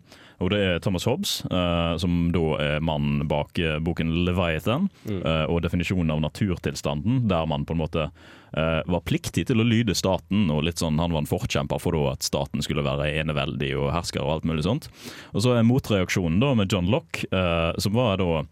Og 0.45 0.51
det 0.53 0.59
er 0.61 0.79
Thomas 0.85 1.07
Hobbes, 1.09 1.33
eh, 1.49 1.97
som 2.03 2.31
da 2.35 2.43
er 2.61 2.81
mannen 2.85 3.25
bak 3.27 3.59
eh, 3.59 3.79
boken 3.81 4.13
'Leviathan', 4.27 4.91
Mm. 5.09 5.23
eh, 5.25 5.45
og 5.49 5.63
definisjonen 5.65 6.11
av 6.13 6.21
naturtilstanden, 6.21 7.27
der 7.29 7.47
man 7.47 7.65
på 7.65 7.73
en 7.73 7.79
måte 7.81 8.11
eh, 8.57 8.83
var 8.87 9.01
pliktig 9.01 9.47
til 9.47 9.57
å 9.61 9.65
lyde 9.67 9.95
staten. 9.97 10.51
og 10.51 10.63
litt 10.65 10.77
sånn, 10.79 10.99
Han 11.01 11.11
var 11.11 11.21
en 11.25 11.27
forkjemper 11.27 11.81
for 11.81 11.93
da 11.93 12.13
at 12.13 12.23
staten 12.23 12.61
skulle 12.63 12.85
være 12.85 13.11
eneveldig 13.25 13.75
og 13.81 13.93
hersker 13.93 14.21
og 14.23 14.31
alt 14.31 14.45
mulig 14.45 14.63
sånt. 14.65 14.89
Og 15.35 15.41
så 15.43 15.57
er 15.59 15.63
motreaksjonen 15.65 16.39
da 16.39 16.55
med 16.55 16.71
John 16.71 16.87
Locke, 16.87 17.25
eh, 17.33 17.73
som 17.79 17.93
var 17.95 18.19
da 18.19 18.45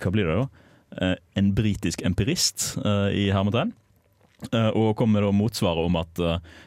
Hva 0.00 0.10
blir 0.10 0.26
det 0.26 0.36
da? 0.36 0.48
Eh, 1.00 1.14
en 1.34 1.54
britisk 1.54 2.02
empirist 2.02 2.76
eh, 2.84 3.08
i 3.16 3.30
hermetegn. 3.32 3.72
Eh, 4.52 4.68
og 4.74 4.96
kom 4.98 5.14
med 5.14 5.24
motsvaret 5.38 5.86
om 5.86 5.96
at 6.00 6.20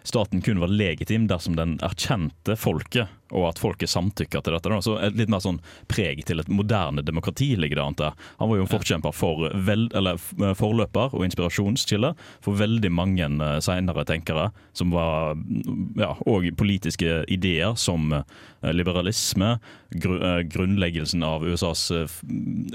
staten 0.08 0.42
kun 0.46 0.62
var 0.64 0.72
legitim 0.72 1.28
dersom 1.30 1.58
den 1.60 1.76
erkjente 1.86 2.56
folket, 2.60 3.12
og 3.34 3.48
at 3.50 3.62
folket 3.62 3.90
samtykker 3.90 4.44
til 4.46 4.56
dette. 4.56 4.70
Da. 4.70 4.82
Så 4.84 4.98
et 5.02 5.18
litt 5.18 5.32
mer 5.32 5.44
sånn 5.44 5.62
preg 5.92 6.24
til 6.28 6.42
et 6.42 6.52
moderne 6.52 7.04
demokrati 7.06 7.54
ligger 7.58 7.80
det 7.80 7.86
an 7.86 8.00
til. 8.00 8.26
Han 8.42 8.52
var 8.52 8.60
jo 8.60 8.66
en 8.66 8.74
forkjemper 8.74 9.16
for 9.16 9.48
vel, 9.68 9.88
eller 9.98 10.20
eh, 10.20 10.54
forløper 10.58 11.16
og 11.16 11.26
inspirasjonskilde 11.28 12.14
for 12.46 12.60
veldig 12.60 12.92
mange 12.94 13.26
senere 13.26 13.76
seinere 13.76 14.06
tenkere, 14.08 14.50
som 14.74 14.92
var 14.94 15.36
mm, 15.36 15.96
ja, 16.00 16.14
og 16.26 16.48
politiske 16.58 17.24
ideer 17.32 17.76
som 17.80 18.14
eh, 18.14 18.72
liberalisme, 18.74 19.56
gru, 19.92 20.18
eh, 20.20 20.42
grunnleggelsen 20.52 21.24
av 21.26 21.46
USAs 21.46 21.90
eh, 21.92 22.16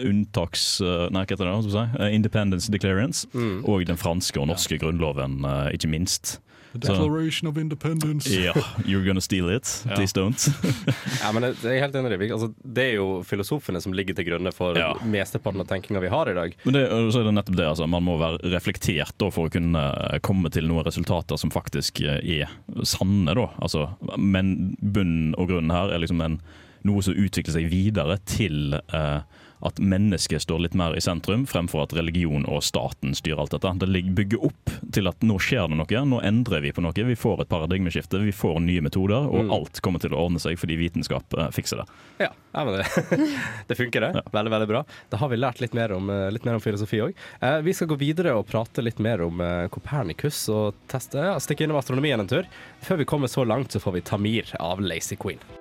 unntaks... 0.06 0.80
eh, 0.84 1.06
nei, 1.10 1.24
hva 1.24 1.36
heter 1.36 1.48
det? 1.48 1.72
si? 1.72 1.86
Eh, 2.00 2.14
Independence 2.16 2.72
Declarance. 2.72 3.26
Mm. 3.34 3.64
Og 3.64 3.86
den 3.88 4.00
franske 4.00 4.40
og 4.40 4.50
norske 4.50 4.80
grunnloven, 4.80 5.40
eh, 5.44 5.74
ikke 5.76 5.90
minst. 5.92 6.38
Declaration 6.72 7.48
of 7.50 7.58
Independence. 7.58 8.30
Ja, 8.30 8.52
you're 8.86 9.04
gonna 9.06 9.20
steal 9.20 9.48
it. 9.56 9.84
Ja. 9.88 9.94
Please 9.96 10.12
don't. 10.14 10.48
Ja, 11.22 11.32
men 11.32 11.42
det, 11.42 11.64
er 11.64 11.80
helt 11.82 11.94
enig. 11.94 12.12
i. 12.22 12.30
Altså, 12.32 12.52
det 12.62 12.84
er 12.84 12.94
jo 13.00 13.08
filosofene 13.26 13.80
som 13.82 13.92
ligger 13.92 14.14
til 14.16 14.28
grunne 14.30 14.52
for 14.54 14.78
Ja. 14.78 14.92
mesteparten 15.04 15.60
av 15.60 15.66
tenkinga 15.68 16.00
vi 16.00 16.08
har 16.12 16.30
i 16.30 16.34
dag. 16.34 16.54
Men 16.64 16.74
det, 16.78 16.84
så 17.12 17.20
er 17.20 17.28
det 17.28 17.34
nettopp 17.34 17.56
det, 17.58 17.66
altså. 17.68 17.86
Man 17.90 18.06
må 18.06 18.16
være 18.20 18.38
reflektert 18.54 19.16
da, 19.18 19.30
for 19.34 19.48
å 19.48 19.52
kunne 19.52 19.82
eh, 19.82 20.18
komme 20.24 20.50
til 20.54 20.68
noen 20.70 20.86
resultater 20.86 21.36
som 21.40 21.50
faktisk 21.50 22.00
eh, 22.06 22.22
er 22.40 22.54
sanne. 22.86 23.34
Da. 23.34 23.48
Altså, 23.60 23.88
men 24.16 24.76
bunnen 24.80 25.34
og 25.36 25.50
grunnen 25.50 25.74
her 25.74 25.90
er 25.94 26.02
liksom 26.02 26.22
en, 26.24 26.40
noe 26.86 27.02
som 27.04 27.18
utvikler 27.18 27.52
seg 27.58 27.66
videre 27.72 28.16
til 28.30 28.78
eh, 28.80 29.20
at 29.62 29.78
mennesket 29.78 30.42
står 30.42 30.60
litt 30.64 30.74
mer 30.74 30.94
i 30.96 31.00
sentrum, 31.04 31.46
fremfor 31.46 31.82
at 31.84 31.92
religion 31.96 32.46
og 32.48 32.62
staten 32.64 33.12
styrer 33.14 33.42
alt 33.42 33.52
dette. 33.52 33.72
Det 33.80 34.02
bygger 34.16 34.44
opp 34.50 34.70
til 34.92 35.08
at 35.10 35.20
nå 35.26 35.36
skjer 35.42 35.68
det 35.68 35.76
noe, 35.80 36.04
nå 36.08 36.20
endrer 36.24 36.62
vi 36.64 36.72
på 36.72 36.80
noe. 36.84 36.94
Vi 36.96 37.16
får 37.16 37.42
et 37.44 37.50
paradigmeskifte, 37.52 38.20
vi 38.24 38.32
får 38.32 38.60
nye 38.64 38.80
metoder, 38.86 39.26
og 39.28 39.40
Mm. 39.40 39.52
alt 39.56 39.80
kommer 39.80 40.00
til 40.00 40.12
å 40.12 40.20
ordne 40.26 40.38
seg 40.40 40.58
fordi 40.60 40.76
vitenskap 40.76 41.24
eh, 41.38 41.48
fikser 41.50 41.80
det. 41.82 41.86
Ja, 42.26 42.30
ja 42.54 42.64
men 42.64 42.80
det, 42.80 43.28
det 43.68 43.76
funker, 43.78 44.00
det. 44.00 44.22
Veldig 44.32 44.50
veldig 44.52 44.68
bra. 44.68 44.84
Da 45.10 45.16
har 45.16 45.28
vi 45.32 45.36
lært 45.36 45.60
litt 45.60 45.74
mer 45.74 45.92
om, 45.96 46.10
eh, 46.10 46.30
litt 46.30 46.44
mer 46.44 46.54
om 46.54 46.60
filosofi 46.60 47.00
òg. 47.04 47.14
Eh, 47.40 47.60
vi 47.60 47.72
skal 47.76 47.88
gå 47.88 47.98
videre 48.00 48.34
og 48.36 48.46
prate 48.48 48.82
litt 48.84 48.98
mer 48.98 49.22
om 49.22 49.40
Copernicus 49.70 50.48
og 50.52 50.74
teste, 50.88 51.16
ja, 51.20 51.36
stikke 51.40 51.64
innom 51.64 51.76
astronomien 51.80 52.20
en 52.20 52.28
tur. 52.28 52.46
Før 52.82 52.96
vi 52.98 53.04
kommer 53.04 53.28
så 53.28 53.44
langt, 53.46 53.72
så 53.72 53.80
får 53.80 53.92
vi 53.98 54.00
Tamir 54.00 54.54
av 54.60 54.80
Lazy 54.80 55.16
Queen. 55.16 55.59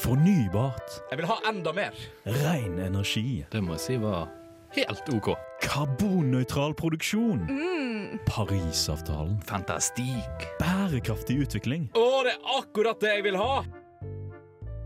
Fornybart, 0.00 1.00
Jeg 1.10 1.18
vil 1.18 1.26
ha 1.26 1.34
enda 1.48 1.72
mer! 1.72 1.90
ren 2.26 2.78
energi, 2.78 3.44
Det 3.52 3.62
må 3.62 3.72
jeg 3.76 3.80
si 3.80 3.96
var 3.96 4.28
helt 4.76 5.08
OK. 5.14 5.34
karbonnøytral 5.62 6.74
produksjon, 6.74 7.40
Mm. 7.48 8.18
Parisavtalen, 8.26 9.40
Fantastikk. 9.46 10.48
bærekraftig 10.60 11.40
utvikling, 11.44 11.90
Å, 11.94 12.22
det 12.24 12.32
er 12.32 12.58
akkurat 12.58 13.00
det 13.00 13.08
jeg 13.14 13.22
vil 13.24 13.36
ha! 13.36 13.64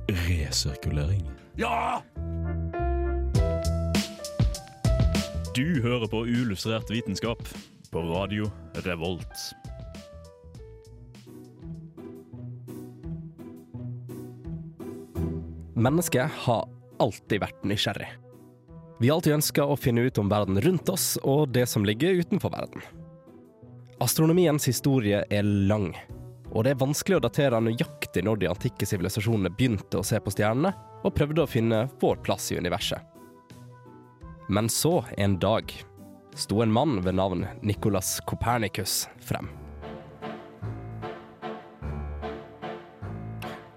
resirkulering. 0.09 1.27
Ja! 1.59 2.01
Du 5.57 5.81
hører 5.83 6.07
på 6.07 6.21
Uillustrert 6.27 6.91
vitenskap 6.91 7.41
på 7.91 8.03
radio 8.15 8.51
Revolt. 8.85 9.55
Mennesket 15.77 16.33
har 16.47 16.69
alltid 16.99 17.43
vært 17.43 17.65
nysgjerrig. 17.69 18.09
Vi 18.97 19.11
har 19.11 19.19
alltid 19.19 19.35
ønska 19.37 19.65
å 19.69 19.77
finne 19.77 20.07
ut 20.07 20.19
om 20.19 20.31
verden 20.33 20.57
rundt 20.65 20.89
oss 20.89 21.19
og 21.21 21.51
det 21.53 21.67
som 21.69 21.85
ligger 21.85 22.17
utenfor 22.23 22.55
verden. 22.55 22.81
Astronomiens 24.01 24.65
historie 24.69 25.21
er 25.29 25.45
lang, 25.45 25.91
og 26.49 26.65
det 26.65 26.73
er 26.73 26.81
vanskelig 26.81 27.19
å 27.19 27.25
datere 27.27 27.61
nøyaktig 27.61 28.25
når 28.25 28.41
de 28.41 28.49
antikke 28.49 28.89
sivilisasjonene 28.89 29.53
begynte 29.53 30.01
å 30.01 30.07
se 30.07 30.17
på 30.17 30.33
stjernene 30.33 30.73
og 31.05 31.13
prøvde 31.17 31.45
å 31.45 31.51
finne 31.51 31.83
vår 32.01 32.25
plass 32.25 32.49
i 32.53 32.57
universet. 32.57 33.05
Men 34.49 34.73
så, 34.73 35.03
en 35.21 35.37
dag, 35.43 35.69
sto 36.33 36.63
en 36.65 36.73
mann 36.73 37.03
ved 37.05 37.21
navn 37.21 37.45
Nicolas 37.61 38.17
Copernicus 38.25 39.03
frem. 39.21 39.53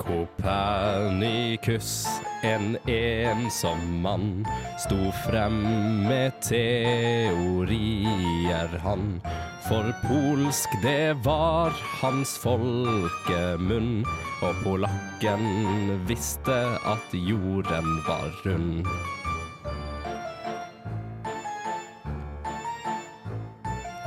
Kopernikus, 0.10 2.08
en 2.42 2.78
ensom 2.90 4.02
mann, 4.02 4.46
sto 4.82 5.12
frem 5.26 5.62
med 6.08 6.32
teorier, 6.42 7.60
han. 8.82 9.22
For 9.68 9.94
polsk 10.08 10.70
det 10.82 11.14
var 11.28 11.70
hans 12.02 12.34
folkemunn, 12.42 14.02
og 14.42 14.54
polakken 14.66 15.46
visste 16.10 16.58
at 16.90 17.14
jorden 17.14 17.90
var 18.10 18.34
rund. 18.48 18.86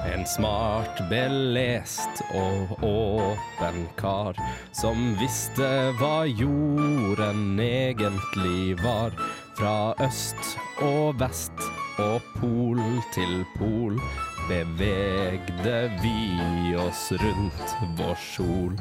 En 0.02 0.24
smart, 0.26 0.98
belest 1.10 2.22
og 2.34 2.72
åpen 2.82 3.84
kar 4.00 4.38
som 4.74 5.12
visste 5.20 5.68
hva 6.00 6.24
jorden 6.26 7.60
egentlig 7.62 8.74
var. 8.82 9.14
Fra 9.54 9.92
øst 10.02 10.56
og 10.82 11.20
vest 11.20 11.64
og 12.02 12.24
pol 12.40 12.80
til 13.14 13.44
pol 13.58 14.00
bevegde 14.48 15.78
vi 16.02 16.74
oss 16.82 17.10
rundt 17.22 17.76
vår 18.00 18.18
sol. 18.34 18.76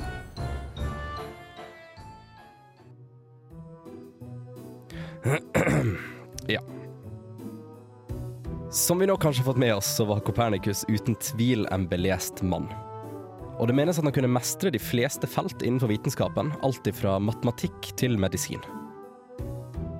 Som 8.91 8.99
vi 8.99 9.07
nå 9.07 9.17
kanskje 9.17 9.39
har 9.39 9.45
fått 9.45 9.57
med 9.57 9.75
oss, 9.75 9.95
så 9.95 10.03
var 10.05 10.19
Kopernikus 10.19 10.85
uten 10.89 11.15
tvil 11.15 11.61
en 11.71 11.85
belest 11.87 12.41
mann. 12.43 12.65
Og 13.55 13.69
det 13.69 13.75
menes 13.77 13.95
at 13.95 14.03
han 14.03 14.11
kunne 14.11 14.27
mestre 14.27 14.67
de 14.67 14.81
fleste 14.83 15.29
felt 15.31 15.63
innenfor 15.63 15.87
vitenskapen, 15.87 16.49
alt 16.59 16.89
fra 16.97 17.13
matematikk 17.23 17.87
til 17.95 18.17
medisin. 18.19 18.59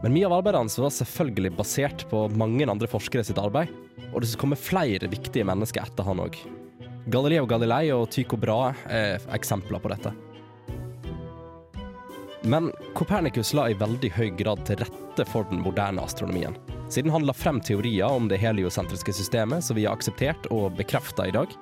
Men 0.03 0.11
mye 0.11 0.27
av 0.27 0.35
arbeidet 0.41 0.59
hans 0.59 0.75
var 0.83 0.91
selvfølgelig 0.91 1.53
basert 1.55 2.03
på 2.11 2.25
mange 2.35 2.67
andre 2.67 2.89
forskere 2.91 3.23
sitt 3.23 3.39
arbeid, 3.39 3.71
og 4.11 4.25
det 4.25 4.33
kommer 4.43 4.59
flere 4.59 5.07
viktige 5.07 5.47
mennesker 5.47 5.87
etter 5.87 6.09
han 6.09 6.25
òg. 6.25 6.35
Galileo 7.15 7.47
Galilei 7.47 7.93
og 7.95 8.09
Tycho 8.11 8.35
Brahe 8.43 8.75
er 8.91 9.23
eksempler 9.31 9.79
på 9.79 9.93
dette. 9.95 10.11
Men 12.43 12.73
Kopernikus 12.99 13.55
la 13.55 13.69
i 13.71 13.79
veldig 13.87 14.11
høy 14.19 14.29
grad 14.35 14.67
til 14.67 14.83
rette 14.83 15.29
for 15.31 15.47
den 15.47 15.63
moderne 15.63 16.03
astronomien, 16.03 16.59
siden 16.91 17.11
han 17.13 17.25
la 17.25 17.33
frem 17.33 17.61
teorier 17.63 18.11
om 18.11 18.27
det 18.27 18.37
heliosentriske 18.41 19.13
systemet 19.15 19.63
som 19.63 19.77
vi 19.79 19.85
har 19.87 19.95
akseptert 19.95 20.49
og 20.51 20.75
bekrefta 20.77 21.27
i 21.27 21.35
dag. 21.35 21.53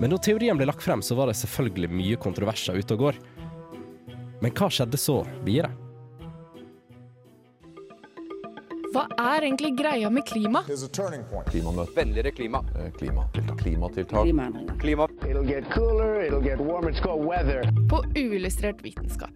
Men 0.00 0.10
da 0.10 0.18
teorien 0.18 0.58
ble 0.58 0.66
lagt 0.66 0.82
frem, 0.82 1.02
så 1.02 1.14
var 1.14 1.30
det 1.30 1.36
selvfølgelig 1.38 1.90
mye 1.94 2.18
kontroverser 2.18 2.78
ute 2.80 2.96
og 2.96 3.06
går. 3.06 3.20
Men 4.42 4.54
hva 4.58 4.66
skjedde 4.72 4.98
så 4.98 5.20
videre? 5.46 5.70
Hva 8.92 9.06
er 9.16 9.46
egentlig 9.46 9.70
greia 9.78 10.10
med 10.12 10.26
klima? 10.28 10.64
Klimamøte. 10.66 11.94
Vennligere 11.96 12.32
klima. 12.36 12.60
Eh, 12.76 12.90
Klimatiltak. 12.98 13.58
Klimatiltak. 13.62 14.26
Klima. 14.82 15.08
It'll 15.24 15.46
get 15.48 15.70
cooler, 15.70 16.26
it'll 16.26 16.44
get 16.44 16.60
warmer, 16.60 16.90
it's 16.90 17.00
called 17.00 17.24
weather. 17.24 17.62
På 17.88 18.02
uillustrert 18.16 18.82
vitenskap. 18.84 19.30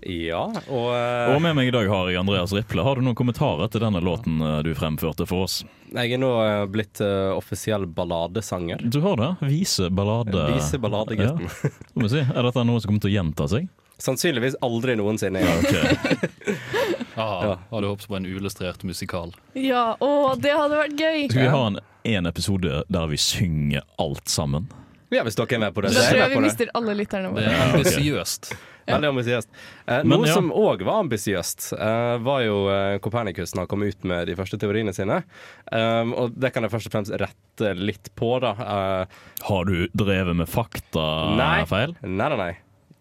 Ja, 0.00 0.44
og, 0.68 0.86
uh, 0.94 1.34
Og 1.34 1.42
med 1.42 1.56
meg 1.58 1.68
i 1.68 1.72
dag 1.74 1.88
har 1.90 2.10
jeg 2.10 2.20
Andreas 2.20 2.52
Riple. 2.54 2.84
Har 2.86 2.96
du 2.96 3.02
noen 3.02 3.16
kommentarer 3.18 3.70
til 3.72 3.82
denne 3.82 4.00
låten 4.04 4.38
eh, 4.40 4.60
du 4.62 4.70
fremførte 4.78 5.26
for 5.26 5.48
oss? 5.48 5.64
jeg 5.88 6.12
er 6.12 6.20
nå 6.20 6.30
eh, 6.44 6.66
blitt 6.68 7.00
uh, 7.00 7.32
offisiell 7.36 7.86
balladesanger. 7.86 8.82
Du 8.84 9.00
har 9.00 9.16
det? 9.16 9.30
Vise 9.48 9.88
ballade... 9.90 10.44
Vise 10.54 10.78
balladegutten. 10.78 11.48
Ja. 11.48 12.08
Si. 12.08 12.22
Er 12.36 12.44
dette 12.44 12.64
noe 12.68 12.80
som 12.80 12.92
kommer 12.92 13.04
til 13.04 13.10
å 13.10 13.14
gjenta 13.16 13.48
seg? 13.50 13.68
Sannsynligvis 13.98 14.58
aldri 14.62 14.94
noensinne. 15.00 15.42
Ja. 15.42 15.54
okay. 15.58 16.56
Ah, 17.16 17.38
Ja. 17.48 17.54
Hadde 17.72 17.88
håpet 17.90 18.06
på 18.06 18.18
en 18.20 18.28
uillustrert 18.28 18.84
musikal. 18.86 19.32
Ja, 19.58 19.96
å, 19.98 20.36
det 20.38 20.52
hadde 20.54 20.78
vært 20.84 21.00
gøy! 21.00 21.24
Skal 21.32 21.42
vi 21.42 21.54
ha 21.56 21.62
en, 21.72 21.80
en 22.12 22.30
episode 22.30 22.84
der 22.86 23.08
vi 23.10 23.18
synger 23.18 23.88
alt 23.98 24.28
sammen? 24.30 24.68
ja, 25.08 25.22
hvis 25.24 25.38
dere 25.38 25.56
er 25.56 25.62
med 25.62 25.74
på 25.74 25.82
det. 25.82 25.94
Da 25.96 26.04
tror 26.04 26.20
jeg 26.20 26.32
vi 26.34 26.40
mister 26.44 26.70
alle 26.76 26.94
lytterne 26.98 27.30
Det 27.32 27.46
er 27.48 27.62
ambisiøst. 27.64 28.52
Veldig 28.88 29.10
ambisiøst. 29.12 29.50
Eh, 29.86 30.04
noe 30.08 30.28
ja. 30.28 30.36
som 30.36 30.52
òg 30.54 30.84
var 30.86 31.02
ambisiøst, 31.04 31.72
eh, 31.78 32.14
var 32.24 32.44
jo 32.44 32.60
eh, 32.72 32.98
Copernicus 33.04 33.54
når 33.54 33.64
han 33.64 33.72
kom 33.72 33.84
ut 33.86 34.08
med 34.08 34.30
de 34.30 34.36
første 34.38 34.60
teoriene 34.60 34.94
sine. 34.96 35.20
Um, 35.72 36.14
og 36.16 36.38
det 36.38 36.52
kan 36.54 36.64
jeg 36.64 36.72
først 36.72 36.90
og 36.90 36.94
fremst 36.96 37.14
rette 37.20 37.74
litt 37.78 38.12
på, 38.18 38.30
da. 38.44 38.54
Uh, 38.58 39.20
Har 39.48 39.68
du 39.68 39.86
drevet 39.92 40.38
med 40.38 40.50
faktafeil? 40.50 41.94
Nei, 42.04 42.16
nei, 42.16 42.40
nei. 42.40 42.52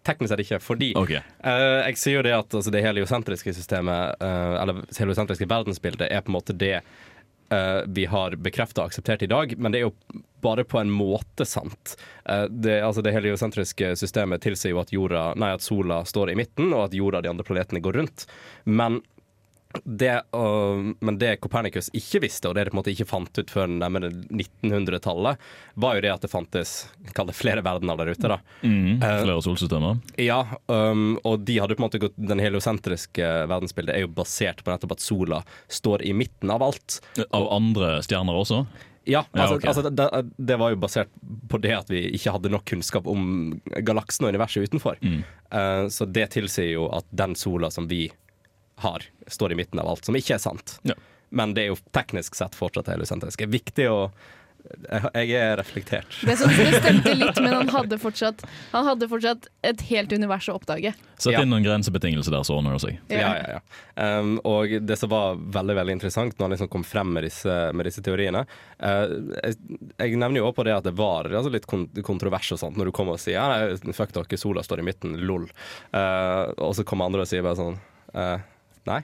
Teknisk 0.08 0.32
sett 0.32 0.44
ikke, 0.46 0.62
fordi 0.64 0.94
okay. 0.96 1.20
uh, 1.44 1.84
jeg 1.90 2.00
sier 2.00 2.20
jo 2.20 2.26
det 2.28 2.36
at 2.38 2.54
altså, 2.56 2.72
det 2.72 2.84
heliosentriske 2.86 3.52
systemet, 3.58 4.22
uh, 4.24 4.56
eller 4.62 4.86
heliosentriske 4.96 5.50
verdensbildet, 5.52 6.08
er 6.08 6.24
på 6.24 6.32
en 6.32 6.38
måte 6.38 6.56
det 6.56 6.78
eh, 7.50 7.82
vi 7.88 8.06
har 8.10 8.36
bekrefta 8.36 8.84
og 8.84 8.92
akseptert 8.92 9.26
i 9.26 9.32
dag, 9.32 9.54
men 9.58 9.74
det 9.74 9.82
er 9.82 9.88
jo 9.88 10.24
bare 10.42 10.66
på 10.68 10.80
en 10.80 10.92
måte 10.94 11.46
sant. 11.50 11.96
Uh, 12.30 12.46
det, 12.46 12.80
altså 12.86 13.02
det 13.02 13.16
heliosentriske 13.16 13.96
systemet 13.98 14.44
tilsier 14.46 14.76
jo 14.76 14.82
at, 14.84 14.94
jorda, 14.94 15.32
nei, 15.40 15.54
at 15.58 15.66
sola 15.66 16.04
står 16.06 16.32
i 16.32 16.38
midten, 16.38 16.70
og 16.70 16.88
at 16.88 16.98
jorda 16.98 17.22
og 17.22 17.26
de 17.26 17.32
andre 17.32 17.48
planetene 17.48 17.82
går 17.84 17.98
rundt. 18.02 18.28
Men 18.70 19.02
det, 19.86 20.16
uh, 20.36 20.94
men 21.00 21.18
det 21.22 21.36
Copernicus 21.44 21.90
ikke 21.96 22.22
visste, 22.24 22.50
og 22.50 22.56
det 22.58 22.66
de 22.68 22.72
på 22.74 22.78
en 22.78 22.82
måte 22.82 22.94
ikke 22.94 23.08
fant 23.10 23.40
ut 23.42 23.52
før 23.54 23.70
nærmere 23.72 24.10
1900-tallet, 24.30 25.38
var 25.76 25.98
jo 25.98 26.04
det 26.06 26.12
at 26.14 26.26
det 26.26 26.32
fantes 26.32 26.74
kall 27.18 27.30
det 27.30 27.38
flere 27.38 27.64
verdener 27.66 28.00
der 28.00 28.12
ute. 28.14 28.28
da. 28.32 28.40
Mm, 28.64 28.98
Eh, 28.98 29.22
flere 29.24 29.42
solsystemer? 29.46 30.00
Ja, 30.22 30.42
um, 30.68 31.18
og 31.24 31.46
de 31.46 31.60
hadde 31.60 31.76
på 31.78 31.84
en 31.84 31.88
måte 31.88 32.02
gått 32.02 32.16
Den 32.18 32.40
heliosentriske 32.42 33.26
verdensbildet 33.50 33.96
er 33.96 34.06
jo 34.06 34.12
basert 34.18 34.64
på 34.64 34.74
nettopp 34.74 34.96
at 34.98 35.04
sola 35.04 35.42
står 35.70 36.04
i 36.08 36.14
midten 36.18 36.52
av 36.54 36.64
alt. 36.66 37.00
Av 37.32 37.50
andre 37.54 37.98
stjerner 38.06 38.38
også? 38.38 38.66
Ja, 39.08 39.24
Ja, 39.32 39.56
okay. 39.56 39.70
altså 39.70 39.88
det, 39.90 40.08
det 40.36 40.58
var 40.60 40.74
jo 40.74 40.80
basert 40.84 41.08
på 41.48 41.60
det 41.64 41.72
at 41.78 41.90
vi 41.92 42.02
ikke 42.18 42.34
hadde 42.36 42.52
nok 42.52 42.66
kunnskap 42.68 43.08
om 43.08 43.54
galaksen 43.88 44.28
og 44.28 44.34
universet 44.36 44.68
utenfor. 44.68 44.98
Mm. 45.02 45.22
Uh, 45.54 45.88
så 45.94 46.04
det 46.12 46.26
tilsier 46.36 46.74
jo 46.74 46.90
at 46.92 47.08
den 47.16 47.36
sola 47.40 47.72
som 47.72 47.88
vi 47.88 48.10
har, 48.84 49.06
står 49.28 49.52
i 49.56 49.60
midten 49.64 49.80
av 49.82 49.90
alt, 49.90 50.06
som 50.06 50.18
ikke 50.18 50.38
er 50.38 50.44
sant. 50.44 50.78
Ja. 50.88 50.98
Men 51.30 51.54
det 51.54 51.66
er 51.66 51.74
jo 51.74 51.80
teknisk 51.96 52.36
sett 52.40 52.56
fortsatt 52.56 52.90
heliosentrisk. 52.94 53.40
Det 53.42 53.48
er 53.50 53.56
viktig 53.60 53.88
å 53.92 54.02
Jeg 54.68 55.32
er 55.38 55.54
reflektert. 55.56 56.16
Det 56.28 56.34
det 56.44 56.80
stemte 56.82 57.14
litt, 57.16 57.38
men 57.40 57.54
han 57.54 57.70
hadde 57.72 57.96
fortsatt 58.02 58.42
Han 58.74 58.88
hadde 58.88 59.08
fortsatt 59.08 59.46
et 59.64 59.84
helt 59.88 60.12
univers 60.12 60.50
å 60.50 60.58
oppdage. 60.58 60.92
Sett 61.16 61.34
Ja. 61.34 61.42
inn 61.42 61.52
noen 61.54 61.64
grensebetingelser 61.64 62.32
der, 62.36 62.44
så 62.44 62.58
ordner 62.58 62.76
det 62.76 62.82
seg. 62.84 62.98
Ja, 63.08 63.30
ja, 63.38 63.58
ja. 63.58 64.20
Um, 64.20 64.34
og 64.44 64.74
det 64.84 64.98
som 65.00 65.10
var 65.10 65.40
veldig 65.40 65.76
veldig 65.78 65.96
interessant 65.98 66.36
når 66.36 66.46
han 66.46 66.56
liksom 66.56 66.72
kom 66.74 66.84
frem 66.84 67.14
med 67.16 67.24
disse, 67.24 67.56
med 67.74 67.88
disse 67.88 68.04
teoriene 68.04 68.44
uh, 68.84 69.08
jeg, 69.44 69.56
jeg 69.98 70.20
nevner 70.20 70.42
jo 70.42 70.50
også 70.50 70.60
på 70.60 70.68
det 70.68 70.76
at 70.76 70.90
det 70.90 70.96
var 71.00 71.32
altså 71.32 71.54
litt 71.54 71.68
kontrovers 71.68 72.52
og 72.52 72.60
sånt 72.60 72.78
når 72.78 72.92
du 72.92 72.96
kommer 72.98 73.16
og 73.16 73.24
sier 73.24 73.40
ja, 73.40 73.48
nei, 73.48 73.96
fuck 73.96 74.12
dere, 74.14 74.38
sola 74.38 74.64
står 74.64 74.84
i 74.84 74.88
midten, 74.90 75.16
lol. 75.24 75.48
Uh, 75.96 76.52
og 76.60 76.76
så 76.76 76.84
kommer 76.84 77.08
andre 77.08 77.24
og 77.24 77.32
sier 77.32 77.46
bare 77.46 77.60
sånn 77.60 77.80
eh, 78.14 78.38
nei. 78.88 79.02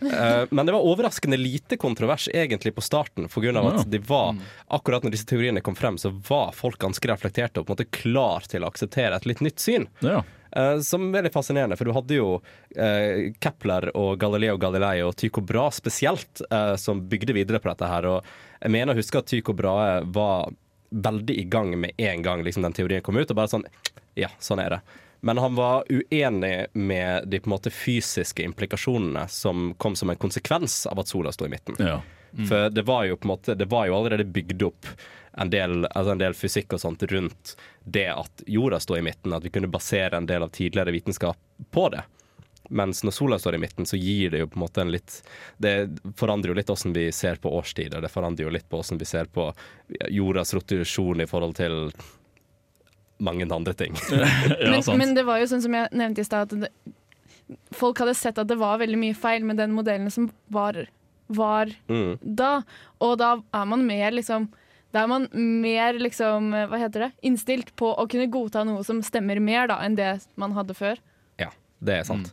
Eh, 0.00 0.44
men 0.50 0.66
det 0.66 0.74
var 0.74 0.84
overraskende 0.84 1.36
lite 1.36 1.76
kontrovers 1.80 2.28
egentlig 2.34 2.74
på 2.74 2.84
starten, 2.84 3.28
for 3.32 3.44
grunn 3.44 3.56
av 3.56 3.68
at 3.70 3.90
de 3.90 3.98
var 3.98 4.36
akkurat 4.68 5.04
når 5.04 5.14
disse 5.14 5.28
teoriene 5.28 5.62
kom 5.64 5.76
frem, 5.78 5.98
så 5.98 6.10
var 6.28 6.52
folk 6.56 6.80
ganske 6.82 7.08
reflekterte 7.08 7.60
og 7.60 7.68
på 7.68 7.72
en 7.72 7.78
måte 7.78 8.02
klar 8.02 8.48
til 8.50 8.64
å 8.64 8.72
akseptere 8.72 9.16
et 9.16 9.28
litt 9.28 9.40
nytt 9.44 9.62
syn. 9.62 9.88
Ja. 10.04 10.22
Eh, 10.56 10.78
som 10.84 11.08
er 11.14 11.26
litt 11.26 11.36
fascinerende, 11.36 11.78
for 11.80 11.88
du 11.88 11.94
hadde 11.96 12.18
jo 12.18 12.28
eh, 12.76 13.32
Kepler 13.40 13.90
og 13.96 14.18
Galileo 14.20 14.60
Galilei 14.60 15.00
og 15.06 15.16
Tycho 15.20 15.44
Brahe 15.44 15.72
spesielt, 15.74 16.44
som 16.80 17.06
bygde 17.08 17.36
videre 17.36 17.62
på 17.62 17.72
dette 17.72 17.88
her. 17.90 18.10
Og 18.10 18.60
jeg 18.60 18.72
mener 18.72 18.94
å 18.94 19.00
huske 19.00 19.20
at 19.20 19.28
Tycho 19.30 19.56
Brahe 19.56 20.04
var 20.12 20.52
veldig 20.90 21.34
i 21.40 21.44
gang 21.50 21.72
med 21.80 21.96
en 21.96 22.22
gang 22.22 22.44
liksom, 22.44 22.62
den 22.62 22.76
teorien 22.76 23.02
kom 23.04 23.16
ut, 23.18 23.30
og 23.30 23.36
bare 23.38 23.52
sånn 23.52 23.66
Ja, 24.16 24.30
sånn 24.40 24.62
er 24.62 24.78
det. 24.78 24.80
Men 25.26 25.40
han 25.42 25.56
var 25.58 25.84
uenig 25.90 26.66
med 26.72 27.26
de 27.26 27.40
på 27.42 27.48
en 27.50 27.56
måte 27.56 27.70
fysiske 27.74 28.44
implikasjonene 28.46 29.24
som 29.32 29.72
kom 29.74 29.96
som 29.98 30.12
en 30.12 30.20
konsekvens 30.22 30.84
av 30.86 31.02
at 31.02 31.10
sola 31.10 31.32
sto 31.34 31.48
i 31.48 31.50
midten. 31.50 31.74
ja. 31.82 31.98
For 32.48 32.70
det 32.70 32.82
var 32.82 33.04
jo 33.08 33.16
på 33.16 33.24
en 33.24 33.30
måte 33.32 33.54
Det 33.54 33.64
var 33.64 33.86
jo 33.88 33.94
allerede 33.96 34.24
bygd 34.24 34.62
opp 34.62 34.86
en 35.32 35.50
del, 35.50 35.86
altså 35.86 36.12
en 36.12 36.20
del 36.20 36.34
fysikk 36.36 36.74
og 36.76 36.80
sånt 36.80 37.02
rundt 37.10 37.54
det 37.84 38.06
at 38.12 38.42
jorda 38.46 38.80
står 38.80 38.98
i 38.98 39.06
midten, 39.08 39.32
at 39.32 39.44
vi 39.44 39.50
kunne 39.52 39.70
basere 39.72 40.16
en 40.16 40.28
del 40.28 40.44
av 40.44 40.52
tidligere 40.52 40.94
vitenskap 40.94 41.38
på 41.70 41.88
det. 41.92 42.02
Mens 42.68 43.02
når 43.04 43.14
sola 43.14 43.38
står 43.38 43.54
i 43.58 43.60
midten, 43.62 43.86
så 43.86 43.96
gir 43.96 44.30
det 44.30 44.40
jo 44.40 44.48
på 44.48 44.58
en 44.58 44.64
måte 44.64 44.80
en 44.80 44.92
litt 44.94 45.18
Det 45.56 45.74
forandrer 46.16 46.52
jo 46.52 46.58
litt 46.60 46.70
hvordan 46.70 46.94
vi 46.96 47.08
ser 47.12 47.40
på 47.42 47.52
årstider. 47.58 48.00
Det 48.00 48.12
forandrer 48.12 48.46
jo 48.46 48.54
litt 48.54 48.68
på 48.68 48.80
hvordan 48.80 49.02
vi 49.02 49.10
ser 49.10 49.28
på 49.32 49.50
jordas 50.10 50.54
rotasjon 50.54 51.20
i 51.24 51.28
forhold 51.30 51.56
til 51.58 51.90
mange 53.18 53.46
andre 53.52 53.72
ting. 53.74 53.96
Ja, 54.12 54.28
men, 54.70 54.98
men 54.98 55.14
det 55.16 55.24
var 55.26 55.40
jo 55.40 55.48
sånn 55.50 55.62
som 55.64 55.74
jeg 55.76 55.88
nevnte 55.96 56.20
i 56.22 56.26
stad, 56.28 56.52
at 56.52 56.66
det, 56.66 56.94
folk 57.76 57.98
hadde 58.02 58.14
sett 58.18 58.38
at 58.42 58.48
det 58.50 58.58
var 58.60 58.78
veldig 58.82 58.98
mye 59.00 59.16
feil 59.16 59.44
med 59.46 59.56
den 59.60 59.72
modellen 59.76 60.10
som 60.12 60.30
var, 60.52 60.84
var 61.28 61.72
Mm. 61.88 62.18
da. 62.22 62.62
Og 63.02 63.16
da 63.18 63.36
er 63.54 63.64
man 63.66 63.86
mer 63.86 64.10
liksom 64.14 64.50
da 64.94 65.02
er 65.02 65.08
man 65.10 65.26
mer 65.34 65.98
liksom, 66.00 66.52
hva 66.70 66.78
heter 66.80 67.02
det, 67.06 67.08
innstilt 67.26 67.72
på 67.76 67.90
å 67.98 68.06
kunne 68.08 68.30
godta 68.32 68.62
noe 68.64 68.84
som 68.86 69.02
stemmer 69.04 69.40
mer 69.44 69.66
da, 69.68 69.80
enn 69.84 69.96
det 69.98 70.12
man 70.40 70.54
hadde 70.56 70.72
før. 70.78 70.96
Ja, 71.42 71.50
det 71.84 71.98
er 71.98 72.06
sant. 72.08 72.30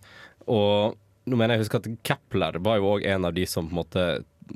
Og 0.48 0.96
nå 1.28 1.36
mener 1.39 1.58
jeg 1.58 1.65
husker 1.65 1.82
at 1.82 1.89
Kepler 2.08 2.60
var 2.63 2.80
jo 2.80 2.93
òg 2.93 3.04
en 3.10 3.26
av 3.28 3.34
de 3.36 3.43
som 3.50 3.67
på 3.67 3.74
en 3.74 3.82
måte 3.82 4.06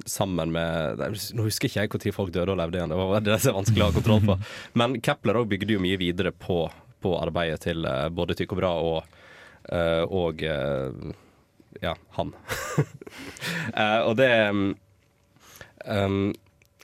sammen 0.06 0.52
med 0.54 1.04
Nå 1.36 1.45
husker 1.47 1.69
ikke 1.69 1.84
jeg 1.84 1.91
når 1.93 2.15
folk 2.15 2.34
døde 2.34 2.54
og 2.54 2.60
levde 2.60 2.80
igjen, 2.80 2.91
det 2.91 3.00
var 3.00 3.23
det 3.23 3.38
som 3.41 3.52
er 3.54 3.60
vanskelig 3.60 3.84
å 3.84 3.89
ha 3.89 3.95
kontroll 3.95 4.26
på. 4.28 4.38
Men 4.80 4.97
Kepler 5.04 5.41
òg 5.41 5.52
bygde 5.52 5.78
jo 5.78 5.84
mye 5.84 6.00
videre 6.00 6.34
på, 6.34 6.65
på 7.04 7.13
arbeidet 7.19 7.63
til 7.67 7.88
eh, 7.88 8.08
både 8.13 8.38
Tycho 8.38 8.58
Bra 8.60 8.73
og, 8.84 9.21
eh, 9.69 10.04
og 10.04 10.43
eh, 10.43 11.13
ja, 11.84 11.93
han. 12.17 12.34
Og 14.08 14.13
det 14.17 14.30
um, 15.86 16.32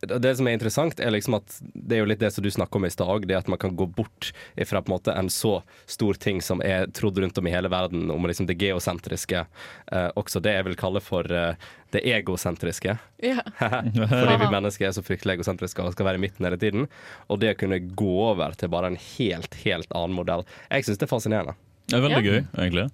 det 0.08 0.36
som 0.38 0.48
er 0.48 0.58
interessant, 0.58 1.00
er 1.00 1.14
liksom 1.14 1.38
at 1.38 1.56
det 1.74 1.98
er 1.98 2.04
jo 2.04 2.10
litt 2.10 2.22
det 2.22 2.32
som 2.36 2.44
du 2.44 2.50
snakker 2.52 2.80
om 2.80 2.88
i 2.88 2.92
stad, 2.94 3.28
det 3.30 3.38
at 3.38 3.50
man 3.52 3.60
kan 3.62 3.76
gå 3.78 3.86
bort 3.86 4.32
fra 4.68 4.82
på 4.82 4.92
en 4.92 4.96
måte 4.96 5.16
en 5.16 5.30
så 5.32 5.62
stor 5.90 6.20
ting 6.20 6.42
som 6.42 6.62
er 6.66 6.88
trodd 6.96 7.18
rundt 7.22 7.38
om 7.38 7.48
i 7.48 7.54
hele 7.54 7.72
verden, 7.72 8.12
om 8.12 8.28
liksom 8.28 8.48
det 8.50 8.58
geosentriske. 8.62 9.46
Eh, 9.92 10.10
også 10.20 10.42
det 10.44 10.56
jeg 10.58 10.68
vil 10.70 10.80
kalle 10.80 11.04
for 11.04 11.30
eh, 11.32 11.56
det 11.96 12.04
egosentriske. 12.10 12.98
Yeah. 13.24 13.44
Fordi 13.60 14.40
vi 14.42 14.52
mennesker 14.52 14.90
er 14.90 14.96
så 14.96 15.06
fryktelig 15.06 15.38
egosentriske 15.40 15.84
og 15.84 15.96
skal 15.96 16.12
være 16.12 16.22
i 16.22 16.26
midten 16.26 16.48
hele 16.48 16.60
tiden. 16.60 16.90
Og 17.30 17.42
det 17.44 17.54
å 17.56 17.60
kunne 17.64 17.82
gå 17.84 18.14
over 18.30 18.58
til 18.60 18.72
bare 18.74 18.94
en 18.94 19.00
helt, 19.00 19.60
helt 19.64 19.92
annen 19.94 20.18
modell. 20.18 20.48
Jeg 20.70 20.88
syns 20.88 21.02
det 21.02 21.08
er 21.08 21.16
fascinerende. 21.16 21.58
Det 21.92 22.00
er 22.00 22.08
veldig 22.08 22.24
yeah. 22.24 22.30
gøy, 22.32 22.64
egentlig. 22.66 22.90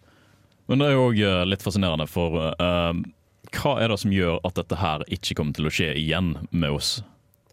Men 0.69 0.81
det 0.81 0.89
er 0.89 0.97
jo 0.97 1.05
òg 1.07 1.23
litt 1.49 1.63
fascinerende, 1.65 2.05
for 2.09 2.51
eh, 2.51 2.91
hva 3.55 3.77
er 3.81 3.89
det 3.91 3.99
som 4.01 4.13
gjør 4.13 4.39
at 4.45 4.57
dette 4.59 4.77
her 4.79 5.05
ikke 5.09 5.37
kommer 5.39 5.57
til 5.57 5.69
å 5.69 5.73
skje 5.73 5.93
igjen 5.97 6.35
med 6.51 6.75
oss? 6.75 6.99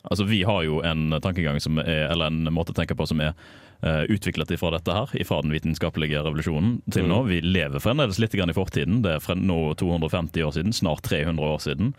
Altså 0.07 0.27
Vi 0.29 0.43
har 0.47 0.63
jo 0.67 0.81
en 0.87 1.17
tankegang 1.23 1.59
som 1.63 1.81
er, 1.83 2.07
eller 2.13 2.31
en 2.31 2.53
måte 2.55 2.75
å 2.75 2.77
tenke 2.77 2.95
på 2.95 3.07
som 3.11 3.21
er 3.25 3.33
uh, 3.83 4.05
utviklet 4.13 4.53
ifra 4.55 4.71
dette 4.77 4.93
her, 4.95 5.15
ifra 5.19 5.41
den 5.43 5.55
vitenskapelige 5.55 6.23
revolusjonen 6.23 6.77
til 6.95 7.09
nå. 7.11 7.23
Vi 7.31 7.41
lever 7.43 7.83
fremdeles 7.83 8.21
litt 8.23 8.37
grann 8.39 8.53
i 8.53 8.57
fortiden. 8.57 9.01
Det 9.03 9.17
er 9.17 9.25
frem, 9.25 9.43
nå 9.49 9.75
250 9.81 10.47
år 10.47 10.55
siden, 10.55 10.77
snart 10.77 11.03
300 11.09 11.51
år 11.57 11.65
siden. 11.65 11.91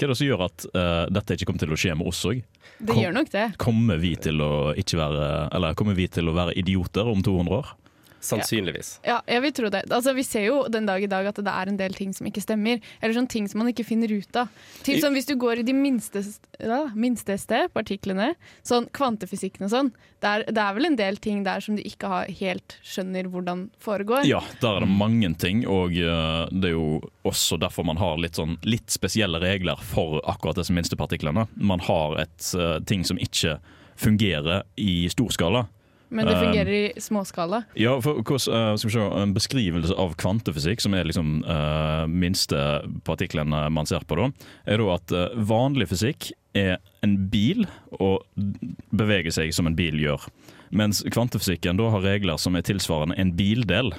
Hva 0.00 0.06
er 0.06 0.12
det 0.14 0.16
som 0.16 0.30
gjør 0.30 0.46
at 0.46 0.64
uh, 0.72 1.04
dette 1.12 1.36
ikke 1.36 1.50
kommer 1.50 1.66
til 1.66 1.74
å 1.76 1.80
skje 1.82 1.98
med 2.00 2.08
oss 2.08 2.22
òg? 2.30 2.40
Det 2.78 2.94
Kom- 2.94 3.02
gjør 3.02 3.16
nok 3.18 3.34
det. 3.34 3.46
Kommer 3.60 4.00
vi 4.00 4.14
til 4.16 4.40
å 4.40 4.52
ikke 4.78 4.96
være 4.96 5.26
Eller 5.58 5.76
kommer 5.76 5.98
vi 5.98 6.06
til 6.08 6.30
å 6.30 6.36
være 6.38 6.54
idioter 6.56 7.10
om 7.10 7.20
200 7.26 7.58
år? 7.58 7.74
Sannsynligvis. 8.20 8.98
Ja, 9.06 9.20
jeg 9.28 9.42
vil 9.46 9.54
tro 9.56 9.70
det. 9.72 9.84
Altså, 9.88 10.12
vi 10.16 10.24
ser 10.26 10.44
jo 10.46 10.60
den 10.72 10.88
dag 10.88 11.02
i 11.02 11.08
dag 11.10 11.26
at 11.30 11.40
det 11.40 11.52
er 11.52 11.70
en 11.70 11.78
del 11.80 11.96
ting 11.96 12.12
som 12.16 12.28
ikke 12.28 12.42
stemmer. 12.44 12.80
Eller 13.00 13.16
sånne 13.16 13.32
ting 13.32 13.48
som 13.48 13.62
man 13.62 13.70
ikke 13.72 13.86
finner 13.88 14.12
ut 14.12 14.36
av. 14.36 14.50
Til 14.86 15.00
sånn 15.00 15.16
Hvis 15.16 15.28
du 15.28 15.34
går 15.40 15.62
i 15.62 15.66
de 15.66 15.74
minsteste, 15.76 16.44
ja, 16.60 16.82
minsteste 16.94 17.64
partiklene, 17.74 18.34
sånn 18.66 18.88
kvantefysikken 18.96 19.66
og 19.66 19.72
sånn, 19.72 19.90
det 20.20 20.30
er, 20.30 20.44
det 20.52 20.62
er 20.62 20.76
vel 20.76 20.90
en 20.90 20.98
del 21.00 21.18
ting 21.22 21.42
der 21.46 21.64
som 21.64 21.78
du 21.78 21.82
ikke 21.86 22.10
har 22.12 22.30
helt 22.40 22.76
skjønner 22.84 23.30
hvordan 23.32 23.66
foregår. 23.80 24.28
Ja, 24.28 24.42
der 24.60 24.78
er 24.78 24.84
det 24.84 24.92
mange 24.92 25.32
ting, 25.40 25.64
og 25.68 25.96
eh, 25.96 26.44
det 26.52 26.72
er 26.72 26.76
jo 26.76 27.00
også 27.28 27.56
derfor 27.60 27.88
man 27.88 28.00
har 28.00 28.20
litt, 28.20 28.36
sånn, 28.36 28.58
litt 28.68 28.92
spesielle 28.92 29.40
regler 29.42 29.80
for 29.80 30.20
akkurat 30.28 30.60
disse 30.60 30.76
minste 30.76 30.98
partiklene. 31.00 31.46
Man 31.56 31.82
har 31.88 32.18
et 32.20 32.52
uh, 32.56 32.78
ting 32.84 33.04
som 33.08 33.20
ikke 33.20 33.58
fungerer 34.00 34.64
i 34.80 35.08
stor 35.12 35.32
skala. 35.34 35.66
Men 36.10 36.26
det 36.26 36.34
Um, 36.36 36.42
fungerer 36.44 36.72
i 36.74 37.00
småskala. 37.00 37.62
Ja, 37.78 37.92
for 38.02 38.18
hvordan, 38.22 38.72
eh, 38.72 38.76
skal 38.76 38.90
vi 38.90 38.94
se, 38.96 39.22
En 39.22 39.34
beskrivelse 39.34 39.94
av 39.96 40.16
kvantefysikk, 40.18 40.80
som 40.82 40.94
er 40.94 41.04
liksom 41.06 41.44
uh, 41.46 42.06
minste 42.10 42.82
partiklene 43.06 43.68
man 43.70 43.86
ser 43.86 44.02
på, 44.06 44.16
da, 44.18 44.30
er 44.66 44.78
da 44.82 44.94
at 44.96 45.12
eh, 45.14 45.36
vanlig 45.36 45.86
fysikk 45.92 46.32
er 46.54 46.78
en 47.06 47.28
bil 47.30 47.66
og 48.00 48.24
beveger 48.90 49.30
seg 49.30 49.54
som 49.54 49.68
en 49.70 49.76
bil 49.78 50.00
gjør. 50.02 50.26
Mens 50.70 51.02
kvantefysikken 51.06 51.78
da 51.78 51.90
har 51.94 52.02
regler 52.02 52.38
som 52.38 52.56
er 52.58 52.66
tilsvarende 52.66 53.18
en 53.18 53.32
bildel 53.38 53.92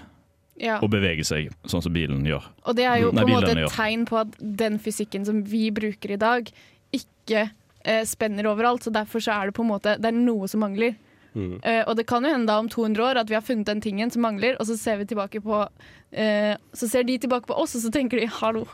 Ja. 0.61 0.77
og 0.81 0.91
beveger 0.91 1.23
seg 1.25 1.49
sånn 1.65 1.81
som 1.81 1.93
bilen 1.93 2.25
gjør. 2.27 2.43
Og 2.67 2.75
det 2.75 2.85
er 2.85 2.99
jo 3.01 3.11
Nei, 3.11 3.23
på 3.23 3.29
en 3.29 3.39
måte 3.39 3.55
et 3.55 3.71
tegn 3.71 4.05
på 4.05 4.19
at 4.19 4.35
den 4.39 4.77
fysikken 4.79 5.25
som 5.25 5.43
vi 5.43 5.71
bruker 5.71 6.11
i 6.11 6.19
dag, 6.21 6.51
ikke 6.93 7.47
eh, 7.85 8.03
spenner 8.05 8.45
overalt. 8.51 8.83
Så 8.83 8.91
derfor 8.93 9.23
så 9.23 9.31
er 9.39 9.49
det 9.49 9.55
på 9.55 9.63
en 9.63 9.71
måte 9.71 9.95
Det 9.97 10.11
er 10.11 10.19
noe 10.19 10.47
som 10.47 10.59
mangler. 10.61 10.95
Mm. 11.35 11.61
Eh, 11.63 11.83
og 11.87 11.95
det 11.95 12.03
kan 12.09 12.25
jo 12.25 12.31
hende 12.33 12.49
da 12.49 12.57
om 12.59 12.67
200 12.69 13.03
år 13.05 13.19
at 13.21 13.29
vi 13.29 13.37
har 13.37 13.43
funnet 13.45 13.69
den 13.69 13.81
tingen 13.81 14.11
som 14.11 14.21
mangler, 14.25 14.57
og 14.59 14.67
så 14.67 14.75
ser 14.77 14.97
vi 14.99 15.05
tilbake 15.07 15.39
på 15.41 15.61
uh, 15.63 16.55
Så 16.75 16.89
ser 16.91 17.03
de 17.07 17.17
tilbake 17.23 17.47
på 17.47 17.55
oss, 17.55 17.75
og 17.75 17.85
så 17.85 17.91
tenker 17.91 18.19
de 18.19 18.27
'hallo, 18.27 18.65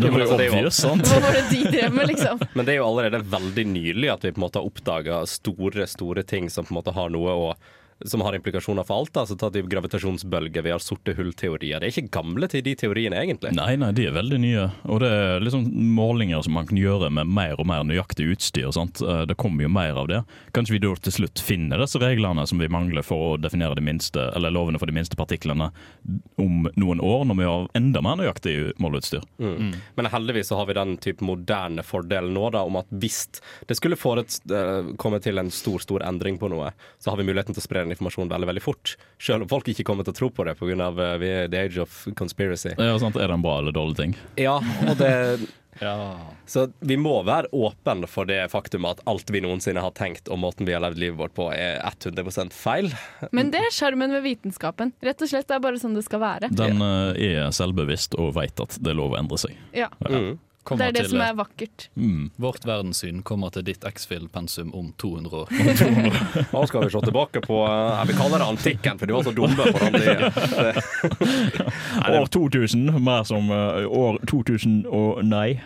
Det 0.00 0.08
var 0.10 0.20
jo 0.20 0.26
jo- 0.26 0.34
obvious, 0.34 0.76
sant? 0.80 1.04
hva 1.04 1.20
var 1.20 1.32
det 1.36 1.44
de 1.50 1.64
drev 1.68 1.92
med', 1.92 2.06
liksom. 2.08 2.40
Men 2.54 2.64
det 2.64 2.72
er 2.74 2.78
jo 2.78 2.86
allerede 2.88 3.20
veldig 3.22 3.66
nylig 3.66 4.12
at 4.12 4.24
vi 4.24 4.32
på 4.32 4.40
en 4.40 4.46
måte 4.48 4.56
har 4.58 4.64
oppdaga 4.64 5.26
store 5.26 5.86
store 5.86 6.22
ting 6.22 6.48
som 6.50 6.64
på 6.64 6.72
en 6.72 6.80
måte 6.80 6.94
har 6.94 7.10
noe 7.10 7.30
å 7.30 7.54
som 8.06 8.20
har 8.20 8.34
implikasjoner 8.34 8.84
for 8.86 9.00
alt. 9.00 9.16
altså 9.16 9.36
ta 9.36 9.50
typ 9.50 9.66
gravitasjonsbølger, 9.66 10.62
vi 10.62 10.70
har 10.70 10.82
sorte 10.82 11.14
hull-teorier. 11.18 11.80
Det 11.80 11.88
er 11.88 11.94
ikke 11.94 12.12
gamle 12.20 12.48
til 12.50 12.62
de 12.62 12.74
teoriene, 12.78 13.18
egentlig. 13.18 13.52
Nei, 13.56 13.74
nei, 13.80 13.90
de 13.96 14.06
er 14.06 14.14
veldig 14.14 14.38
nye. 14.42 14.66
Og 14.86 15.00
det 15.02 15.10
er 15.10 15.42
liksom 15.42 15.66
målinger 15.98 16.44
som 16.46 16.54
man 16.54 16.68
kan 16.68 16.78
gjøre 16.78 17.10
med 17.10 17.26
mer 17.26 17.58
og 17.58 17.66
mer 17.68 17.82
nøyaktig 17.88 18.28
utstyr. 18.34 18.70
Sant? 18.74 19.02
Eh, 19.02 19.24
Det 19.28 19.36
kommer 19.40 19.66
jo 19.66 19.72
mer 19.72 19.98
av 19.98 20.08
det. 20.08 20.22
Kanskje 20.54 20.76
vi 20.76 20.82
da 20.84 20.94
til 20.94 21.16
slutt 21.18 21.42
finner 21.42 21.82
disse 21.82 21.98
reglene 22.02 22.46
som 22.46 22.62
vi 22.62 22.70
mangler 22.70 23.02
for 23.06 23.34
å 23.34 23.40
definere 23.40 23.74
de 23.78 23.84
minste, 23.84 24.30
eller 24.36 24.54
lovene 24.54 24.78
for 24.78 24.86
de 24.86 24.94
minste 24.94 25.18
partiklene 25.18 25.70
om 26.38 26.68
noen 26.76 27.02
år, 27.02 27.26
når 27.26 27.40
vi 27.40 27.48
har 27.50 27.68
enda 27.78 28.02
mer 28.04 28.20
nøyaktig 28.22 28.56
måleutstyr. 28.78 29.26
Mm. 29.42 29.74
Men 29.98 30.10
heldigvis 30.12 30.52
så 30.52 30.60
har 30.60 30.70
vi 30.70 30.78
den 30.78 30.96
type 31.02 31.24
moderne 31.24 31.82
fordelen 31.82 32.34
nå 32.34 32.50
da, 32.54 32.62
om 32.62 32.78
at 32.80 32.88
hvis 32.94 33.26
det 33.66 33.76
skulle 33.78 33.98
eh, 33.98 34.94
komme 34.96 35.20
til 35.24 35.38
en 35.42 35.50
stor 35.50 35.82
stor 35.82 36.04
endring 36.06 36.38
på 36.38 36.50
noe, 36.52 36.70
så 36.98 37.10
har 37.10 37.18
vi 37.18 37.26
muligheten 37.26 37.56
til 37.56 37.62
å 37.62 37.66
spre 37.66 37.87
den 37.88 37.96
informasjonen 37.96 38.30
veldig 38.34 38.52
veldig 38.52 38.64
fort. 38.64 38.96
Selv 39.18 39.46
om 39.46 39.50
folk 39.50 39.70
ikke 39.72 39.86
kommer 39.88 40.06
til 40.06 40.14
å 40.14 40.20
tro 40.22 40.30
på 40.34 40.44
det 40.48 40.58
pga. 40.60 40.90
Uh, 40.92 41.14
vi 41.22 41.32
er 41.32 41.48
the 41.52 41.64
age 41.66 41.80
of 41.82 42.04
conspiracy. 42.18 42.74
Ja, 42.76 42.98
sant? 43.00 43.16
Er 43.16 43.30
det 43.32 43.40
en 43.40 43.44
bra 43.46 43.58
eller 43.62 43.74
dårlig 43.74 43.98
ting? 44.02 44.18
Ja, 44.40 44.58
og 44.86 45.00
det 45.00 45.14
Ja. 45.80 46.18
Så 46.46 46.64
vi 46.80 46.96
må 46.98 47.12
være 47.22 47.50
åpne 47.54 48.08
for 48.10 48.26
det 48.28 48.40
faktum 48.50 48.86
at 48.88 48.98
alt 49.06 49.30
vi 49.30 49.42
noensinne 49.44 49.82
har 49.84 49.92
tenkt 49.94 50.26
og 50.32 50.40
måten 50.42 50.66
vi 50.66 50.74
har 50.74 50.82
levd 50.82 50.98
livet 50.98 51.18
vårt 51.20 51.36
på, 51.36 51.48
er 51.54 51.78
100% 51.86 52.54
feil. 52.56 52.90
Men 53.30 53.52
det 53.54 53.62
er 53.62 53.74
sjarmen 53.74 54.10
ved 54.16 54.24
vitenskapen. 54.26 54.90
Rett 55.04 55.22
og 55.22 55.30
slett, 55.30 55.46
Det 55.48 55.54
er 55.58 55.62
bare 55.62 55.78
sånn 55.80 55.94
det 55.94 56.04
skal 56.08 56.22
være. 56.24 56.50
Den 56.50 56.82
uh, 56.82 57.14
er 57.14 57.52
selvbevisst 57.54 58.18
og 58.18 58.34
veit 58.38 58.58
at 58.64 58.78
det 58.82 58.90
er 58.94 58.98
lov 58.98 59.14
å 59.14 59.20
endre 59.22 59.40
seg. 59.40 59.56
Ja, 59.76 59.90
Mm. 60.08 60.38
Det 60.76 60.86
er 60.88 60.92
det 60.92 61.04
til 61.06 61.14
som 61.14 61.22
er 61.24 61.36
vakkert. 61.38 61.88
Mm. 61.96 62.30
Vårt 62.36 62.66
verdenssyn 62.68 63.22
kommer 63.22 63.52
til 63.54 63.64
ditt 63.64 63.86
X-Fill-pensum 63.88 64.74
om 64.76 64.92
200 65.00 65.40
år. 65.40 65.48
Nå 66.52 66.66
skal 66.68 66.84
vi 66.84 66.90
se 66.92 67.02
tilbake 67.06 67.42
på 67.46 67.62
eh, 67.64 68.04
Vi 68.10 68.18
kaller 68.18 68.42
det 68.42 68.50
antikken, 68.52 69.00
for 69.00 69.06
de 69.06 69.16
var 69.16 69.24
så 69.24 69.32
dumme 69.32 69.56
på 69.56 69.78
den 69.78 69.92
tida. 70.02 70.28
År 72.18 72.26
2000, 72.26 72.92
mer 73.00 73.24
som 73.24 73.50
eh, 73.50 73.86
år 73.88 74.20
2000 74.28 74.86
og 74.86 75.24
nei. 75.24 75.58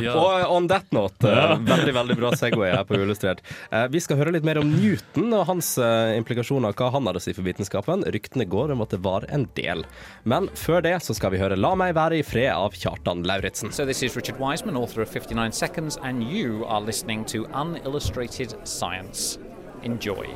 Ja. 0.00 0.14
Og 0.18 0.50
on 0.56 0.68
that 0.68 0.90
note, 0.94 1.28
ja. 1.28 1.54
veldig 1.60 1.94
veldig 1.94 2.16
bra 2.18 2.32
Segway 2.38 2.72
her 2.74 2.84
på 2.88 2.98
Illustrert. 2.98 3.42
Eh, 3.70 3.86
Vi 3.92 4.00
skal 4.02 4.18
høre 4.20 4.32
litt 4.34 4.46
mer 4.46 4.58
om 4.60 4.70
Newton 4.74 5.32
og 5.36 5.46
hans 5.50 5.74
eh, 5.78 6.14
implikasjoner, 6.18 6.74
hva 6.76 6.90
han 6.94 7.06
hadde 7.08 7.22
å 7.22 7.24
si 7.24 7.34
for 7.36 7.46
vitenskapen. 7.46 8.04
Ryktene 8.14 8.46
går 8.50 8.74
om 8.74 8.84
at 8.84 8.94
det 8.94 9.02
var 9.04 9.26
en 9.34 9.46
del. 9.58 9.84
Men 10.24 10.48
før 10.58 10.82
det 10.84 10.96
så 11.04 11.14
skal 11.16 11.34
vi 11.34 11.42
høre 11.42 11.56
'La 11.56 11.74
meg 11.78 11.94
være 11.94 12.18
i 12.18 12.24
fred' 12.26 12.54
av 12.54 12.74
Kjartan 12.74 13.24
Lauritzen. 13.24 13.72
So, 13.72 13.84
this 13.84 14.02
is 14.02 14.16
Richard 14.16 14.40
Wiseman, 14.40 14.76
author 14.76 15.02
of 15.02 15.08
59 15.10 15.52
Seconds, 15.52 15.98
and 16.02 16.22
you 16.22 16.64
are 16.66 16.80
listening 16.80 17.24
to 17.26 17.46
Unillustrated 17.54 18.54
Science. 18.64 19.38
Enjoy. 19.84 20.26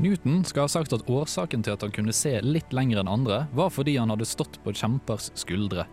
Newton 0.00 0.44
skal 0.44 0.62
ha 0.64 0.68
sagt 0.68 0.94
at 0.96 1.04
årsaken 1.10 1.62
til 1.62 1.74
at 1.74 1.82
han 1.84 1.92
kunne 1.92 2.12
se 2.16 2.32
litt 2.40 2.72
lenger 2.72 3.02
enn 3.02 3.10
andre, 3.10 3.42
var 3.52 3.68
fordi 3.68 3.98
han 4.00 4.08
hadde 4.08 4.24
stått 4.24 4.56
på 4.64 4.72
kjempers 4.72 5.28
skuldre. 5.36 5.84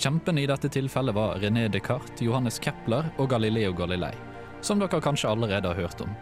Kjempene 0.00 0.40
i 0.40 0.46
dette 0.48 0.68
tilfellet 0.72 1.14
var 1.14 1.36
René 1.36 1.66
Descartes, 1.68 2.22
Johannes 2.24 2.56
Kepler 2.58 3.10
og 3.20 3.26
Galileo 3.28 3.74
Galilei, 3.76 4.14
som 4.64 4.80
dere 4.80 4.96
kanskje 5.04 5.28
allerede 5.28 5.68
har 5.68 5.76
hørt 5.76 6.00
om. 6.00 6.14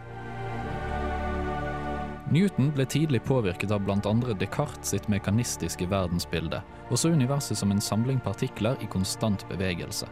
Newton 2.29 2.73
ble 2.75 2.83
tidlig 2.91 3.23
påvirket 3.23 3.71
av 3.71 3.85
bl.a. 3.87 4.35
Descartes 4.35 4.91
sitt 4.91 5.07
mekanistiske 5.07 5.87
verdensbilde, 5.87 6.59
og 6.89 6.99
så 6.99 7.13
universet 7.15 7.55
som 7.55 7.71
en 7.71 7.79
samling 7.79 8.19
partikler 8.19 8.75
i 8.83 8.91
konstant 8.91 9.47
bevegelse. 9.47 10.11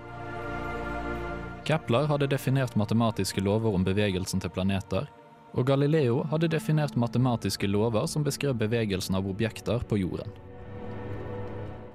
Kepler 1.67 2.07
hadde 2.07 2.31
definert 2.31 2.79
matematiske 2.79 3.43
lover 3.43 3.75
om 3.75 3.83
bevegelsen 3.83 4.39
til 4.39 4.55
planeter, 4.55 5.11
og 5.51 5.67
Galileo 5.67 6.23
hadde 6.31 6.55
definert 6.55 6.95
matematiske 6.95 7.67
lover 7.67 8.07
som 8.07 8.23
beskrev 8.23 8.55
bevegelsen 8.55 9.19
av 9.19 9.27
objekter 9.27 9.83
på 9.83 9.99
jorden. 10.05 10.31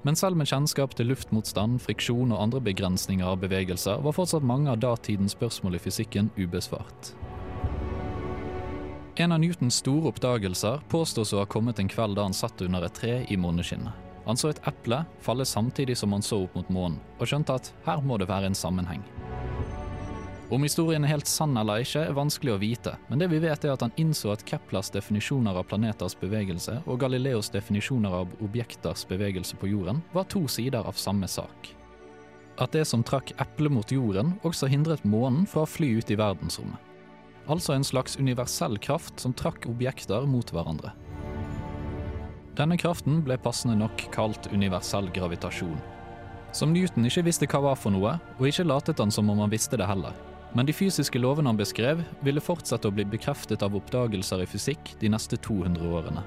Men 0.03 0.17
selv 0.19 0.37
med 0.37 0.51
kjennskap 0.51 0.97
til 0.99 1.13
luftmotstand, 1.13 1.79
friksjon 1.85 2.33
og 2.35 2.41
andre 2.43 2.61
begrensninger 2.73 3.27
av 3.27 3.39
bevegelser, 3.45 4.01
var 4.03 4.17
fortsatt 4.17 4.43
mange 4.43 4.73
av 4.73 4.81
datidens 4.83 5.37
spørsmål 5.37 5.79
i 5.79 5.83
fysikken 5.83 6.33
ubesvart. 6.35 7.13
En 9.23 9.35
av 9.35 9.43
Newtons 9.43 9.79
store 9.79 10.11
oppdagelser 10.11 10.83
påstås 10.91 11.35
å 11.35 11.43
ha 11.43 11.47
kommet 11.47 11.79
en 11.79 11.91
kveld 11.91 12.17
da 12.19 12.25
han 12.27 12.35
satt 12.35 12.65
under 12.65 12.83
et 12.87 12.97
tre 12.97 13.21
i 13.31 13.37
måneskinnet. 13.39 13.93
Han 14.27 14.39
så 14.39 14.51
et 14.51 14.63
eple 14.67 15.03
falle 15.23 15.47
samtidig 15.47 15.97
som 15.99 16.15
han 16.15 16.23
så 16.23 16.45
opp 16.45 16.55
mot 16.59 16.71
månen, 16.71 16.99
og 17.19 17.29
skjønte 17.29 17.59
at 17.59 17.73
her 17.87 18.03
må 18.03 18.19
det 18.19 18.31
være 18.31 18.51
en 18.51 18.59
sammenheng. 18.59 19.03
Om 20.53 20.67
historien 20.67 21.01
er 21.07 21.15
helt 21.15 21.31
sann 21.31 21.55
eller 21.57 21.81
ikke, 21.81 22.03
er 22.05 22.17
vanskelig 22.17 22.53
å 22.53 22.61
vite, 22.61 22.91
men 23.09 23.23
det 23.23 23.31
vi 23.33 23.39
vet 23.41 23.63
er 23.65 23.73
at 23.73 23.81
han 23.81 23.95
innså 23.97 24.35
at 24.35 24.43
Keplers 24.45 24.91
definisjoner 24.93 25.57
av 25.57 25.65
planeters 25.71 26.13
bevegelse 26.21 26.75
og 26.85 26.99
Galileos 27.01 27.49
definisjoner 27.55 28.13
av 28.19 28.35
objekters 28.45 29.07
bevegelse 29.09 29.57
på 29.57 29.71
jorden 29.71 30.03
var 30.13 30.27
to 30.29 30.43
sider 30.53 30.85
av 30.85 30.99
samme 31.01 31.25
sak. 31.25 31.71
At 32.61 32.77
det 32.77 32.83
som 32.85 33.01
trakk 33.01 33.33
eplet 33.41 33.73
mot 33.73 33.95
jorden, 33.95 34.35
også 34.45 34.69
hindret 34.69 35.07
månen 35.09 35.47
fra 35.49 35.63
å 35.65 35.71
fly 35.73 35.89
ut 35.97 36.13
i 36.13 36.19
verdensrommet. 36.21 36.77
Altså 37.49 37.73
en 37.73 37.87
slags 37.89 38.19
universell 38.21 38.77
kraft 38.77 39.25
som 39.25 39.33
trakk 39.33 39.65
objekter 39.71 40.27
mot 40.29 40.53
hverandre. 40.53 40.93
Denne 42.61 42.77
kraften 42.77 43.23
ble 43.25 43.39
passende 43.41 43.79
nok 43.81 44.05
kalt 44.13 44.51
universell 44.53 45.09
gravitasjon. 45.17 45.81
Som 46.53 46.77
Newton 46.77 47.09
ikke 47.09 47.25
visste 47.25 47.49
hva 47.49 47.63
var 47.71 47.81
for 47.81 47.97
noe, 47.97 48.19
og 48.37 48.45
ikke 48.51 48.69
latet 48.69 49.01
han 49.01 49.11
som 49.11 49.33
om 49.33 49.41
han 49.41 49.55
visste 49.57 49.81
det 49.81 49.89
heller. 49.89 50.13
Men 50.55 50.67
de 50.69 50.73
fysiske 50.77 51.19
lovene 51.23 51.49
han 51.49 51.57
beskrev, 51.61 52.03
ville 52.27 52.43
fortsette 52.45 52.89
å 52.91 52.95
bli 52.95 53.07
bekreftet 53.09 53.65
av 53.65 53.77
oppdagelser 53.79 54.45
i 54.45 54.49
fysikk 54.53 54.95
de 55.01 55.09
neste 55.15 55.39
200 55.49 55.89
årene. 56.01 56.25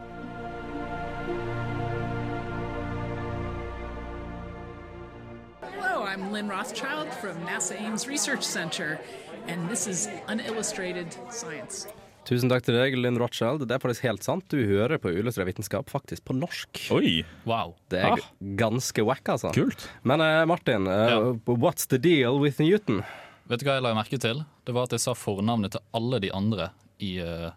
Hello, 5.61 6.03
I'm 6.05 6.31
Lynn 6.31 6.49
Rothschild 6.49 7.07
from 7.21 7.38
NASA 7.45 7.75
Ames 7.79 8.07
Research 8.07 8.43
Center, 8.43 8.99
and 9.47 9.69
this 9.69 9.88
is 9.88 10.07
Unillustrated 10.29 11.15
Science. 11.29 11.88
Tusen 12.25 12.49
takk 12.49 12.63
til 12.65 12.73
deg, 12.73 12.95
Lynn 12.97 13.19
Rothschild. 13.21 13.61
Det 13.69 13.75
er 13.75 13.81
faktisk 13.83 14.01
helt 14.07 14.23
sant. 14.25 14.47
Du 14.49 14.57
hører 14.65 14.97
på 14.97 15.11
Uillustrert 15.13 15.45
vitenskap 15.51 15.91
faktisk 15.93 16.23
på 16.25 16.33
norsk. 16.33 16.88
Oi! 16.95 17.19
Wow. 17.45 17.75
Det 17.93 17.99
er 18.01 18.15
Ah. 18.15 18.23
ganske 18.57 19.05
wack, 19.05 19.21
altså. 19.29 19.51
Kult. 19.53 19.85
Men 20.03 20.21
uh, 20.25 20.43
Martin, 20.49 20.88
uh, 20.88 20.93
Ja. 21.11 21.19
what's 21.53 21.85
the 21.88 21.99
deal 21.99 22.39
with 22.41 22.59
Newton? 22.59 23.03
Vet 23.49 23.62
du 23.62 23.67
hva 23.67 23.75
jeg 23.77 23.84
la 23.86 23.91
merke 23.93 24.17
til? 24.21 24.41
Det 24.65 24.73
var 24.73 24.88
at 24.88 24.95
jeg 24.95 25.03
sa 25.03 25.13
fornavnet 25.17 25.75
til 25.75 25.84
alle 25.93 26.19
de 26.23 26.31
andre 26.34 26.71
i, 27.03 27.12
eh, 27.21 27.51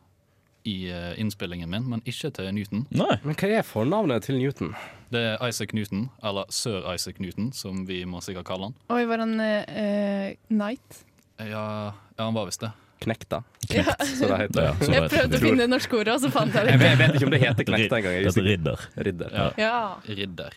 i 0.69 0.75
eh, 0.93 1.15
innspillingen 1.23 1.71
min, 1.73 1.87
men 1.89 2.03
ikke 2.05 2.29
til 2.37 2.51
Newton. 2.53 2.83
Nei. 2.93 3.15
Men 3.25 3.39
hva 3.39 3.49
er 3.61 3.65
fornavnet 3.65 4.27
til 4.29 4.37
Newton? 4.41 4.75
Det 5.09 5.23
er 5.31 5.47
Isaac 5.49 5.73
Newton, 5.73 6.11
eller 6.23 6.45
sir 6.53 6.85
Isaac 6.93 7.21
Newton, 7.25 7.53
som 7.57 7.87
vi 7.89 8.03
må 8.05 8.21
sikkert 8.25 8.45
kalle 8.51 8.69
han. 8.69 8.77
Oi, 8.93 9.07
var 9.09 9.23
han 9.25 9.33
eh, 9.41 10.35
knight? 10.53 11.01
Ja, 11.41 11.95
ja 12.19 12.27
han 12.27 12.37
var 12.37 12.51
visst 12.51 12.61
det. 12.67 12.75
Knekta, 12.99 13.45
Ja. 13.71 13.85
så 14.03 14.27
det 14.27 14.37
heter. 14.43 14.65
Ja, 14.67 14.73
så 14.83 14.91
Jeg 14.93 15.11
prøvde 15.13 15.39
å 15.39 15.41
finne 15.41 15.63
det 15.63 15.71
norske 15.71 15.97
ordet, 16.01 16.17
og 16.19 16.25
så 16.25 16.31
fant 16.35 16.53
jeg 16.57 16.67
det 16.67 16.73
ikke. 16.75 16.89
jeg 16.91 16.99
vet 16.99 17.15
ikke 17.15 17.29
om 17.29 17.33
det 17.33 17.41
heter 17.45 17.67
knekta 17.69 17.99
engang. 18.01 18.17
jeg 18.17 18.25
er 18.25 18.29
Dette 18.29 18.45
ridder. 18.49 18.85
Ridder. 19.09 19.37
Ja. 19.39 19.47
Ja. 19.63 20.17
Ridder. 20.21 20.57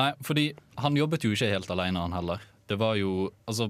Nei, 0.00 0.08
fordi 0.24 0.46
han 0.80 0.96
jobbet 0.96 1.26
jo 1.28 1.34
ikke 1.36 1.50
helt 1.52 1.70
alene, 1.76 2.00
han 2.08 2.16
heller. 2.16 2.40
Det 2.72 2.78
var 2.80 2.96
jo 2.96 3.28
Altså, 3.46 3.68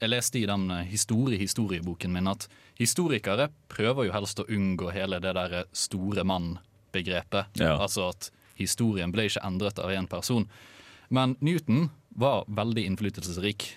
jeg 0.00 0.12
leste 0.12 0.40
i 0.40 0.46
den 0.48 0.70
eh, 0.70 0.86
historie-historieboken 0.88 2.14
min 2.14 2.30
at 2.30 2.48
historikere 2.78 3.48
prøver 3.72 4.08
jo 4.08 4.14
helst 4.14 4.40
å 4.42 4.46
unngå 4.48 4.92
hele 4.94 5.20
det 5.22 5.34
der 5.36 5.60
store 5.76 6.24
mann-begrepet. 6.28 7.58
Ja. 7.60 7.76
Altså 7.76 8.10
at 8.12 8.30
historien 8.58 9.12
ble 9.14 9.28
ikke 9.28 9.44
endret 9.46 9.78
av 9.82 9.92
én 9.94 10.08
person. 10.10 10.48
Men 11.08 11.36
Newton 11.40 11.88
var 12.18 12.44
veldig 12.48 12.84
innflytelsesrik. 12.90 13.68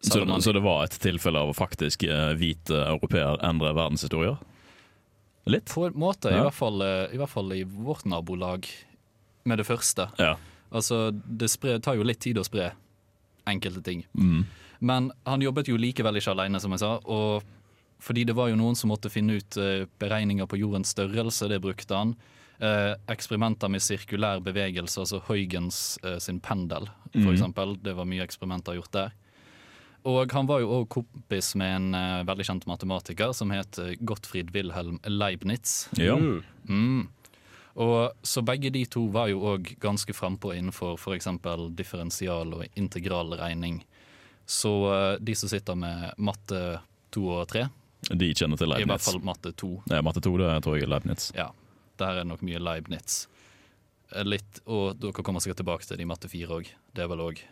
Så, 0.00 0.22
om 0.22 0.42
så 0.42 0.52
det 0.54 0.62
var 0.62 0.84
et 0.86 0.94
tilfelle 1.02 1.40
av 1.40 1.50
å 1.50 1.56
faktisk 1.56 2.04
eh, 2.06 2.34
hvite 2.38 2.84
europeer 2.86 3.40
endre 3.44 3.72
verdenshistorier? 3.74 4.38
Litt? 5.48 5.72
På 5.72 5.88
en 5.88 5.96
måte, 5.98 6.30
i, 6.30 6.38
hvert 6.38 6.54
fall, 6.54 6.82
eh, 6.84 7.08
i 7.16 7.18
hvert 7.18 7.32
fall 7.32 7.54
i 7.56 7.64
vårt 7.64 8.06
nabolag, 8.06 8.68
med 9.48 9.58
det 9.58 9.64
første. 9.64 10.10
Ja. 10.20 10.36
Altså, 10.68 11.08
det 11.10 11.48
spre, 11.50 11.78
tar 11.80 11.96
jo 11.96 12.04
litt 12.06 12.20
tid 12.20 12.38
å 12.38 12.44
spre 12.46 12.70
enkelte 13.48 13.82
ting. 13.82 14.04
Mm. 14.12 14.44
Men 14.80 15.10
han 15.26 15.40
jobbet 15.42 15.68
jo 15.68 15.76
likevel 15.76 16.16
ikke 16.20 16.30
alene, 16.36 16.60
som 16.60 16.70
jeg 16.72 16.80
sa. 16.80 16.98
Og 17.04 17.42
fordi 18.00 18.24
det 18.24 18.36
var 18.38 18.48
jo 18.48 18.56
noen 18.56 18.76
som 18.78 18.90
måtte 18.92 19.10
finne 19.10 19.38
ut 19.40 19.56
eh, 19.58 19.86
beregninger 19.98 20.46
på 20.46 20.58
jordens 20.60 20.92
størrelse, 20.94 21.48
det 21.50 21.60
brukte 21.60 21.96
han. 21.96 22.12
Eh, 22.60 22.94
eksperimenter 23.10 23.68
med 23.70 23.80
sirkulær 23.82 24.40
bevegelse, 24.42 24.98
altså 25.02 25.20
Huygens 25.28 25.98
eh, 26.04 26.18
sin 26.18 26.40
pendel, 26.40 26.86
for 27.12 27.20
Mhm. 27.26 27.32
eksempel. 27.34 27.76
Det 27.82 27.94
var 27.96 28.04
mye 28.06 28.22
eksperimenter 28.26 28.74
gjort 28.78 28.92
der. 28.92 29.12
Og 30.06 30.30
han 30.32 30.46
var 30.46 30.60
jo 30.60 30.68
òg 30.84 30.88
kompis 30.88 31.54
med 31.58 31.74
en 31.76 32.24
veldig 32.24 32.44
kjent 32.46 32.66
matematiker 32.66 33.32
som 33.34 33.50
het 33.50 33.76
Gottfried 34.04 34.52
Wilhelm 34.54 35.00
Leibniz. 35.04 35.88
ja. 35.98 36.14
Mm. 36.16 36.44
Mm. 36.68 37.08
Og 37.76 38.12
Så 38.22 38.42
begge 38.44 38.70
de 38.72 38.84
to 38.86 39.08
var 39.08 39.28
jo 39.28 39.40
òg 39.40 39.76
ganske 39.80 40.14
frampå 40.14 40.54
innenfor 40.56 40.94
f.eks. 40.98 41.26
differensial- 41.74 42.54
og 42.54 42.64
integralregning. 42.76 43.82
Så 44.48 44.70
eh, 44.94 45.16
de 45.20 45.34
som 45.36 45.50
sitter 45.52 45.76
med 45.76 46.14
matte 46.24 46.60
to 47.12 47.26
og 47.36 47.48
tre, 47.50 47.66
De 48.08 48.28
kjenner 48.32 48.56
til 48.56 48.70
Leibniz. 48.70 48.86
i 48.86 48.88
hvert 48.92 49.04
fall 49.04 49.20
matte 49.26 49.50
to, 49.58 49.74
Ja, 49.90 49.98
matte 50.06 50.22
2, 50.24 50.30
det 50.40 50.50
tror 50.64 50.76
jeg 50.78 50.86
er 50.86 50.92
Leibniz. 50.92 51.28
ja, 51.36 51.50
der 52.00 52.20
er 52.22 52.24
nok 52.28 52.40
mye 52.46 52.60
Leibniz. 52.62 53.26
Eh, 54.14 54.24
Litt, 54.24 54.60
og 54.66 54.96
dere 55.02 55.12
kommer 55.26 55.42
sikkert 55.44 55.60
tilbake 55.60 55.84
til 55.84 55.98
det 55.98 56.06
i 56.06 56.08
matte 56.08 56.30
fire 56.32 56.60
òg. 56.60 56.70
Det 56.94 57.04
er 57.04 57.08
vel 57.10 57.20
òg 57.26 57.42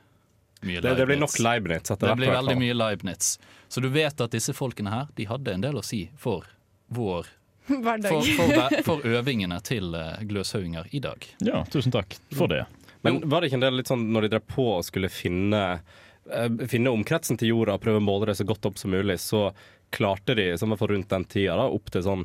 mye 0.65 0.81
Det, 0.81 0.95
det 0.97 1.07
blir 1.11 1.19
nok 1.21 1.35
Leibniz. 1.43 1.91
Leibniz 1.91 1.99
Det 2.01 2.15
blir 2.17 2.33
veldig 2.33 2.57
mye 2.63 2.75
Leibniz. 2.79 3.33
Så 3.69 3.83
du 3.85 3.89
vet 3.93 4.21
at 4.25 4.31
disse 4.33 4.55
folkene 4.57 4.89
her, 4.95 5.11
de 5.19 5.27
hadde 5.29 5.53
en 5.53 5.61
del 5.67 5.77
å 5.77 5.85
si 5.85 6.07
for 6.17 6.47
vår 6.89 7.27
Hverdag. 7.67 8.13
For, 8.39 8.55
for, 8.55 8.83
for 8.87 9.07
øvingene 9.19 9.59
til 9.67 9.93
eh, 9.99 10.23
gløshauginger 10.25 10.87
i 10.95 11.01
dag. 11.03 11.27
Ja, 11.45 11.65
tusen 11.69 11.91
takk 11.93 12.15
for 12.33 12.47
det. 12.49 12.63
Men 13.03 13.21
var 13.29 13.43
det 13.43 13.51
ikke 13.51 13.59
en 13.59 13.67
del 13.67 13.77
litt 13.83 13.91
sånn 13.91 14.07
når 14.15 14.23
de 14.29 14.29
drev 14.37 14.47
på 14.55 14.65
og 14.79 14.85
skulle 14.87 15.11
finne 15.13 15.81
Finne 16.69 16.91
omkretsen 16.91 17.39
til 17.39 17.49
jorda 17.53 17.75
og 17.77 17.83
prøve 17.85 18.01
å 18.01 18.05
måle 18.05 18.27
det 18.27 18.37
så 18.41 18.45
godt 18.49 18.67
opp 18.67 18.79
som 18.79 18.91
mulig, 18.91 19.19
så 19.23 19.53
klarte 19.95 20.35
de, 20.35 20.49
som 20.59 20.73
i 20.73 20.77
hvert 20.77 20.91
rundt 20.91 21.09
den 21.13 21.25
tida, 21.31 21.55
da, 21.57 21.67
opp 21.71 21.91
til 21.95 22.03
sånn 22.03 22.25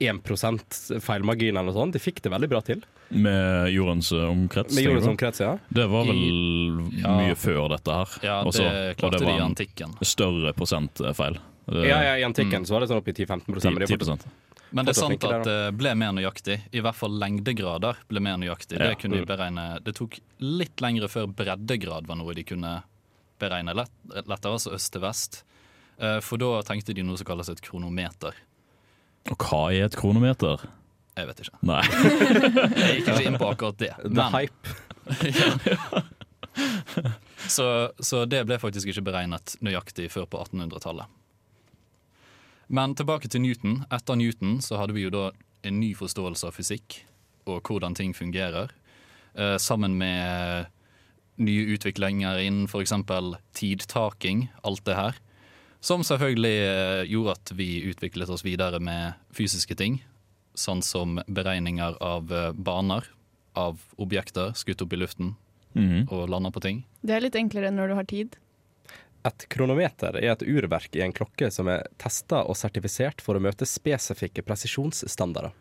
1% 0.00 1.00
feilmargin 1.00 1.56
eller 1.56 1.70
noe 1.70 1.76
sånt. 1.76 1.94
De 1.96 2.00
fikk 2.02 2.22
det 2.24 2.32
veldig 2.32 2.48
bra 2.52 2.60
til. 2.64 2.82
Med 3.08 3.70
jordens 3.72 4.10
eh, 4.12 4.24
omkrets. 4.28 4.74
Med 4.76 4.84
jordens 4.88 5.06
omkrets, 5.08 5.40
ja. 5.44 5.54
Det 5.68 5.86
var 5.88 6.04
vel 6.08 6.20
Ja. 7.00 7.12
mye 7.16 7.36
før 7.38 7.68
dette 7.72 7.92
her. 8.00 8.16
Ja, 8.22 8.38
det 8.42 8.48
Også, 8.50 8.66
klarte 8.98 9.18
det 9.18 9.20
de 9.20 9.28
i 9.28 9.32
var 9.32 9.40
en 9.40 9.50
antikken. 9.54 9.94
større 10.02 10.52
prosentfeil. 10.56 11.38
Ja, 11.66 12.02
ja, 12.02 12.16
I 12.20 12.24
antikken 12.26 12.64
så 12.66 12.76
var 12.76 12.80
det 12.84 12.88
sånn 12.90 13.00
opp 13.00 13.08
i 13.08 13.12
10-15 13.12 13.48
men 13.48 13.60
10, 13.60 13.78
de 13.80 13.86
10 13.86 13.96
fortsatt- 13.98 14.26
Men 14.72 14.84
det 14.84 14.90
er 14.96 15.00
sant 15.00 15.24
at 15.24 15.44
det 15.44 15.76
ble 15.78 15.94
mer 15.94 16.12
nøyaktig. 16.12 16.60
I 16.72 16.80
hvert 16.80 16.94
fall 16.94 17.10
lengdegrader 17.10 17.96
ble 18.08 18.20
mer 18.20 18.36
nøyaktig. 18.36 18.78
Ja. 18.78 18.88
Det 18.90 18.98
kunne 18.98 19.16
de 19.18 19.24
beregne 19.24 19.82
Det 19.82 19.94
tok 19.94 20.18
litt 20.40 20.76
lengre 20.80 21.08
før 21.08 21.26
breddegrad 21.32 22.06
var 22.06 22.16
noe 22.16 22.34
de 22.34 22.42
kunne 22.44 22.82
beregne 23.40 23.72
lett, 23.76 23.92
lettere, 24.24 24.52
altså 24.56 24.72
øst 24.76 24.90
til 24.94 25.02
vest. 25.04 25.32
Eh, 25.98 26.20
For 26.24 26.36
da 26.40 26.48
tenkte 26.66 26.94
de 26.96 27.02
noe 27.06 27.18
som 27.20 27.28
kalles 27.28 27.50
et 27.52 27.62
kronometer. 27.64 28.34
Og 29.30 29.36
hva 29.42 29.62
er 29.74 29.82
et 29.88 29.98
kronometer? 29.98 30.56
Jeg 31.16 31.24
vet 31.30 31.38
ikke. 31.46 31.58
Nei. 31.64 31.84
Jeg 32.76 32.90
gikk 32.98 33.06
ikke 33.08 33.26
inn 33.30 33.38
på 33.40 33.48
akkurat 33.48 33.78
det. 33.80 33.94
The 34.02 34.10
Men, 34.12 34.30
hype. 34.36 34.64
så, 37.56 37.66
så 37.98 38.16
det 38.28 38.44
ble 38.48 38.56
faktisk 38.60 38.86
ikke 38.92 39.06
beregnet 39.08 39.46
nøyaktig 39.64 40.06
før 40.12 40.26
på 40.30 40.36
1800-tallet. 40.44 41.06
Men 42.68 42.94
tilbake 42.98 43.28
til 43.30 43.42
Newton. 43.44 43.82
Etter 43.94 44.18
Newton 44.18 44.58
så 44.64 44.80
hadde 44.80 44.96
vi 44.96 45.04
jo 45.06 45.12
da 45.14 45.28
en 45.66 45.78
ny 45.80 45.92
forståelse 45.98 46.48
av 46.48 46.56
fysikk 46.56 47.00
og 47.46 47.62
hvordan 47.68 47.94
ting 47.96 48.14
fungerer. 48.16 48.72
Eh, 49.38 49.56
sammen 49.62 49.94
med 50.00 50.66
nye 51.38 51.66
utviklinger 51.76 52.38
innen 52.42 52.64
f.eks. 52.68 52.92
tidtaking, 53.54 54.48
alt 54.62 54.84
det 54.84 54.96
her. 54.96 55.16
Som 55.80 56.02
selvfølgelig 56.02 56.54
eh, 56.66 57.02
gjorde 57.12 57.34
at 57.36 57.52
vi 57.54 57.68
utviklet 57.90 58.30
oss 58.32 58.44
videre 58.46 58.80
med 58.82 59.14
fysiske 59.36 59.76
ting. 59.78 60.00
Sånn 60.56 60.80
som 60.82 61.18
beregninger 61.28 61.98
av 62.02 62.32
eh, 62.32 62.52
baner 62.56 63.04
av 63.56 63.78
objekter 64.00 64.52
skutt 64.56 64.82
opp 64.84 64.92
i 64.92 65.02
luften 65.04 65.34
Mhm. 65.76 66.06
og 66.08 66.30
landa 66.32 66.48
på 66.50 66.60
ting. 66.64 66.78
Det 67.04 67.12
er 67.12 67.20
litt 67.20 67.34
enklere 67.36 67.68
når 67.70 67.88
du 67.90 67.94
har 67.98 68.04
tid. 68.08 68.36
Et 69.28 69.44
kronometer 69.52 70.16
er 70.16 70.30
et 70.32 70.42
urverk 70.48 70.96
i 70.96 71.02
en 71.04 71.12
klokke 71.12 71.50
som 71.52 71.68
er 71.68 71.82
testa 72.00 72.38
og 72.48 72.56
sertifisert 72.56 73.20
for 73.20 73.36
å 73.36 73.42
møte 73.44 73.66
spesifikke 73.68 74.40
presisjonsstandarder. 74.46 75.52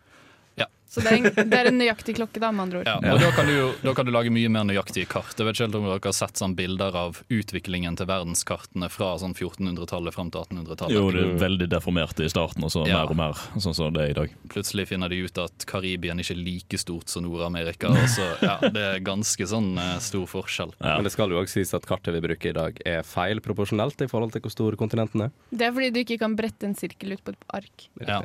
Ja. 0.58 0.66
Så 0.96 1.02
det 1.04 1.12
er, 1.12 1.18
en, 1.18 1.50
det 1.52 1.58
er 1.60 1.68
en 1.68 1.76
nøyaktig 1.76 2.14
klokke, 2.16 2.40
da, 2.40 2.54
med 2.56 2.62
andre 2.70 2.78
ord. 2.80 2.88
Ja, 2.88 3.12
og 3.12 3.20
da 3.20 3.30
kan, 3.36 3.50
du, 3.50 3.56
da 3.84 3.92
kan 3.98 4.06
du 4.08 4.12
lage 4.16 4.32
mye 4.32 4.48
mer 4.54 4.64
nøyaktige 4.64 5.10
kart. 5.12 5.34
Jeg 5.36 5.44
vet 5.50 5.58
ikke 5.60 5.66
om 5.82 5.88
dere 5.90 5.98
har 6.06 6.14
sett 6.16 6.40
sånn 6.40 6.54
bilder 6.56 6.96
av 6.96 7.18
utviklingen 7.28 7.98
til 8.00 8.08
verdenskartene 8.08 8.88
fra 8.94 9.10
sånn 9.20 9.34
1400-tallet 9.36 10.16
fram 10.16 10.30
til 10.32 10.46
1800-tallet. 10.46 10.96
Jo, 10.96 11.10
det 11.12 11.26
er 11.26 11.34
veldig 11.42 11.68
deformert 11.74 12.22
i 12.24 12.30
starten, 12.32 12.64
og 12.64 12.72
så 12.72 12.86
Ja. 12.88 13.02
mer 13.02 13.12
og 13.12 13.20
mer, 13.20 13.42
sånn 13.60 13.76
som 13.76 13.92
det 13.98 14.06
er 14.06 14.14
i 14.14 14.18
dag. 14.22 14.38
Plutselig 14.54 14.88
finner 14.94 15.12
de 15.12 15.20
ut 15.26 15.42
at 15.44 15.66
Karibien 15.68 16.24
ikke 16.24 16.38
er 16.38 16.42
like 16.46 16.80
stort 16.80 17.12
som 17.12 17.26
Nord-Amerika. 17.28 17.92
så, 18.16 18.30
ja, 18.46 18.56
Det 18.64 18.86
er 18.94 19.04
ganske 19.04 19.50
sånn 19.52 19.74
eh, 19.82 19.98
stor 20.00 20.30
forskjell. 20.32 20.72
Ja. 20.80 20.96
Men 20.96 21.10
det 21.10 21.12
skal 21.18 21.34
jo 21.36 21.42
også 21.44 21.60
sies 21.60 21.74
at 21.76 21.90
kartet 21.90 22.16
vi 22.16 22.24
bruker 22.24 22.54
i 22.54 22.56
dag 22.56 22.80
er 22.88 23.04
feil 23.04 23.44
proporsjonelt 23.44 24.00
i 24.06 24.08
forhold 24.08 24.32
til 24.32 24.46
hvor 24.48 24.56
store 24.56 24.80
kontinentene 24.80 25.28
er. 25.28 25.36
Det 25.52 25.68
er 25.68 25.76
fordi 25.76 25.92
du 25.92 26.02
ikke 26.06 26.22
kan 26.24 26.40
brette 26.40 26.64
en 26.72 26.78
sirkel 26.80 27.18
ut 27.18 27.26
på 27.28 27.36
et 27.36 27.48
ark. 27.60 27.90
Ja. 28.08 28.22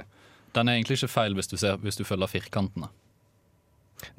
Den 0.57 0.69
er 0.69 0.79
egentlig 0.79 0.99
ikke 1.01 1.11
feil 1.13 1.37
hvis 1.39 1.51
du, 1.51 1.57
ser, 1.61 1.77
hvis 1.83 1.99
du 1.99 2.05
følger 2.05 2.31
firkantene. 2.31 2.89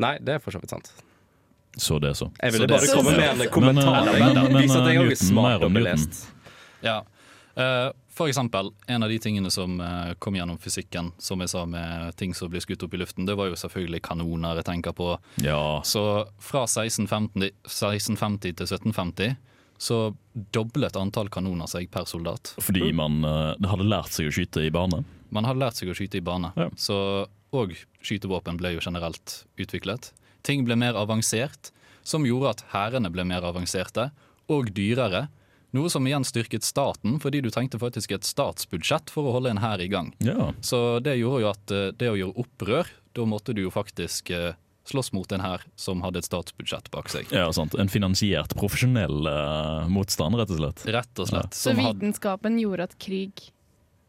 Nei, 0.02 0.18
det 0.22 0.38
er 0.38 0.44
for 0.44 0.54
så 0.54 0.62
vidt 0.62 0.74
sant. 0.74 0.92
Så 1.80 1.98
det, 2.04 2.14
så. 2.20 2.28
Jeg 2.42 2.54
ville 2.54 2.68
bare 2.68 2.88
komme 2.92 3.16
med 3.16 3.42
en 3.46 3.50
kommentar. 3.52 4.06
Men, 4.12 4.36
da. 4.36 4.44
men- 4.44 4.54
men, 4.54 4.62
Vise 4.66 4.78
at 4.82 4.88
jeg 4.92 5.02
eh, 5.02 5.12
er 5.12 5.20
smart 5.20 5.64
og 5.64 5.74
belest. 5.74 6.22
Ja. 6.84 7.02
Uh, 7.56 7.92
for 8.12 8.28
eksempel, 8.28 8.72
en 8.88 9.04
av 9.04 9.10
de 9.10 9.18
tingene 9.20 9.52
som 9.52 9.80
uh, 9.80 10.14
kom 10.20 10.36
gjennom 10.36 10.58
fysikken, 10.60 11.12
som 11.20 11.40
jeg 11.44 11.52
sa 11.52 11.66
med 11.66 12.16
ting 12.20 12.34
som 12.36 12.52
blir 12.52 12.64
skutt 12.64 12.84
opp 12.84 12.94
i 12.96 13.00
luften, 13.00 13.26
det 13.28 13.36
var 13.40 13.50
jo 13.52 13.56
selvfølgelig 13.60 14.02
kanoner 14.08 14.60
jeg 14.60 14.68
tenker 14.68 14.96
på. 14.96 15.14
Ja. 15.44 15.80
Så 15.88 16.04
fra 16.40 16.66
1650, 16.68 17.52
1650 17.68 18.56
til 18.60 18.68
1750 18.68 19.36
så 19.82 20.14
doblet 20.54 20.96
antall 21.00 21.32
kanoner 21.34 21.66
seg 21.72 21.88
per 21.92 22.06
soldat. 22.06 22.54
Fordi 22.62 22.92
man 22.94 23.24
uh, 23.26 23.56
hadde 23.72 23.88
lært 23.90 24.14
seg 24.14 24.30
å 24.30 24.36
skyte 24.36 24.68
i 24.68 24.70
bane. 24.74 25.02
Man 25.32 25.48
hadde 25.48 25.64
lært 25.64 25.80
seg 25.80 25.92
å 25.92 25.96
skyte 25.98 26.20
i 26.20 26.24
bane, 26.26 26.52
Ja. 26.60 26.70
så, 26.76 27.28
og 27.56 27.74
skytevåpen 28.04 28.58
ble 28.60 28.76
jo 28.76 28.82
generelt 28.84 29.46
utviklet. 29.60 30.12
Ting 30.44 30.66
ble 30.68 30.76
mer 30.76 30.98
avansert, 31.00 31.72
som 32.04 32.26
gjorde 32.26 32.50
at 32.56 32.64
hærene 32.74 33.12
ble 33.14 33.24
mer 33.28 33.46
avanserte 33.46 34.10
og 34.52 34.72
dyrere. 34.76 35.28
Noe 35.72 35.88
som 35.88 36.04
igjen 36.08 36.26
styrket 36.28 36.66
staten, 36.68 37.20
fordi 37.24 37.40
du 37.46 37.50
trengte 37.54 37.80
faktisk 37.80 38.12
et 38.12 38.28
statsbudsjett 38.28 39.10
for 39.14 39.30
å 39.30 39.36
holde 39.38 39.54
en 39.54 39.62
hær 39.64 39.80
i 39.80 39.88
gang. 39.88 40.10
Ja. 40.20 40.50
Så 40.60 41.00
det 41.00 41.14
gjorde 41.22 41.46
jo 41.46 41.52
at 41.54 41.72
eh, 41.72 41.92
det 41.96 42.10
å 42.12 42.18
gjøre 42.20 42.44
opprør, 42.44 42.90
da 43.16 43.24
måtte 43.30 43.54
du 43.56 43.62
jo 43.64 43.72
faktisk 43.72 44.34
eh, 44.36 44.58
slåss 44.90 45.14
mot 45.16 45.32
en 45.32 45.44
hær 45.46 45.64
som 45.80 46.02
hadde 46.04 46.20
et 46.20 46.28
statsbudsjett 46.28 46.90
bak 46.92 47.08
seg. 47.14 47.30
ja, 47.32 47.46
sant. 47.56 47.78
En 47.80 47.88
finansiert, 47.92 48.52
profesjonell 48.58 49.28
uh, 49.30 49.88
motstand, 49.88 50.36
rett 50.42 50.52
og 50.52 50.60
slett. 50.60 50.84
Rett 50.92 51.22
og 51.22 51.30
slett. 51.30 51.54
Så 51.56 51.70
Som 51.70 51.80
hadde, 51.80 52.00
vitenskapen 52.02 52.58
gjorde 52.60 52.90
at 52.90 52.98
krig 53.00 53.52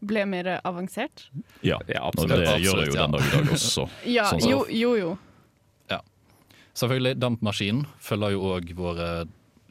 ble 0.03 0.25
mer 0.27 0.61
avansert? 0.65 1.29
Ja, 1.63 1.79
Ja, 1.89 2.01
og 2.03 2.13
absolutt. 2.15 2.43
det 2.45 2.57
gjør 2.65 2.81
det 2.83 2.87
jo 2.89 2.97
den 2.99 3.15
dag 3.17 3.23
i 3.29 3.31
dag 3.37 3.53
også. 3.55 3.89
Ja, 4.17 4.25
Sånn 4.31 4.49
jo, 4.51 4.65
jo, 4.69 4.95
jo, 4.99 5.13
Ja. 5.91 6.01
selvfølgelig, 6.75 7.19
dampmaskinen 7.23 7.87
følger 8.01 8.33
jo 8.35 8.41
òg 8.57 8.73
våre 8.75 9.09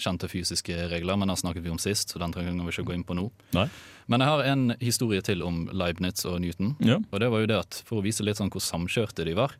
kjente 0.01 0.25
fysiske 0.31 0.73
regler, 0.89 1.15
men 1.19 1.27
den 1.29 1.37
snakket 1.37 1.61
vi 1.63 1.69
om 1.69 1.77
sist, 1.77 2.09
så 2.09 2.17
den 2.19 2.31
trenger 2.33 2.55
vi 2.57 2.71
ikke 2.73 2.87
gå 2.89 2.93
inn 2.95 3.03
på 3.05 3.13
nå. 3.13 3.27
Nei. 3.53 3.67
Men 4.09 4.19
jeg 4.23 4.29
har 4.31 4.41
en 4.49 4.63
historie 4.81 5.21
til 5.21 5.43
om 5.45 5.67
Leibniz 5.71 6.25
og 6.25 6.39
Newton. 6.41 6.75
Ja. 6.81 6.97
Og 7.11 7.19
det 7.21 7.29
var 7.29 7.39
jo 7.43 7.45
det 7.51 7.59
at 7.59 7.81
For 7.85 7.99
å 7.99 8.03
vise 8.03 8.23
litt 8.25 8.37
sånn 8.37 8.49
hvor 8.49 8.63
samkjørte 8.65 9.23
de 9.27 9.35
var, 9.37 9.53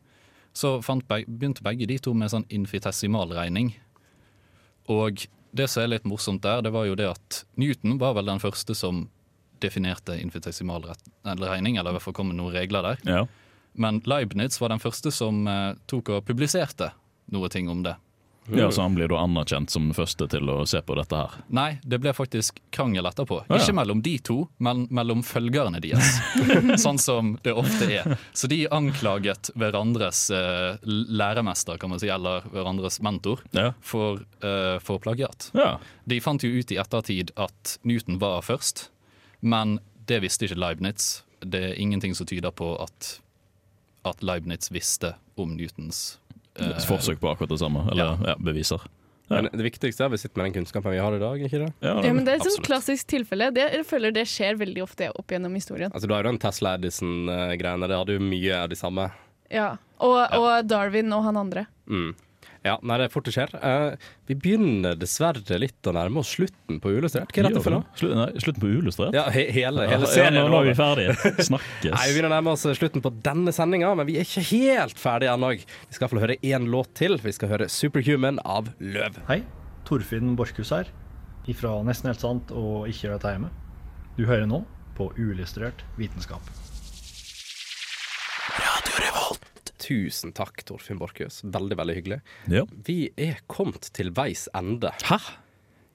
så 0.53 0.82
fant 0.84 1.05
beg 1.07 1.28
begynte 1.30 1.61
begge 1.63 1.86
de 1.88 1.97
to 1.99 2.13
med 2.17 2.32
sånn 2.34 2.43
infitesimalregning. 2.49 3.76
Og 4.89 5.28
det 5.55 5.69
som 5.69 5.84
er 5.84 5.91
litt 5.93 6.07
morsomt 6.09 6.41
der, 6.43 6.61
det 6.65 6.72
var 6.74 6.86
jo 6.89 6.95
det 6.99 7.07
at 7.11 7.43
Newton 7.59 7.97
var 8.01 8.15
vel 8.17 8.26
den 8.32 8.41
første 8.41 8.76
som 8.76 9.05
definerte 9.62 10.18
infitesimalregning, 10.22 11.78
eller 11.78 11.91
i 11.91 11.93
hvert 11.97 12.03
fall 12.07 12.14
kom 12.18 12.32
med 12.32 12.39
noen 12.41 12.53
regler 12.55 12.82
der. 12.91 13.01
Ja. 13.07 13.26
Men 13.74 14.01
Leibniz 14.05 14.59
var 14.62 14.70
den 14.74 14.82
første 14.84 15.12
som 15.16 15.45
eh, 15.47 15.74
tok 15.88 16.09
og 16.18 16.26
publiserte 16.28 16.91
noe 17.32 17.47
ting 17.49 17.70
om 17.72 17.84
det. 17.86 17.93
ja, 18.51 18.66
Så 18.74 18.82
han 18.84 18.95
blir 18.97 19.07
da 19.07 19.22
anerkjent 19.24 19.70
som 19.72 19.86
den 19.88 19.95
første 19.95 20.26
til 20.28 20.49
å 20.51 20.66
se 20.68 20.82
på 20.84 20.95
dette 20.97 21.16
her. 21.16 21.38
Nei, 21.47 21.78
det 21.88 22.01
ble 22.03 22.12
faktisk 22.12 22.57
krangel 22.76 23.05
etterpå. 23.07 23.38
ja. 23.47 23.55
Ikke 23.62 23.76
mellom 23.78 24.01
de 24.03 24.18
to, 24.20 24.41
men 24.59 24.88
mellom 24.91 25.22
følgerne 25.24 25.80
deres. 25.80 26.18
sånn 26.84 26.99
som 26.99 27.38
det 27.45 27.53
ofte 27.55 27.88
er. 28.01 28.18
Så 28.36 28.49
de 28.51 28.66
anklaget 28.68 29.53
hverandres 29.55 30.26
eh, 30.36 30.76
læremester, 31.07 31.80
kan 31.80 31.93
man 31.93 32.01
si, 32.03 32.09
eller 32.12 32.43
hverandres 32.51 32.99
mentor, 33.05 33.45
Ja. 33.55 33.70
for, 33.80 34.20
eh, 34.43 34.80
for 34.84 34.99
plagiat. 34.99 35.51
ja. 35.55 35.78
De 36.03 36.20
fant 36.20 36.43
jo 36.43 36.49
ut 36.51 36.72
i 36.76 36.82
ettertid 36.82 37.32
at 37.39 37.78
Newton 37.88 38.18
var 38.20 38.41
først, 38.43 38.89
men 39.42 39.80
det 40.10 40.22
visste 40.24 40.48
ikke 40.48 40.60
Leibniz. 40.62 41.22
Det 41.42 41.62
er 41.72 41.78
ingenting 41.82 42.16
som 42.18 42.30
tyder 42.30 42.54
på 42.54 42.74
at, 42.82 43.12
at 44.08 44.24
Leibniz 44.26 44.72
visste 44.74 45.16
om 45.42 45.56
Newtons 45.58 46.20
eh, 46.60 46.74
Forsøk 46.86 47.22
på 47.22 47.32
akkurat 47.32 47.50
det 47.50 47.62
samme. 47.62 47.86
Eller 47.92 48.20
ja. 48.28 48.36
beviser. 48.39 48.84
Ja. 49.32 49.39
Men 49.39 49.50
det 49.56 49.64
viktigste 49.64 50.06
er 50.06 50.12
vi 50.12 50.20
sitter 50.20 50.42
med 50.42 50.50
den 50.50 50.56
kunnskapen 50.60 50.92
vi 50.92 51.00
har 51.00 51.16
i 51.16 51.20
dag, 51.22 51.44
ikke 51.48 51.62
det? 51.64 51.70
Ja, 51.80 51.94
Ja, 52.04 52.14
men 52.14 52.26
det 52.28 52.34
er 52.34 52.42
et 52.42 52.48
sånt 52.50 52.66
klassisk 52.68 53.08
tilfelle. 53.14 53.48
Det, 53.56 53.64
jeg 53.78 53.86
føler 53.88 54.14
det 54.16 54.26
skjer 54.28 54.60
veldig 54.60 54.84
ofte 54.84 55.08
opp 55.16 55.32
gjennom 55.32 55.56
historien. 55.56 55.94
Altså, 55.94 56.10
du 56.10 56.16
har 56.16 56.26
jo 56.26 56.34
den 56.34 56.42
Tesla 56.42 56.76
Edison-greiene. 56.78 57.88
Det 57.88 58.02
hadde 58.02 58.18
jo 58.18 58.26
mye 58.26 58.58
av 58.60 58.68
de 58.74 58.80
samme. 58.80 59.08
Ja. 59.52 59.70
Og, 60.04 60.20
og 60.36 60.68
Darwin 60.68 61.14
og 61.16 61.24
han 61.30 61.39
andre. 61.39 61.66
Mm. 61.88 62.12
Ja, 62.62 62.76
nei, 62.86 62.97
det 63.01 63.07
er 63.07 63.14
fort 63.14 63.26
det 63.26 63.32
skjer. 63.34 63.51
Uh, 63.57 63.95
vi 64.30 64.36
begynner 64.38 64.97
dessverre 64.99 65.57
litt 65.57 65.88
å 65.89 65.93
nærme 65.97 66.22
oss 66.22 66.30
slutten 66.36 66.78
på 66.84 66.91
Uillustrert. 66.93 67.32
Hva 67.34 67.41
er 67.41 67.47
dette 67.49 67.64
for 67.66 67.74
noe? 67.74 67.88
Slu, 67.97 68.12
nei, 68.14 68.28
slutten 68.43 68.62
på 68.62 68.70
uillustrert? 68.70 69.18
Ja, 69.18 69.24
he 69.34 69.47
hele, 69.55 69.88
hele 69.89 70.05
Ja, 70.05 70.12
serien 70.12 70.38
nå, 70.38 70.43
er 70.45 70.53
nå 70.53 70.59
er 70.59 70.70
vi 70.70 70.76
ferdige. 70.78 71.16
Snakkes. 71.49 71.89
Nei, 71.95 72.03
Vi 72.05 72.14
begynner 72.14 72.30
å 72.30 72.36
nærme 72.36 72.53
oss 72.53 72.68
slutten 72.78 73.01
på 73.01 73.14
denne 73.26 73.53
sendinga, 73.55 73.95
men 73.97 74.09
vi 74.09 74.20
er 74.22 74.30
ikke 74.30 74.45
helt 74.51 75.01
ferdige 75.01 75.34
ennå. 75.34 75.55
Vi 75.57 75.97
skal 75.97 76.05
iallfall 76.05 76.24
høre 76.28 76.38
én 76.51 76.70
låt 76.76 76.93
til. 77.01 77.18
Vi 77.26 77.34
skal 77.34 77.49
høre 77.55 77.70
'Superhuman' 77.72 78.38
av 78.45 78.70
Løv. 78.78 79.18
Hei, 79.32 79.41
Torfinn 79.89 80.36
Borchhus 80.38 80.70
her, 80.76 80.93
ifra 81.49 81.74
Nesten 81.88 82.14
helt 82.14 82.22
sant 82.22 82.53
og 82.53 82.86
Ikke 82.91 83.07
gjør 83.07 83.18
dette 83.18 83.34
hjemme. 83.34 83.49
Du 84.20 84.28
hører 84.30 84.45
nå 84.45 84.62
på 84.97 85.09
Uillustrert 85.18 85.82
vitenskap. 85.97 86.45
Tusen 89.82 90.34
takk, 90.38 90.62
Torfinn 90.68 91.00
Borchhus. 91.02 91.42
Veldig, 91.44 91.78
veldig 91.80 91.96
hyggelig. 91.98 92.20
Ja. 92.54 92.66
Vi 92.88 93.00
er 93.18 93.40
kommet 93.52 93.90
til 93.98 94.12
veis 94.18 94.48
ende. 94.58 94.94
Hæ? 95.08 95.18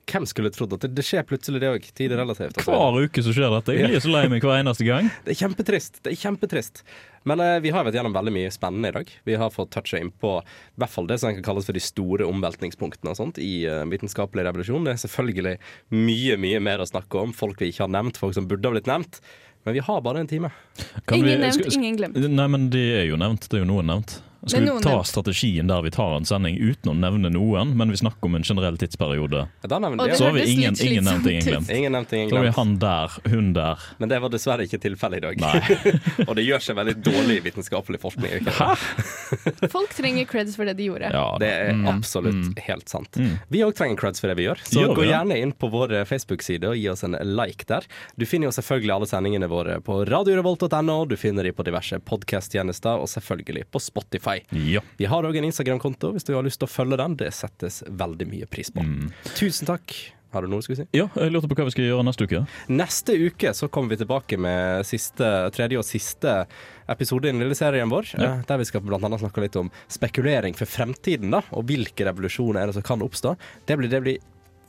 Hvem 0.06 0.22
skulle 0.30 0.52
trodd 0.54 0.70
at 0.76 0.84
det, 0.84 0.92
det 0.94 1.02
skjer 1.06 1.24
plutselig 1.26 1.58
det 1.64 1.70
òg? 1.72 1.86
Tid 1.98 2.12
er 2.14 2.20
relativt. 2.22 2.54
altså. 2.60 2.70
Hver 2.70 3.06
uke 3.08 3.24
så 3.26 3.32
skjer 3.34 3.50
dette. 3.56 3.74
Jeg 3.74 3.90
blir 3.90 4.02
så 4.04 4.12
lei 4.12 4.24
meg 4.30 4.44
hver 4.46 4.60
eneste 4.60 4.86
gang. 4.86 5.08
Det 5.26 5.34
er 5.34 5.40
kjempetrist. 5.40 5.98
det 6.04 6.12
er 6.12 6.20
kjempetrist. 6.20 6.82
Men 7.26 7.40
eh, 7.42 7.56
vi 7.64 7.72
har 7.74 7.82
vært 7.86 7.96
gjennom 7.98 8.14
veldig 8.14 8.32
mye 8.36 8.52
spennende 8.54 8.92
i 8.92 8.94
dag. 8.94 9.08
Vi 9.26 9.34
har 9.40 9.50
fått 9.54 9.72
toucha 9.74 9.98
inn 9.98 10.12
på 10.14 10.36
i 10.42 10.78
hvert 10.78 10.92
fall 10.92 11.08
det 11.10 11.18
som 11.22 11.34
kan 11.34 11.42
kalles 11.46 11.66
for 11.66 11.74
de 11.76 11.82
store 11.82 12.28
omveltningspunktene 12.28 13.10
og 13.12 13.18
sånt 13.18 13.40
i 13.42 13.66
uh, 13.66 13.82
vitenskapelig 13.90 14.44
revolusjon. 14.46 14.86
Det 14.86 14.94
er 14.94 15.02
selvfølgelig 15.02 15.56
mye 15.96 16.38
mye 16.38 16.60
mer 16.62 16.84
å 16.84 16.88
snakke 16.88 17.18
om. 17.24 17.34
Folk 17.34 17.60
vi 17.62 17.72
ikke 17.72 17.84
har 17.88 17.92
nevnt, 17.96 18.20
folk 18.22 18.36
som 18.38 18.46
burde 18.46 18.70
ha 18.70 18.76
blitt 18.76 18.90
nevnt. 18.90 19.18
Men 19.66 19.74
vi 19.74 19.82
har 19.82 20.00
bare 20.06 20.22
en 20.22 20.30
time. 20.30 20.52
Kan 21.08 21.18
Ingen 21.18 21.26
vi- 21.32 21.42
nevnt, 21.42 21.74
ingen 21.74 21.96
glemt. 21.98 22.16
Nei, 22.30 22.46
men 22.54 22.70
de 22.70 22.84
er 23.00 23.08
jo 23.10 23.18
nevnt. 23.18 23.48
Det 23.50 23.58
er 23.58 23.64
jo 23.64 23.70
noen 23.72 23.90
nevnt. 23.90 24.20
Skal 24.46 24.62
vi 24.62 24.82
ta 24.82 25.04
strategien 25.04 25.66
der 25.66 25.82
vi 25.82 25.90
tar 25.90 26.16
en 26.16 26.24
sending 26.24 26.58
uten 26.58 26.92
å 26.92 26.94
nevne 26.94 27.30
noen, 27.34 27.72
men 27.78 27.90
vi 27.90 27.98
snakker 27.98 28.28
om 28.28 28.36
en 28.38 28.44
generell 28.46 28.76
tidsperiode? 28.78 29.46
Ja, 29.62 29.70
Da 29.70 29.80
nevner 29.82 30.04
Og 30.04 30.12
vi 30.12 30.18
Så 30.18 30.28
har 30.28 30.36
vi 30.36 30.44
ingen, 30.52 30.76
ingen 30.80 31.04
nevnt, 31.04 31.26
ingen 31.26 31.42
glemt. 31.42 31.70
Ingen 31.70 31.92
nevnt, 31.92 32.12
ingen 32.12 32.30
Så 32.30 32.36
har 32.36 32.44
vi 32.44 32.52
han 32.54 32.76
der, 32.78 33.16
hun 33.32 33.52
der. 33.56 33.86
Men 33.98 34.12
det 34.12 34.20
var 34.22 34.30
dessverre 34.30 34.66
ikke 34.68 34.78
tilfellet 34.82 35.18
i 35.18 35.24
dag. 35.26 35.40
Nei. 35.42 35.96
og 36.28 36.36
det 36.38 36.44
gjør 36.46 36.62
seg 36.62 36.78
veldig 36.78 36.94
dårlig 37.02 37.40
vitenskapelig 37.48 38.00
forskning. 38.04 38.46
Folk 39.76 39.96
trenger 39.96 40.30
creds 40.30 40.54
for 40.58 40.70
det 40.70 40.76
de 40.78 40.88
gjorde. 40.92 41.10
Ja, 41.10 41.26
Det 41.42 41.50
er 41.50 41.74
mm, 41.74 41.86
absolutt 41.90 42.38
mm. 42.38 42.54
helt 42.68 42.88
sant. 42.92 43.18
Mm. 43.18 43.34
Vi 43.50 43.64
òg 43.66 43.74
trenger 43.78 43.98
creds 43.98 44.22
for 44.22 44.30
det 44.30 44.38
vi 44.38 44.46
gjør, 44.46 44.62
så 44.62 44.78
Gjør 44.84 44.94
vi 44.94 44.98
gå 45.00 45.08
gjerne 45.10 45.40
inn 45.42 45.56
på 45.58 45.70
vår 45.72 45.96
Facebook-side 46.06 46.70
og 46.70 46.78
gi 46.78 46.86
oss 46.92 47.02
en 47.06 47.18
like 47.34 47.66
der. 47.66 47.86
Du 48.14 48.26
finner 48.28 48.50
jo 48.50 48.54
selvfølgelig 48.54 48.94
alle 48.94 49.10
sendingene 49.10 49.50
våre 49.50 49.80
på 49.82 50.04
radiorevolt.no, 50.06 50.98
du 51.10 51.16
finner 51.18 51.46
de 51.46 51.54
på 51.56 51.66
diverse 51.66 51.98
podkast-tjenester, 52.06 53.02
og 53.02 53.10
selvfølgelig 53.10 53.66
på 53.74 53.82
Spotify. 53.82 54.35
Ja. 54.52 54.80
Vi 55.00 55.08
har 55.10 55.26
òg 55.28 55.36
en 55.40 55.48
Instagram-konto 55.48 56.12
hvis 56.16 56.26
du 56.28 56.34
har 56.36 56.44
lyst 56.46 56.60
til 56.62 56.68
å 56.68 56.72
følge 56.72 56.98
den. 57.00 57.16
Det 57.20 57.32
settes 57.34 57.82
veldig 57.88 58.26
mye 58.30 58.46
pris 58.50 58.70
på. 58.74 58.84
Mm. 58.84 59.08
Tusen 59.38 59.68
takk. 59.68 59.96
Har 60.34 60.42
du 60.44 60.50
noe 60.50 60.58
du 60.60 60.66
skulle 60.66 60.82
si? 60.82 60.86
ja, 60.92 61.06
jeg 61.16 61.30
lurte 61.32 61.48
på 61.48 61.54
hva 61.56 61.64
vi 61.68 61.72
skal 61.72 61.86
gjøre 61.86 62.04
neste 62.04 62.26
uke. 62.28 62.40
Neste 62.68 63.14
uke 63.16 63.52
så 63.56 63.68
kommer 63.72 63.94
vi 63.94 64.00
tilbake 64.02 64.36
med 64.42 64.82
siste, 64.84 65.24
tredje 65.54 65.78
og 65.80 65.86
siste 65.86 66.32
episode 66.92 67.30
i 67.30 67.32
den 67.32 67.40
lille 67.40 67.56
serien 67.56 67.88
vår. 67.88 68.10
Ja. 68.18 68.32
eh, 68.34 68.42
Der 68.50 68.58
vi 68.60 68.66
skal 68.68 68.82
blant 68.84 69.06
annet 69.06 69.22
snakke 69.22 69.40
litt 69.46 69.56
om 69.56 69.70
spekulering 69.88 70.58
for 70.58 70.68
fremtiden, 70.68 71.30
da, 71.32 71.40
og 71.56 71.64
hvilke 71.70 72.04
revolusjoner 72.10 72.60
er 72.66 72.66
det 72.72 72.76
som 72.76 72.84
kan 72.84 73.06
oppstå. 73.06 73.36
Det 73.70 73.78
blir, 73.80 73.88
det 73.88 74.02
blir 74.04 74.18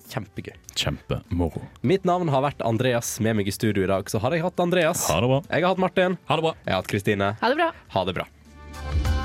kjempegøy. 0.07 0.55
Kjempemoro. 0.77 1.65
Mitt 1.83 2.05
navn 2.07 2.29
har 2.31 2.45
vært 2.47 2.63
Andreas. 2.63 3.17
Med 3.19 3.35
meg 3.41 3.49
i 3.51 3.57
studio 3.57 3.83
i 3.83 3.91
dag 3.91 4.07
så 4.13 4.21
har 4.23 4.37
jeg 4.37 4.45
hatt 4.45 4.63
Andreas. 4.63 5.03
Ha 5.11 5.19
det 5.19 5.33
bra. 5.33 5.41
Jeg 5.51 5.65
har 5.67 5.73
hatt 5.73 5.83
Martin. 5.83 6.17
Ha 6.31 6.39
det 6.39 6.47
bra. 6.47 6.55
Jeg 6.63 6.71
har 6.77 6.81
hatt 6.85 6.93
Kristine. 6.95 7.33
Ha 7.43 7.51
det 7.51 7.59
bra. 7.59 7.71
Ha 7.97 8.05
det 8.07 8.19
bra. 8.21 9.16